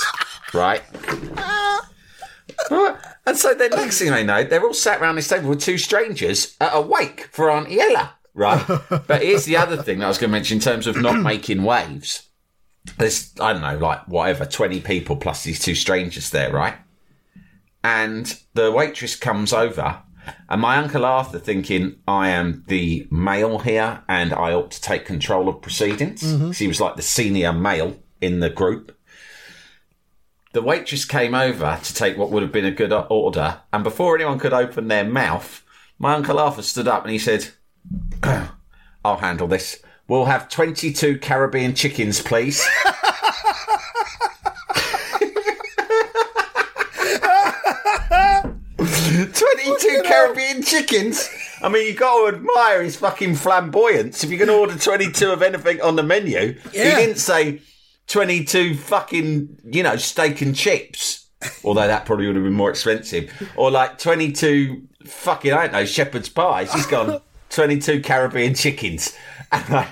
Right? 0.53 0.83
And 3.25 3.37
so 3.37 3.53
then 3.55 3.71
next 3.71 3.99
thing 3.99 4.11
they 4.11 4.23
know, 4.23 4.43
they're 4.43 4.63
all 4.63 4.73
sat 4.73 5.01
around 5.01 5.15
this 5.15 5.27
table 5.27 5.49
with 5.49 5.61
two 5.61 5.77
strangers 5.77 6.55
at 6.61 6.71
a 6.73 6.81
wake 6.81 7.29
for 7.31 7.49
Auntie 7.49 7.79
Ella. 7.79 8.13
Right? 8.33 8.63
but 8.89 9.23
here's 9.23 9.45
the 9.45 9.57
other 9.57 9.77
thing 9.77 9.99
that 9.99 10.05
I 10.05 10.09
was 10.09 10.17
going 10.17 10.29
to 10.29 10.31
mention 10.31 10.57
in 10.57 10.61
terms 10.61 10.87
of 10.87 11.01
not 11.01 11.21
making 11.21 11.63
waves. 11.63 12.27
There's, 12.97 13.33
I 13.39 13.53
don't 13.53 13.63
know, 13.63 13.77
like 13.77 14.07
whatever, 14.07 14.45
20 14.45 14.81
people 14.81 15.15
plus 15.15 15.43
these 15.43 15.59
two 15.59 15.73
strangers 15.73 16.29
there, 16.29 16.51
right? 16.51 16.75
And 17.83 18.37
the 18.53 18.71
waitress 18.71 19.15
comes 19.15 19.53
over, 19.53 20.01
and 20.49 20.61
my 20.61 20.77
Uncle 20.77 21.05
Arthur, 21.05 21.39
thinking 21.39 21.95
I 22.07 22.29
am 22.29 22.63
the 22.67 23.07
male 23.11 23.59
here 23.59 24.01
and 24.07 24.33
I 24.33 24.53
ought 24.53 24.71
to 24.71 24.81
take 24.81 25.05
control 25.05 25.47
of 25.49 25.61
proceedings. 25.61 26.21
'cause 26.21 26.57
He 26.57 26.67
was 26.67 26.79
like 26.81 26.95
the 26.95 27.01
senior 27.01 27.51
male 27.53 27.97
in 28.21 28.39
the 28.39 28.49
group. 28.49 28.97
The 30.53 30.61
waitress 30.61 31.03
came 31.05 31.35
over 31.35 31.79
to 31.83 31.93
take 31.93 32.17
what 32.17 32.31
would 32.31 32.41
have 32.43 32.51
been 32.53 32.65
a 32.65 32.71
good 32.71 32.93
order, 32.93 33.59
and 33.73 33.83
before 33.83 34.15
anyone 34.15 34.39
could 34.39 34.53
open 34.53 34.87
their 34.87 35.03
mouth, 35.03 35.61
my 35.99 36.13
Uncle 36.13 36.39
Arthur 36.39 36.61
stood 36.61 36.87
up 36.87 37.03
and 37.03 37.11
he 37.11 37.19
said, 37.19 37.49
I'll 38.23 39.17
handle 39.17 39.47
this. 39.47 39.79
We'll 40.07 40.25
have 40.25 40.49
22 40.49 41.17
Caribbean 41.19 41.73
chickens, 41.75 42.21
please. 42.21 42.65
Twenty-two 49.15 50.01
Caribbean 50.05 50.61
chickens. 50.63 51.29
I 51.61 51.69
mean, 51.69 51.87
you 51.87 51.93
got 51.93 52.29
to 52.31 52.35
admire 52.37 52.81
his 52.83 52.97
fucking 52.97 53.35
flamboyance. 53.35 54.23
If 54.23 54.29
you're 54.29 54.39
going 54.45 54.49
to 54.49 54.55
order 54.55 54.77
twenty-two 54.77 55.31
of 55.31 55.41
anything 55.41 55.81
on 55.81 55.95
the 55.95 56.03
menu, 56.03 56.59
Yeah. 56.73 56.89
he 56.99 57.05
didn't 57.05 57.19
say 57.19 57.61
twenty-two 58.07 58.75
fucking, 58.75 59.59
you 59.65 59.83
know, 59.83 59.95
steak 59.97 60.41
and 60.41 60.55
chips. 60.55 61.27
Although 61.63 61.87
that 61.87 62.05
probably 62.05 62.27
would 62.27 62.35
have 62.35 62.43
been 62.45 62.53
more 62.53 62.69
expensive, 62.69 63.31
or 63.55 63.71
like 63.71 63.97
twenty-two 63.97 64.87
fucking, 65.05 65.53
I 65.53 65.63
don't 65.67 65.73
know, 65.73 65.85
shepherd's 65.85 66.29
pies. 66.29 66.73
He's 66.73 66.85
gone 66.87 67.21
twenty-two 67.49 68.01
Caribbean 68.01 68.53
chickens, 68.55 69.15
and 69.51 69.69
like, 69.69 69.87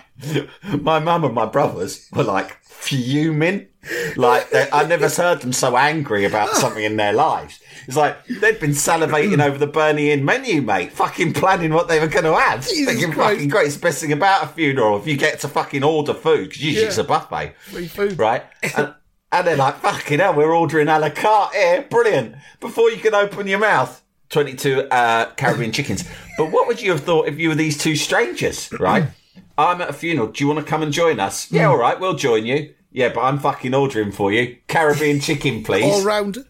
my 0.82 1.00
mum 1.00 1.24
and 1.24 1.34
my 1.34 1.46
brothers 1.46 2.08
were 2.14 2.24
like 2.24 2.58
fuming. 2.64 3.68
Like 4.16 4.50
they, 4.50 4.68
I 4.72 4.86
never 4.86 5.10
heard 5.10 5.42
them 5.42 5.52
so 5.54 5.76
angry 5.76 6.26
about 6.26 6.50
something 6.56 6.84
in 6.84 6.96
their 6.98 7.14
lives. 7.14 7.60
It's 7.88 7.98
like 7.98 8.26
they'd 8.28 8.60
been 8.60 8.72
salivating 8.72 9.44
over 9.44 9.58
the 9.58 9.68
Berni 9.68 10.12
Inn 10.12 10.24
menu, 10.24 10.62
mate. 10.62 10.94
Fucking 10.94 11.34
planning 11.34 11.74
what 11.74 11.88
they 11.90 12.00
were 12.00 12.08
going 12.08 12.24
to 12.26 12.34
have. 12.36 12.68
Jesus 12.68 12.86
Thinking 12.94 13.12
Christ. 13.12 13.34
fucking 13.36 13.50
great. 13.50 13.68
It's 13.68 13.78
best 13.78 14.02
thing 14.02 14.14
about 14.14 14.44
a 14.46 14.48
funeral 14.48 14.98
if 14.98 15.06
you 15.08 15.18
get 15.18 15.40
to 15.42 15.48
fucking 15.48 15.84
order 15.84 16.14
food 16.14 16.50
because 16.50 16.64
usually 16.64 16.84
Yeah. 16.84 16.88
it's 16.90 16.98
a 16.98 17.04
buffet, 17.04 17.56
Free 17.60 17.88
food. 17.88 18.18
right? 18.18 18.44
And, 18.78 18.94
and 19.32 19.48
they're 19.48 19.58
like, 19.58 19.78
fucking 19.78 20.20
hell, 20.20 20.34
we're 20.36 20.56
ordering 20.56 20.88
a 20.88 20.98
la 21.00 21.10
carte 21.10 21.54
here. 21.54 21.82
Brilliant. 21.90 22.36
Before 22.62 22.90
you 22.90 22.98
can 22.98 23.14
open 23.14 23.48
your 23.48 23.60
mouth. 23.60 24.00
22 24.30 24.84
uh, 24.90 25.26
Caribbean 25.36 25.72
chickens. 25.72 26.04
But 26.40 26.52
what 26.52 26.68
would 26.68 26.82
you 26.82 26.90
have 26.92 27.02
thought 27.02 27.28
if 27.28 27.38
you 27.38 27.50
were 27.50 27.56
these 27.56 27.78
two 27.78 27.96
strangers, 27.96 28.72
right? 28.80 29.04
I'm 29.58 29.80
at 29.82 29.90
a 29.90 29.94
funeral. 29.94 30.30
Do 30.30 30.44
you 30.44 30.48
want 30.52 30.66
to 30.66 30.66
come 30.66 30.82
and 30.82 30.92
join 30.92 31.20
us? 31.20 31.52
Yeah, 31.52 31.68
all 31.68 31.78
right, 31.78 32.00
we'll 32.00 32.16
join 32.16 32.46
you. 32.46 32.74
Yeah, 32.94 33.12
but 33.12 33.22
I'm 33.22 33.40
fucking 33.40 33.74
ordering 33.74 34.12
for 34.12 34.32
you. 34.32 34.56
Caribbean 34.68 35.20
chicken, 35.20 35.64
please. 35.66 35.84
All 35.84 36.04
round. 36.04 36.46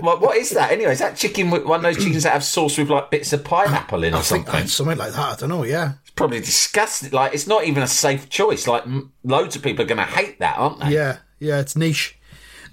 What, 0.00 0.20
what 0.20 0.36
is 0.36 0.50
that? 0.50 0.72
Anyway, 0.72 0.92
is 0.92 0.98
that 0.98 1.16
chicken 1.16 1.48
with 1.50 1.64
one 1.64 1.78
of 1.78 1.94
those 1.94 2.04
chickens 2.04 2.24
that 2.24 2.32
have 2.32 2.42
sauce 2.42 2.76
with 2.76 2.90
like 2.90 3.12
bits 3.12 3.32
of 3.32 3.44
pineapple 3.44 4.02
in 4.02 4.14
or 4.14 4.18
I 4.18 4.20
think 4.20 4.46
something? 4.46 4.66
something 4.66 4.98
like 4.98 5.12
that. 5.12 5.18
I 5.18 5.36
don't 5.36 5.48
know. 5.48 5.64
Yeah. 5.64 5.92
It's 6.02 6.10
probably 6.10 6.40
disgusting. 6.40 7.12
Like, 7.12 7.34
it's 7.34 7.46
not 7.46 7.64
even 7.64 7.84
a 7.84 7.86
safe 7.86 8.28
choice. 8.28 8.66
Like, 8.66 8.82
m- 8.82 9.12
loads 9.22 9.54
of 9.54 9.62
people 9.62 9.84
are 9.84 9.88
going 9.88 9.98
to 9.98 10.04
hate 10.04 10.40
that, 10.40 10.58
aren't 10.58 10.80
they? 10.80 10.90
Yeah, 10.90 11.18
yeah, 11.38 11.60
it's 11.60 11.76
niche. 11.76 12.18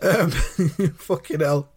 Um, 0.02 0.32
fucking 0.98 1.40
hell. 1.40 1.70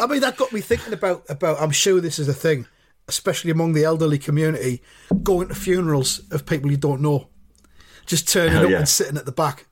I 0.00 0.06
mean, 0.08 0.20
that 0.20 0.36
got 0.36 0.52
me 0.52 0.60
thinking 0.60 0.92
about 0.92 1.24
about. 1.28 1.60
I'm 1.60 1.70
sure 1.70 2.00
this 2.00 2.18
is 2.18 2.28
a 2.28 2.34
thing, 2.34 2.66
especially 3.06 3.50
among 3.50 3.74
the 3.74 3.84
elderly 3.84 4.18
community, 4.18 4.82
going 5.22 5.48
to 5.48 5.54
funerals 5.54 6.20
of 6.32 6.46
people 6.46 6.70
you 6.70 6.76
don't 6.76 7.00
know, 7.00 7.28
just 8.06 8.28
turning 8.28 8.56
up 8.56 8.68
yeah. 8.68 8.78
and 8.78 8.88
sitting 8.88 9.16
at 9.16 9.26
the 9.26 9.32
back, 9.32 9.66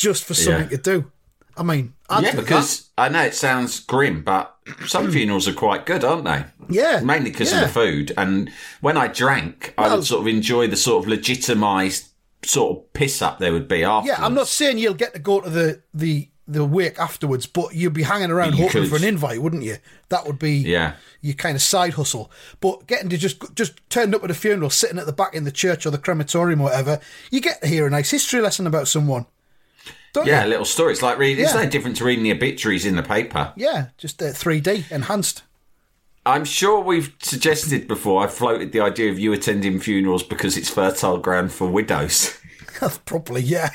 just 0.00 0.24
for 0.24 0.34
something 0.34 0.70
Yeah. 0.70 0.76
to 0.78 0.82
do. 0.82 1.12
I 1.56 1.62
mean, 1.62 1.92
I'd 2.08 2.24
yeah, 2.24 2.34
because 2.34 2.88
I 2.96 3.08
know 3.10 3.22
it 3.22 3.34
sounds 3.34 3.80
grim, 3.80 4.22
but 4.22 4.56
some 4.86 5.06
hmm. 5.06 5.12
funerals 5.12 5.46
are 5.46 5.52
quite 5.52 5.84
good, 5.84 6.04
aren't 6.04 6.24
they? 6.24 6.44
Yeah, 6.70 7.00
Mainly 7.00 7.30
because 7.30 7.52
yeah. 7.52 7.60
of 7.60 7.66
the 7.66 7.72
food. 7.74 8.12
And 8.16 8.50
when 8.80 8.96
I 8.96 9.08
drank, 9.08 9.74
I 9.76 9.94
would 9.94 10.04
sort 10.04 10.22
of 10.22 10.26
enjoy 10.26 10.68
the 10.68 10.76
sort 10.76 11.04
of 11.04 11.10
legitimised 11.12 12.08
sort 12.44 12.78
of 12.78 12.92
piss 12.94 13.20
up 13.20 13.38
there 13.38 13.52
would 13.52 13.68
be 13.68 13.84
after. 13.84 14.08
yeah, 14.08 14.24
I'm 14.24 14.32
not 14.32 14.46
saying 14.46 14.78
you'll 14.78 14.94
get 14.94 15.12
to 15.12 15.18
go 15.18 15.40
to 15.42 15.50
the 15.50 15.82
the 15.92 16.28
the 16.48 16.64
wake 16.64 16.98
afterwards, 16.98 17.46
but 17.46 17.74
you'd 17.74 17.92
be 17.92 18.02
hanging 18.04 18.30
around 18.30 18.56
You 18.56 18.64
hoping 18.64 18.82
could. 18.82 18.90
for 18.90 18.96
an 18.96 19.04
invite, 19.04 19.40
wouldn't 19.42 19.62
you? 19.62 19.76
That 20.08 20.26
would 20.26 20.38
be 20.38 20.54
Yeah. 20.56 20.94
your 21.20 21.34
kind 21.34 21.54
of 21.54 21.62
side 21.62 21.94
hustle. 21.94 22.30
But 22.60 22.86
getting 22.86 23.10
to 23.10 23.18
just 23.18 23.54
just 23.54 23.80
turn 23.90 24.14
up 24.14 24.24
at 24.24 24.30
a 24.30 24.34
funeral, 24.34 24.70
sitting 24.70 24.98
at 24.98 25.06
the 25.06 25.12
back 25.12 25.34
in 25.34 25.44
the 25.44 25.52
church 25.52 25.84
or 25.84 25.90
the 25.90 25.98
crematorium 25.98 26.60
or 26.60 26.64
whatever, 26.64 27.00
you 27.30 27.40
get 27.40 27.60
to 27.60 27.68
hear 27.68 27.86
a 27.86 27.90
nice 27.90 28.10
history 28.10 28.40
lesson 28.40 28.66
about 28.66 28.88
someone. 28.88 29.26
Don't 30.12 30.26
Yeah, 30.26 30.44
a 30.44 30.48
little 30.48 30.64
story. 30.64 30.92
It's 30.92 31.02
like 31.02 31.18
reading. 31.18 31.44
It's 31.44 31.54
no 31.54 31.68
different 31.68 31.96
to 31.98 32.04
reading 32.04 32.24
the 32.24 32.32
obituaries 32.32 32.84
in 32.86 32.96
the 32.96 33.02
paper. 33.02 33.52
Yeah, 33.56 33.88
just 33.96 34.20
uh, 34.22 34.26
3D 34.26 34.90
enhanced. 34.90 35.42
I'm 36.26 36.44
sure 36.44 36.80
we've 36.80 37.14
suggested 37.22 37.88
before. 37.88 38.22
I 38.22 38.26
floated 38.26 38.72
the 38.72 38.80
idea 38.80 39.10
of 39.10 39.18
you 39.18 39.32
attending 39.32 39.80
funerals 39.80 40.22
because 40.22 40.56
it's 40.56 40.68
fertile 40.68 41.18
ground 41.18 41.52
for 41.52 41.66
widows. 41.68 42.38
Probably, 43.04 43.42
yeah. 43.42 43.70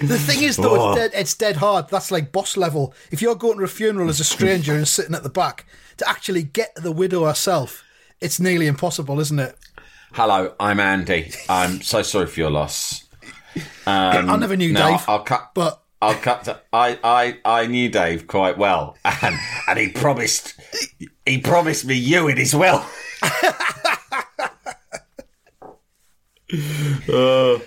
The 0.00 0.18
thing 0.18 0.42
is, 0.42 0.56
though, 0.56 0.80
Oh. 0.80 0.90
it's 0.92 0.98
dead. 1.00 1.10
It's 1.14 1.34
dead 1.34 1.56
hard. 1.56 1.88
That's 1.88 2.10
like 2.10 2.32
boss 2.32 2.56
level. 2.56 2.94
If 3.10 3.22
you're 3.22 3.34
going 3.34 3.58
to 3.58 3.64
a 3.64 3.68
funeral 3.68 4.08
as 4.08 4.20
a 4.20 4.24
stranger 4.24 4.74
and 4.74 4.86
sitting 4.86 5.14
at 5.14 5.22
the 5.22 5.28
back, 5.30 5.64
to 5.96 6.08
actually 6.08 6.42
get 6.44 6.74
the 6.76 6.92
widow 6.92 7.24
herself, 7.24 7.82
it's 8.20 8.38
nearly 8.38 8.66
impossible, 8.66 9.18
isn't 9.18 9.38
it? 9.38 9.56
Hello, 10.12 10.54
I'm 10.60 10.78
Andy. 10.80 11.32
I'm 11.48 11.80
so 11.82 12.02
sorry 12.02 12.26
for 12.26 12.38
your 12.40 12.50
loss. 12.50 13.04
Um, 13.86 14.30
I 14.30 14.36
never 14.36 14.56
knew 14.56 14.72
no, 14.72 14.90
Dave, 14.90 15.04
I'll 15.08 15.22
cut. 15.22 15.50
but 15.54 15.82
I'll 16.00 16.14
cut. 16.14 16.44
To, 16.44 16.60
I, 16.72 16.98
I, 17.02 17.38
I 17.44 17.66
knew 17.66 17.88
Dave 17.88 18.26
quite 18.26 18.58
well, 18.58 18.96
and 19.22 19.36
and 19.66 19.78
he 19.78 19.88
promised. 19.90 20.54
He 21.26 21.38
promised 21.38 21.84
me 21.84 21.94
you 21.94 22.28
in 22.28 22.36
his 22.36 22.54
will. 22.54 22.84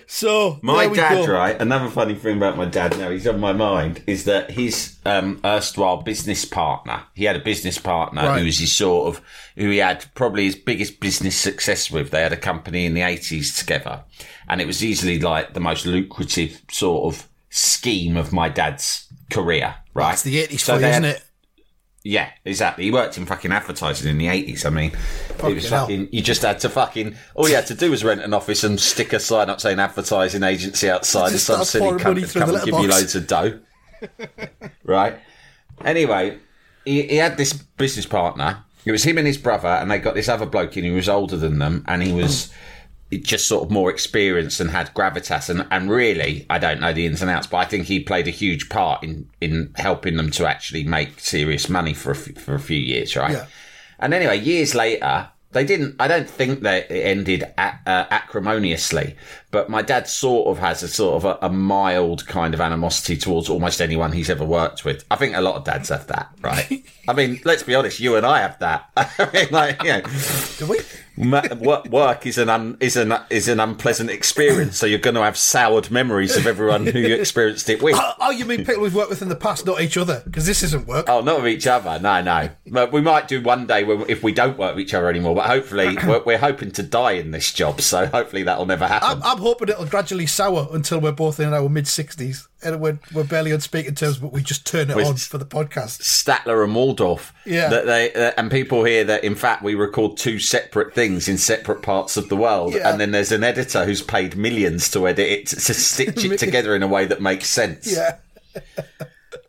so 0.07 0.59
My 0.61 0.87
dad, 0.87 1.25
go. 1.25 1.33
right? 1.33 1.59
Another 1.59 1.89
funny 1.89 2.15
thing 2.15 2.37
about 2.37 2.57
my 2.57 2.65
dad 2.65 2.97
now, 2.97 3.09
he's 3.09 3.27
on 3.27 3.39
my 3.39 3.53
mind, 3.53 4.03
is 4.07 4.25
that 4.25 4.51
his 4.51 4.97
um, 5.05 5.39
erstwhile 5.43 5.97
business 6.01 6.45
partner, 6.45 7.03
he 7.15 7.25
had 7.25 7.35
a 7.35 7.39
business 7.39 7.77
partner 7.77 8.21
Right. 8.23 8.39
who 8.39 8.45
was 8.45 8.59
his 8.59 8.71
sort 8.71 9.15
of, 9.15 9.23
who 9.55 9.69
he 9.69 9.77
had 9.79 10.05
probably 10.15 10.45
his 10.45 10.55
biggest 10.55 10.99
business 10.99 11.35
success 11.35 11.89
with. 11.91 12.11
They 12.11 12.21
had 12.21 12.33
a 12.33 12.37
company 12.37 12.85
in 12.85 12.93
the 12.93 13.01
80s 13.01 13.57
together. 13.57 14.03
And 14.47 14.61
it 14.61 14.67
was 14.67 14.83
easily 14.83 15.19
like 15.19 15.53
the 15.53 15.59
most 15.59 15.85
lucrative 15.85 16.61
sort 16.69 17.13
of 17.13 17.27
scheme 17.49 18.17
of 18.17 18.31
my 18.33 18.49
dad's 18.49 19.07
career, 19.29 19.75
right? 19.93 20.13
It's 20.13 20.23
the 20.23 20.41
80s 20.45 20.59
So 20.59 20.73
for 20.73 20.79
you, 20.79 20.81
they 20.81 20.89
isn't 20.91 21.05
it? 21.05 21.23
Yeah, 22.03 22.29
exactly. 22.45 22.83
He 22.85 22.91
worked 22.91 23.17
in 23.17 23.25
fucking 23.25 23.51
advertising 23.51 24.09
in 24.09 24.17
the 24.17 24.27
eighties. 24.27 24.65
I 24.65 24.69
mean, 24.69 24.91
it 24.91 24.95
was 25.29 25.37
Fucking 25.37 25.59
hell. 25.69 25.81
fucking. 25.81 26.09
You 26.11 26.21
just 26.21 26.41
had 26.41 26.59
to 26.61 26.69
fucking. 26.69 27.15
All 27.35 27.47
you 27.47 27.55
had 27.55 27.67
to 27.67 27.75
do 27.75 27.91
was 27.91 28.03
rent 28.03 28.21
an 28.21 28.33
office 28.33 28.63
and 28.63 28.79
stick 28.79 29.13
a 29.13 29.19
sign 29.19 29.49
up 29.49 29.61
saying 29.61 29.79
advertising 29.79 30.43
agency 30.43 30.89
outside, 30.89 31.31
and 31.31 31.39
some 31.39 31.63
silly 31.63 31.99
cunt 31.99 32.15
would 32.15 32.33
come 32.33 32.55
and 32.55 32.65
give 32.65 32.79
you 32.79 32.87
loads 32.87 33.15
of 33.15 33.27
dough. 33.27 33.59
right. 34.83 35.19
Anyway, 35.83 36.37
he, 36.85 37.03
he 37.03 37.15
had 37.17 37.37
this 37.37 37.53
business 37.53 38.05
partner. 38.05 38.63
It 38.85 38.91
was 38.91 39.03
him 39.03 39.17
and 39.19 39.27
his 39.27 39.37
brother, 39.37 39.67
and 39.67 39.91
they 39.91 39.99
got 39.99 40.15
this 40.15 40.27
other 40.29 40.45
bloke 40.47 40.75
in 40.77 40.83
who 40.83 40.93
was 40.93 41.07
older 41.09 41.37
than 41.37 41.59
them, 41.59 41.85
and 41.87 42.01
he 42.01 42.11
was 42.11 42.51
just 43.19 43.47
sort 43.47 43.63
of 43.63 43.71
more 43.71 43.89
experienced 43.89 44.59
and 44.59 44.69
had 44.69 44.93
gravitas. 44.93 45.49
And, 45.49 45.67
and 45.71 45.89
really, 45.89 46.45
I 46.49 46.59
don't 46.59 46.79
know 46.79 46.93
the 46.93 47.05
ins 47.05 47.21
and 47.21 47.29
outs, 47.29 47.47
but 47.47 47.57
I 47.57 47.65
think 47.65 47.85
he 47.85 47.99
played 47.99 48.27
a 48.27 48.31
huge 48.31 48.69
part 48.69 49.03
in, 49.03 49.29
in 49.41 49.73
helping 49.75 50.17
them 50.17 50.31
to 50.31 50.47
actually 50.47 50.83
make 50.83 51.19
serious 51.19 51.69
money 51.69 51.93
for 51.93 52.11
a, 52.11 52.15
f- 52.15 52.37
for 52.37 52.55
a 52.55 52.59
few 52.59 52.79
years, 52.79 53.15
right? 53.15 53.33
Yeah. 53.33 53.45
And 53.99 54.13
anyway, 54.13 54.39
years 54.39 54.73
later, 54.73 55.29
they 55.51 55.65
didn't. 55.65 55.95
I 55.99 56.07
don't 56.07 56.29
think 56.29 56.61
that 56.61 56.89
it 56.89 57.01
ended 57.05 57.43
a, 57.43 57.79
uh, 57.85 58.05
acrimoniously, 58.09 59.15
but 59.51 59.69
my 59.69 59.81
dad 59.81 60.07
sort 60.07 60.47
of 60.47 60.59
has 60.59 60.81
a 60.81 60.87
sort 60.87 61.15
of 61.15 61.25
a, 61.25 61.45
a 61.45 61.49
mild 61.49 62.25
kind 62.25 62.53
of 62.53 62.61
animosity 62.61 63.17
towards 63.17 63.49
almost 63.49 63.81
anyone 63.81 64.13
he's 64.13 64.29
ever 64.29 64.45
worked 64.45 64.85
with. 64.85 65.03
I 65.11 65.17
think 65.17 65.35
a 65.35 65.41
lot 65.41 65.55
of 65.55 65.65
dads 65.65 65.89
have 65.89 66.07
that, 66.07 66.29
right? 66.41 66.83
I 67.07 67.13
mean, 67.13 67.41
let's 67.43 67.63
be 67.63 67.75
honest, 67.75 67.99
you 67.99 68.15
and 68.15 68.25
I 68.25 68.39
have 68.39 68.57
that. 68.59 68.89
I 68.95 69.29
mean, 69.33 69.47
like, 69.51 69.83
you 69.83 69.89
know, 69.89 70.01
Do 70.57 70.67
we? 70.67 70.79
Work, 71.17 71.85
work 71.87 72.25
is 72.25 72.37
an 72.37 72.49
un, 72.49 72.77
is 72.79 72.95
an 72.95 73.13
is 73.29 73.47
an 73.47 73.59
unpleasant 73.59 74.09
experience. 74.09 74.77
So 74.77 74.85
you're 74.85 74.99
going 74.99 75.15
to 75.15 75.23
have 75.23 75.37
soured 75.37 75.91
memories 75.91 76.37
of 76.37 76.47
everyone 76.47 76.87
who 76.87 76.99
you 76.99 77.15
experienced 77.15 77.69
it 77.69 77.81
with. 77.83 77.95
Oh, 77.97 78.13
oh, 78.19 78.31
you 78.31 78.45
mean 78.45 78.65
people 78.65 78.81
we've 78.81 78.95
worked 78.95 79.09
with 79.09 79.21
in 79.21 79.29
the 79.29 79.35
past, 79.35 79.65
not 79.65 79.81
each 79.81 79.97
other? 79.97 80.21
Because 80.25 80.45
this 80.45 80.63
isn't 80.63 80.87
work. 80.87 81.05
Oh, 81.09 81.21
not 81.21 81.37
with 81.37 81.51
each 81.51 81.67
other. 81.67 81.99
No, 81.99 82.21
no. 82.21 82.49
But 82.67 82.91
we 82.91 83.01
might 83.01 83.27
do 83.27 83.41
one 83.41 83.67
day 83.67 83.83
if 84.07 84.23
we 84.23 84.31
don't 84.31 84.57
work 84.57 84.75
with 84.75 84.85
each 84.85 84.93
other 84.93 85.09
anymore. 85.09 85.35
But 85.35 85.47
hopefully, 85.47 85.97
we're, 86.07 86.23
we're 86.23 86.37
hoping 86.37 86.71
to 86.71 86.83
die 86.83 87.13
in 87.13 87.31
this 87.31 87.51
job. 87.51 87.81
So 87.81 88.05
hopefully 88.05 88.43
that'll 88.43 88.65
never 88.65 88.87
happen. 88.87 89.09
I'm, 89.09 89.23
I'm 89.23 89.39
hoping 89.39 89.69
it'll 89.69 89.85
gradually 89.85 90.27
sour 90.27 90.67
until 90.71 90.99
we're 91.01 91.11
both 91.11 91.39
in 91.39 91.53
our 91.53 91.67
mid 91.67 91.85
60s 91.85 92.47
and 92.63 92.79
we're, 92.79 92.99
we're 93.13 93.23
barely 93.23 93.53
on 93.53 93.59
speaking 93.59 93.95
terms, 93.95 94.17
but 94.17 94.31
we 94.31 94.41
just 94.41 94.65
turn 94.65 94.89
it 94.89 94.95
With- 94.95 95.07
on 95.07 95.15
for 95.15 95.37
the 95.37 95.45
podcast. 95.45 96.01
Statler 96.01 96.63
and 96.63 96.75
Waldorf. 96.75 97.33
Yeah. 97.45 97.69
That 97.69 97.85
they 97.85 98.13
uh, 98.13 98.31
and 98.37 98.51
people 98.51 98.83
hear 98.83 99.03
that 99.05 99.23
in 99.23 99.35
fact 99.35 99.63
we 99.63 99.75
record 99.75 100.17
two 100.17 100.39
separate 100.39 100.93
things 100.93 101.00
in 101.01 101.37
separate 101.37 101.81
parts 101.81 102.17
of 102.17 102.29
the 102.29 102.35
world, 102.35 102.73
Yeah. 102.73 102.89
and 102.91 102.99
then 102.99 103.11
there's 103.11 103.31
an 103.31 103.43
editor 103.43 103.85
who's 103.85 104.01
paid 104.01 104.35
millions 104.35 104.89
to 104.91 105.07
edit 105.07 105.27
it 105.27 105.47
to, 105.47 105.73
stitch 105.73 106.23
it 106.25 106.37
together 106.45 106.75
in 106.75 106.83
a 106.83 106.87
way 106.87 107.05
that 107.05 107.21
makes 107.21 107.47
sense. 107.47 107.91
Yeah. 107.91 108.17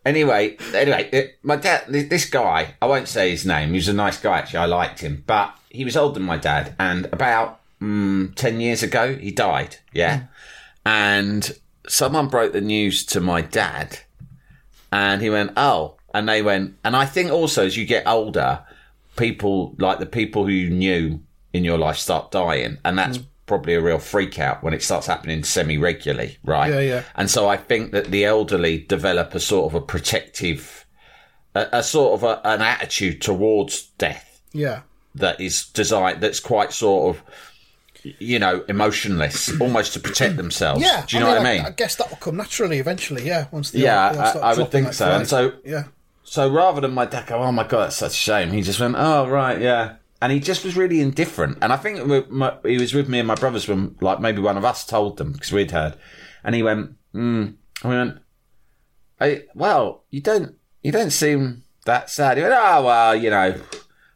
Anyway, 0.05 0.57
anyway, 0.73 1.09
it, 1.13 1.37
my 1.43 1.55
dad, 1.55 1.85
this 1.87 2.25
guy, 2.29 2.75
I 2.81 2.87
won't 2.87 3.07
say 3.07 3.29
his 3.31 3.45
name. 3.45 3.69
He 3.69 3.75
was 3.75 3.87
a 3.87 3.93
nice 3.93 4.19
guy, 4.19 4.39
actually. 4.39 4.59
I 4.59 4.65
liked 4.65 4.99
him, 4.99 5.23
but 5.25 5.55
he 5.69 5.85
was 5.85 5.95
older 5.95 6.15
than 6.15 6.23
my 6.23 6.37
dad, 6.37 6.75
and 6.77 7.05
about 7.05 7.59
mm, 7.81 8.33
ten 8.35 8.59
years 8.59 8.83
ago, 8.83 9.15
he 9.15 9.31
died. 9.31 9.77
Yeah, 9.93 10.23
and 10.85 11.57
someone 11.87 12.27
broke 12.27 12.51
the 12.51 12.59
news 12.61 13.05
to 13.07 13.21
my 13.21 13.39
dad, 13.41 13.99
and 14.91 15.21
he 15.21 15.29
went, 15.29 15.51
"Oh," 15.55 15.95
and 16.13 16.27
they 16.27 16.41
went, 16.41 16.75
and 16.83 16.97
I 16.97 17.05
think 17.05 17.31
also 17.31 17.65
as 17.65 17.77
you 17.77 17.85
get 17.85 18.05
older, 18.05 18.59
people 19.15 19.73
like 19.77 19.99
the 19.99 20.05
people 20.05 20.43
who 20.45 20.51
you 20.51 20.69
knew 20.69 21.21
in 21.53 21.63
your 21.63 21.77
life 21.77 21.97
start 21.97 22.31
dying, 22.31 22.79
and 22.83 22.97
that's 22.97 23.19
mm. 23.19 23.25
probably 23.45 23.75
a 23.75 23.81
real 23.81 23.99
freak 23.99 24.39
out 24.39 24.63
when 24.63 24.73
it 24.73 24.81
starts 24.81 25.07
happening 25.07 25.43
semi 25.43 25.77
regularly, 25.77 26.37
right? 26.43 26.71
Yeah, 26.73 26.79
yeah. 26.79 27.03
And 27.15 27.29
so 27.29 27.47
I 27.47 27.57
think 27.57 27.91
that 27.91 28.05
the 28.05 28.25
elderly 28.25 28.79
develop 28.79 29.33
a 29.35 29.39
sort 29.39 29.71
of 29.71 29.75
a 29.75 29.85
protective, 29.85 30.85
a, 31.53 31.67
a 31.71 31.83
sort 31.83 32.13
of 32.19 32.23
a, 32.23 32.41
an 32.47 32.61
attitude 32.61 33.21
towards 33.21 33.83
death 33.99 34.41
Yeah. 34.51 34.81
that 35.15 35.39
is 35.39 35.67
designed, 35.67 36.21
that's 36.21 36.39
quite 36.39 36.73
sort 36.73 37.15
of, 37.15 37.23
you 38.19 38.39
know, 38.39 38.65
emotionless, 38.67 39.51
almost 39.61 39.93
to 39.93 39.99
protect 39.99 40.37
themselves. 40.37 40.81
Yeah. 40.81 41.05
Do 41.07 41.15
you 41.17 41.23
know 41.23 41.29
what 41.29 41.37
I 41.37 41.55
mean? 41.55 41.65
I, 41.65 41.69
guess 41.69 41.95
that 41.97 42.09
will 42.09 42.17
come 42.17 42.37
naturally 42.37 42.79
eventually, 42.79 43.27
yeah. 43.27 43.45
Once 43.51 43.69
the 43.69 43.79
Yeah, 43.79 44.33
I- 44.35 44.51
I 44.51 44.53
would 44.55 44.71
think 44.71 44.93
so. 44.93 45.11
And 45.11 45.27
so- 45.27 45.53
yeah. 45.63 45.83
So 46.25 46.49
rather 46.49 46.81
than 46.81 46.93
my 46.93 47.05
dad 47.05 47.27
go, 47.27 47.37
oh 47.43 47.51
my 47.51 47.63
god, 47.67 47.83
that's 47.83 47.97
such 47.97 48.13
a 48.13 48.15
shame, 48.15 48.51
he 48.51 48.61
just 48.61 48.79
went, 48.79 48.95
oh 48.97 49.27
right, 49.27 49.59
yeah, 49.61 49.95
and 50.23 50.31
he 50.31 50.39
just 50.39 50.63
was 50.63 50.77
really 50.77 51.01
indifferent. 51.01 51.57
And 51.61 51.73
I 51.73 51.75
think 51.75 52.07
we- 52.07 52.23
my, 52.29 52.55
he 52.63 52.77
was 52.77 52.93
with 52.93 53.09
me 53.09 53.19
and 53.19 53.27
my 53.27 53.35
brothers 53.35 53.67
when, 53.67 53.97
like, 53.99 54.21
maybe 54.21 54.39
one 54.39 54.55
of 54.55 54.63
us 54.63 54.85
told 54.85 55.17
them 55.17 55.33
because 55.33 55.51
we'd 55.51 55.71
heard, 55.71 55.97
and 56.45 56.55
he 56.55 56.63
went, 56.63 56.95
mm. 57.13 57.55
I 57.83 57.87
went, 57.89 58.19
I, 59.19 59.43
well, 59.53 60.05
you 60.09 60.21
don't, 60.21 60.55
you 60.81 60.93
don't 60.93 61.09
seem 61.09 61.63
that 61.85 62.09
sad. 62.09 62.37
He 62.37 62.43
went, 62.43 62.55
oh 62.57 62.83
well, 62.83 63.13
you 63.13 63.29
know. 63.29 63.59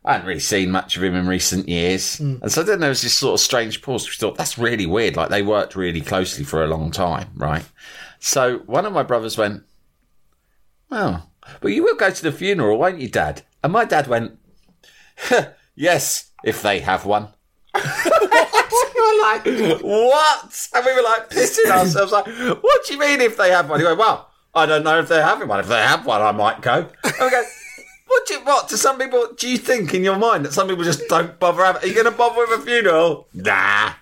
I 0.06 0.14
hadn't 0.14 0.28
really 0.28 0.40
seen 0.40 0.72
much 0.72 0.96
of 0.96 1.04
him 1.04 1.14
in 1.16 1.28
recent 1.28 1.68
years. 1.68 2.22
And 2.42 2.50
so 2.50 2.64
then 2.64 2.80
there 2.80 2.88
was 2.88 3.02
this 3.02 3.14
sort 3.14 3.34
of 3.34 3.42
strange 3.42 3.82
pause. 3.82 4.08
We 4.08 4.14
thought, 4.14 4.38
that's 4.38 4.58
really 4.58 4.86
weird. 4.86 5.18
Like 5.18 5.28
they 5.28 5.42
worked 5.42 5.76
really 5.76 6.00
closely 6.00 6.46
for 6.46 6.64
a 6.64 6.68
long 6.68 6.92
time, 6.92 7.32
right? 7.36 7.66
So 8.20 8.60
one 8.60 8.86
of 8.86 8.94
my 8.94 9.04
brothers 9.04 9.38
went, 9.38 9.64
well, 10.90 11.30
but 11.60 11.74
you 11.74 11.84
will 11.84 11.98
go 11.98 12.10
to 12.10 12.24
the 12.24 12.32
funeral, 12.32 12.78
won't 12.78 13.02
you, 13.02 13.10
Dad? 13.10 13.42
And 13.62 13.74
my 13.74 13.84
dad 13.84 14.08
went, 14.08 14.40
yes, 15.78 16.32
if 16.44 16.62
they 16.62 16.80
have 16.82 17.06
one. 17.06 17.30
we 17.74 17.82
were 17.82 19.22
like, 19.22 19.46
what? 19.82 20.68
And 20.74 20.86
we 20.86 20.94
were 20.96 21.04
like 21.04 21.30
pissing 21.30 21.70
ourselves. 21.72 22.12
Like, 22.12 22.26
what 22.28 22.86
do 22.86 22.94
you 22.94 23.00
mean 23.00 23.22
if 23.22 23.38
they 23.38 23.52
have 23.52 23.70
one? 23.70 23.80
He 23.80 23.86
went, 23.86 23.98
well, 24.00 24.30
I 24.54 24.66
don't 24.66 24.84
know 24.84 25.00
if 25.00 25.08
they're 25.08 25.24
having 25.24 25.48
one. 25.48 25.60
If 25.60 25.68
they 25.68 25.76
have 25.82 26.06
one, 26.06 26.22
I 26.22 26.32
might 26.32 26.62
go. 26.62 26.90
And 27.04 27.14
we 27.22 27.30
go, 27.30 27.44
what 28.08 28.26
do 28.28 28.34
you, 28.36 28.40
what? 28.42 28.70
To 28.70 28.78
some 28.78 28.98
people, 28.98 29.28
do 29.38 29.48
you 29.50 29.58
think 29.58 29.94
in 29.94 30.04
your 30.04 30.18
mind 30.18 30.46
that 30.46 30.54
some 30.54 30.68
people 30.68 30.84
just 30.84 31.08
don't 31.08 31.40
bother 31.40 31.64
having, 31.64 31.84
are 31.84 31.88
you 31.88 31.94
going 31.94 32.06
to 32.06 32.12
bother 32.12 32.40
with 32.40 32.60
a 32.60 32.64
funeral? 32.64 33.28
Nah. 33.34 33.94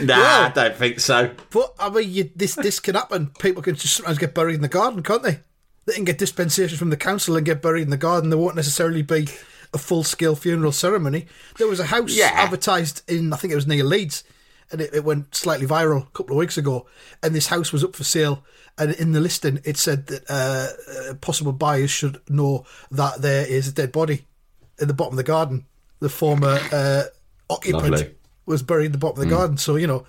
Nah, 0.00 0.18
Well- 0.18 0.46
I 0.46 0.52
don't 0.54 0.76
think 0.76 1.00
so. 1.00 1.34
But 1.50 1.74
I 1.78 1.88
mean, 1.88 2.10
you, 2.10 2.30
this 2.36 2.54
this 2.56 2.78
can 2.80 2.94
happen. 2.94 3.30
People 3.38 3.62
can 3.62 3.74
just 3.74 3.94
sometimes 3.96 4.18
get 4.18 4.34
buried 4.34 4.56
in 4.56 4.60
the 4.60 4.68
garden, 4.68 5.02
can't 5.02 5.22
they? 5.22 5.40
They 5.86 5.94
can 5.94 6.04
get 6.04 6.18
dispensation 6.18 6.76
from 6.76 6.90
the 6.90 6.96
council 6.98 7.36
and 7.36 7.46
get 7.46 7.62
buried 7.62 7.82
in 7.82 7.90
the 7.90 7.96
garden. 7.96 8.28
There 8.28 8.38
won't 8.38 8.56
necessarily 8.56 9.00
be 9.00 9.28
a 9.74 9.78
full 9.78 10.02
scale 10.04 10.34
funeral 10.34 10.72
ceremony. 10.72 11.26
There 11.58 11.66
was 11.68 11.80
a 11.80 11.86
house 11.86 12.12
Yeah. 12.16 12.30
advertised 12.34 13.02
in, 13.08 13.32
I 13.32 13.36
think 13.36 13.52
it 13.52 13.56
was 13.56 13.66
near 13.66 13.84
Leeds, 13.84 14.24
and 14.70 14.80
it, 14.80 14.94
it 14.94 15.04
went 15.04 15.34
slightly 15.34 15.66
viral 15.66 16.02
a 16.06 16.10
couple 16.10 16.32
of 16.36 16.38
weeks 16.38 16.56
ago. 16.58 16.86
And 17.22 17.34
this 17.34 17.46
house 17.48 17.72
was 17.72 17.84
up 17.84 17.94
for 17.96 18.04
sale, 18.04 18.44
and 18.78 18.92
in 18.92 19.12
the 19.12 19.20
listing 19.20 19.60
it 19.64 19.76
said 19.76 20.06
that 20.06 20.24
uh, 20.30 21.10
uh, 21.10 21.14
possible 21.14 21.52
buyers 21.52 21.90
should 21.90 22.20
know 22.28 22.64
that 22.90 23.20
there 23.22 23.46
is 23.46 23.68
a 23.68 23.72
dead 23.72 23.92
body 23.92 24.24
in 24.78 24.88
the 24.88 24.94
bottom 24.94 25.14
of 25.14 25.16
the 25.18 25.22
garden. 25.24 25.66
The 26.00 26.08
former 26.08 26.58
uh, 26.72 27.04
occupant 27.50 27.90
Lovely. 27.92 28.14
was 28.46 28.62
buried 28.62 28.86
in 28.86 28.92
the 28.92 28.98
bottom 28.98 29.20
of 29.22 29.28
the 29.28 29.34
garden. 29.34 29.56
So 29.58 29.76
you 29.76 29.86
know, 29.86 30.06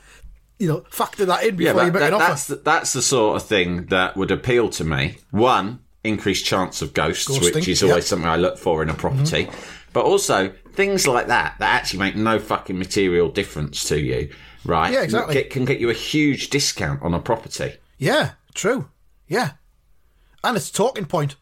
you 0.60 0.68
know, 0.68 0.84
factor 0.90 1.26
that 1.26 1.44
in 1.44 1.58
Yeah, 1.58 1.72
before 1.74 1.86
you 1.86 1.92
make 1.92 2.00
that, 2.02 2.08
an 2.14 2.22
offer. 2.22 2.26
that's 2.30 2.48
the, 2.48 2.56
that's 2.58 2.94
the 2.94 3.02
sort 3.02 3.38
of 3.42 3.48
thing 3.48 3.86
that 3.88 4.16
would 4.18 4.30
appeal 4.30 4.70
to 4.70 4.84
me. 4.84 5.18
One, 5.32 5.80
increased 6.10 6.46
chance 6.46 6.82
of 6.82 6.94
ghosts, 6.94 7.28
Ghosting, 7.28 7.56
which 7.56 7.68
is 7.68 7.84
always 7.84 7.98
yep. 7.98 8.04
something 8.04 8.28
I 8.28 8.36
look 8.36 8.58
for 8.58 8.84
in 8.84 8.90
a 8.90 8.94
mm-hmm. 8.94 9.00
property. 9.00 9.50
But 9.94 10.06
also 10.06 10.54
things 10.74 11.08
like 11.08 11.28
that 11.28 11.56
that 11.60 11.74
actually 11.74 12.00
make 12.00 12.16
no 12.16 12.40
fucking 12.40 12.78
material 12.78 13.30
difference 13.30 13.84
to 13.86 14.00
you, 14.00 14.30
right? 14.66 14.94
Yeah, 14.94 15.02
exactly. 15.02 15.34
Get, 15.34 15.50
can 15.50 15.66
get 15.66 15.80
you 15.80 15.90
a 15.90 15.94
huge 15.94 16.50
discount 16.50 17.02
on 17.02 17.14
a 17.14 17.20
property. 17.20 17.74
Yeah, 17.98 18.32
true. 18.54 18.90
Yeah. 19.28 19.52
And 20.44 20.56
it's 20.56 20.70
a 20.70 20.74
talking 20.74 21.06
point. 21.06 21.36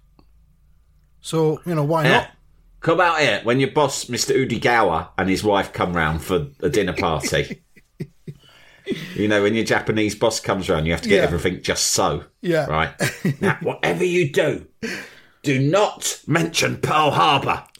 So, 1.22 1.62
you 1.66 1.76
know, 1.76 1.84
why 1.84 2.04
Yeah. 2.06 2.12
not? 2.12 2.32
Come 2.80 3.02
out 3.02 3.20
here 3.20 3.42
when 3.44 3.60
your 3.60 3.72
boss, 3.72 4.06
Mr. 4.06 4.36
Udigawa, 4.36 5.10
and 5.18 5.30
his 5.30 5.44
wife 5.44 5.74
come 5.74 5.94
round 5.94 6.22
for 6.22 6.48
a 6.62 6.70
dinner 6.70 6.94
party. 6.94 7.64
you 9.16 9.28
know, 9.28 9.44
when 9.44 9.54
your 9.56 9.64
Japanese 9.66 10.16
boss 10.16 10.40
comes 10.40 10.70
round, 10.70 10.86
you 10.86 10.94
have 10.94 11.02
to 11.02 11.10
get 11.10 11.18
Yeah. 11.18 11.24
everything 11.24 11.62
just 11.62 11.88
so. 11.90 12.24
Yeah. 12.42 12.66
Right. 12.68 12.94
now, 13.42 13.58
whatever 13.62 14.04
you 14.04 14.32
do, 14.32 14.66
do 15.44 15.60
not 15.60 16.22
mention 16.28 16.78
Pearl 16.78 17.12
Harbor. 17.12 17.64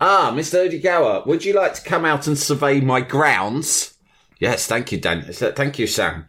ah, 0.00 0.32
Mr. 0.34 0.68
Udigawa, 0.68 1.26
would 1.26 1.44
you 1.44 1.52
like 1.54 1.74
to 1.74 1.82
come 1.82 2.04
out 2.04 2.26
and 2.26 2.38
survey 2.38 2.80
my 2.80 3.00
grounds? 3.00 3.94
Yes, 4.40 4.66
thank 4.66 4.92
you, 4.92 5.00
Dan. 5.00 5.22
Thank 5.32 5.78
you, 5.78 5.86
Sam. 5.86 6.26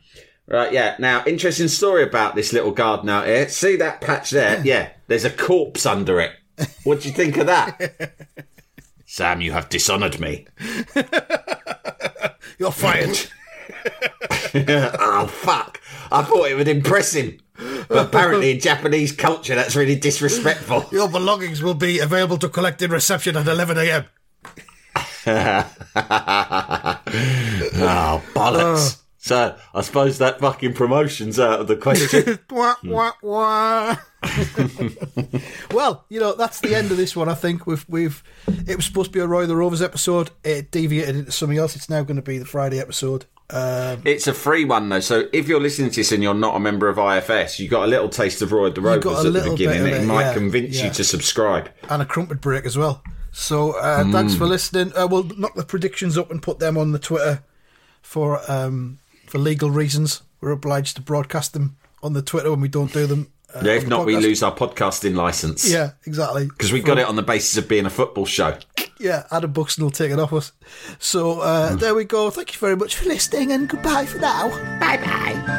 Right, 0.48 0.74
yeah. 0.74 0.96
Now, 0.98 1.24
interesting 1.28 1.68
story 1.68 2.02
about 2.04 2.34
this 2.36 2.54
little 2.54 2.72
garden 2.72 3.08
out 3.10 3.28
here. 3.28 3.48
See 3.50 3.76
that 3.78 4.02
patch 4.02 4.32
there? 4.32 4.62
Yeah, 4.66 4.90
there's 5.08 5.26
a 5.26 5.30
corpse 5.30 5.86
under 5.86 6.20
it. 6.20 6.32
What 6.84 7.02
do 7.02 7.08
you 7.10 7.14
think 7.14 7.38
of 7.38 7.46
that? 7.46 8.12
Sam, 9.06 9.42
you 9.42 9.52
have 9.52 9.70
dishonoured 9.70 10.20
me. 10.20 10.48
You're 12.60 12.72
fired. 12.72 13.18
oh, 14.54 15.28
fuck. 15.28 15.82
I 16.12 16.24
thought 16.24 16.50
it 16.50 16.56
would 16.56 16.68
impress 16.68 17.14
him. 17.14 17.40
But 17.88 18.08
apparently, 18.08 18.52
in 18.52 18.60
Japanese 18.60 19.12
culture, 19.12 19.56
that's 19.56 19.76
really 19.76 19.96
disrespectful. 19.96 20.86
Your 20.92 21.10
belongings 21.10 21.62
will 21.62 21.74
be 21.74 22.00
available 22.00 22.38
to 22.38 22.50
collect 22.50 22.82
in 22.82 22.92
reception 22.92 23.36
at 23.36 23.48
11 23.48 23.78
a.m. 23.78 24.06
Oh, 27.82 28.24
bollocks. 28.34 28.98
Ah. 28.98 29.09
So, 29.22 29.58
I 29.76 29.82
suppose 29.82 30.18
that 30.20 30.40
fucking 30.40 30.74
promotion's 30.76 31.40
out 31.40 31.60
of 31.60 31.68
the 31.68 31.76
question. 31.76 32.40
wah, 32.50 32.76
wah, 32.86 33.12
wah. 33.22 33.98
well, 35.72 36.06
you 36.10 36.20
know, 36.20 36.34
that's 36.34 36.60
the 36.62 36.74
end 36.76 36.92
of 36.92 36.98
this 36.98 37.16
one, 37.16 37.28
I 37.30 37.34
think. 37.34 37.68
We've, 37.68 37.86
we've, 37.90 38.24
it 38.68 38.76
was 38.78 38.86
supposed 38.86 39.12
to 39.12 39.18
be 39.18 39.20
a 39.20 39.28
Roy 39.28 39.46
the 39.46 39.56
Rovers 39.56 39.82
episode. 39.82 40.32
It 40.44 40.72
deviated 40.72 41.16
into 41.18 41.32
something 41.32 41.58
else. 41.58 41.76
It's 41.76 41.90
now 41.90 42.04
going 42.04 42.16
to 42.16 42.22
be 42.22 42.38
the 42.38 42.46
Friday 42.46 42.80
episode. 42.80 43.26
Um, 43.50 44.04
It's 44.06 44.28
a 44.28 44.34
free 44.34 44.64
one 44.64 44.90
though, 44.90 45.00
so 45.00 45.28
if 45.34 45.48
you're 45.48 45.60
listening 45.60 45.90
to 45.90 45.96
this 45.98 46.12
and 46.12 46.22
you're 46.22 46.36
not 46.36 46.56
a 46.56 46.60
member 46.60 46.88
of 46.88 46.98
IFS, 47.00 47.60
you 47.60 47.68
got 47.68 47.84
a 47.84 47.88
little 47.88 48.08
taste 48.08 48.42
of 48.44 48.52
Roy 48.52 48.70
the 48.70 48.80
Rovers 48.82 49.26
at 49.26 49.34
the 49.34 49.50
beginning. 49.50 49.84
bit 49.86 49.94
It, 49.94 50.02
it, 50.04 50.06
might 50.06 50.22
yeah, 50.22 50.34
convince 50.34 50.78
yeah. 50.78 50.86
you 50.86 50.92
to 50.94 51.04
subscribe. 51.04 51.70
and 51.90 52.02
a 52.02 52.06
crumpet 52.06 52.42
break 52.42 52.66
as 52.66 52.78
well. 52.78 53.04
So 53.32 53.72
uh, 53.72 54.04
Hmm. 54.04 54.12
thanks 54.12 54.36
for 54.36 54.46
listening. 54.46 54.94
Uh, 54.96 55.08
we'll 55.10 55.24
knock 55.24 55.56
the 55.56 55.66
predictions 55.66 56.18
up 56.18 56.30
and 56.32 56.42
put 56.44 56.60
them 56.60 56.78
on 56.78 56.92
the 56.92 57.00
Twitter 57.00 57.42
for 58.04 58.40
um, 58.50 59.00
for 59.30 59.38
legal 59.38 59.70
reasons. 59.70 60.22
We're 60.42 60.52
obliged 60.52 60.96
to 60.96 61.02
broadcast 61.02 61.54
them 61.54 61.78
on 62.02 62.14
the 62.14 62.22
Twitter 62.22 62.50
when 62.50 62.62
we 62.62 62.68
don't 62.68 62.92
do 62.92 63.06
them. 63.06 63.32
Uh, 63.54 63.62
yeah, 63.64 63.74
if 63.74 63.84
the 63.84 63.90
not, 63.90 64.06
we 64.06 64.16
lose 64.16 64.44
our 64.44 64.56
podcasting 64.56 65.16
license. 65.16 65.70
Yeah, 65.70 65.92
exactly. 66.06 66.46
because 66.48 66.72
we 66.72 66.82
got 66.82 67.00
it 67.00 67.08
on 67.08 67.16
the 67.16 67.24
basis 67.24 67.58
of 67.58 67.68
being 67.68 67.86
a 67.86 67.90
football 67.90 68.26
show. 68.26 68.58
Yeah, 69.00 69.26
Adam 69.32 69.52
Buxton 69.52 69.84
will 69.84 69.92
take 69.92 70.12
it 70.12 70.20
off 70.20 70.34
us. 70.34 70.52
So 71.00 71.40
uh, 71.40 71.76
there 71.76 71.96
we 71.96 72.04
go. 72.04 72.30
Thank 72.30 72.54
you 72.54 72.60
very 72.60 72.76
much 72.76 72.96
for 72.96 73.06
listening, 73.06 73.52
and 73.52 73.68
goodbye 73.68 74.06
for 74.06 74.20
now. 74.20 74.50
Bye 74.80 74.98
bye. 74.98 75.59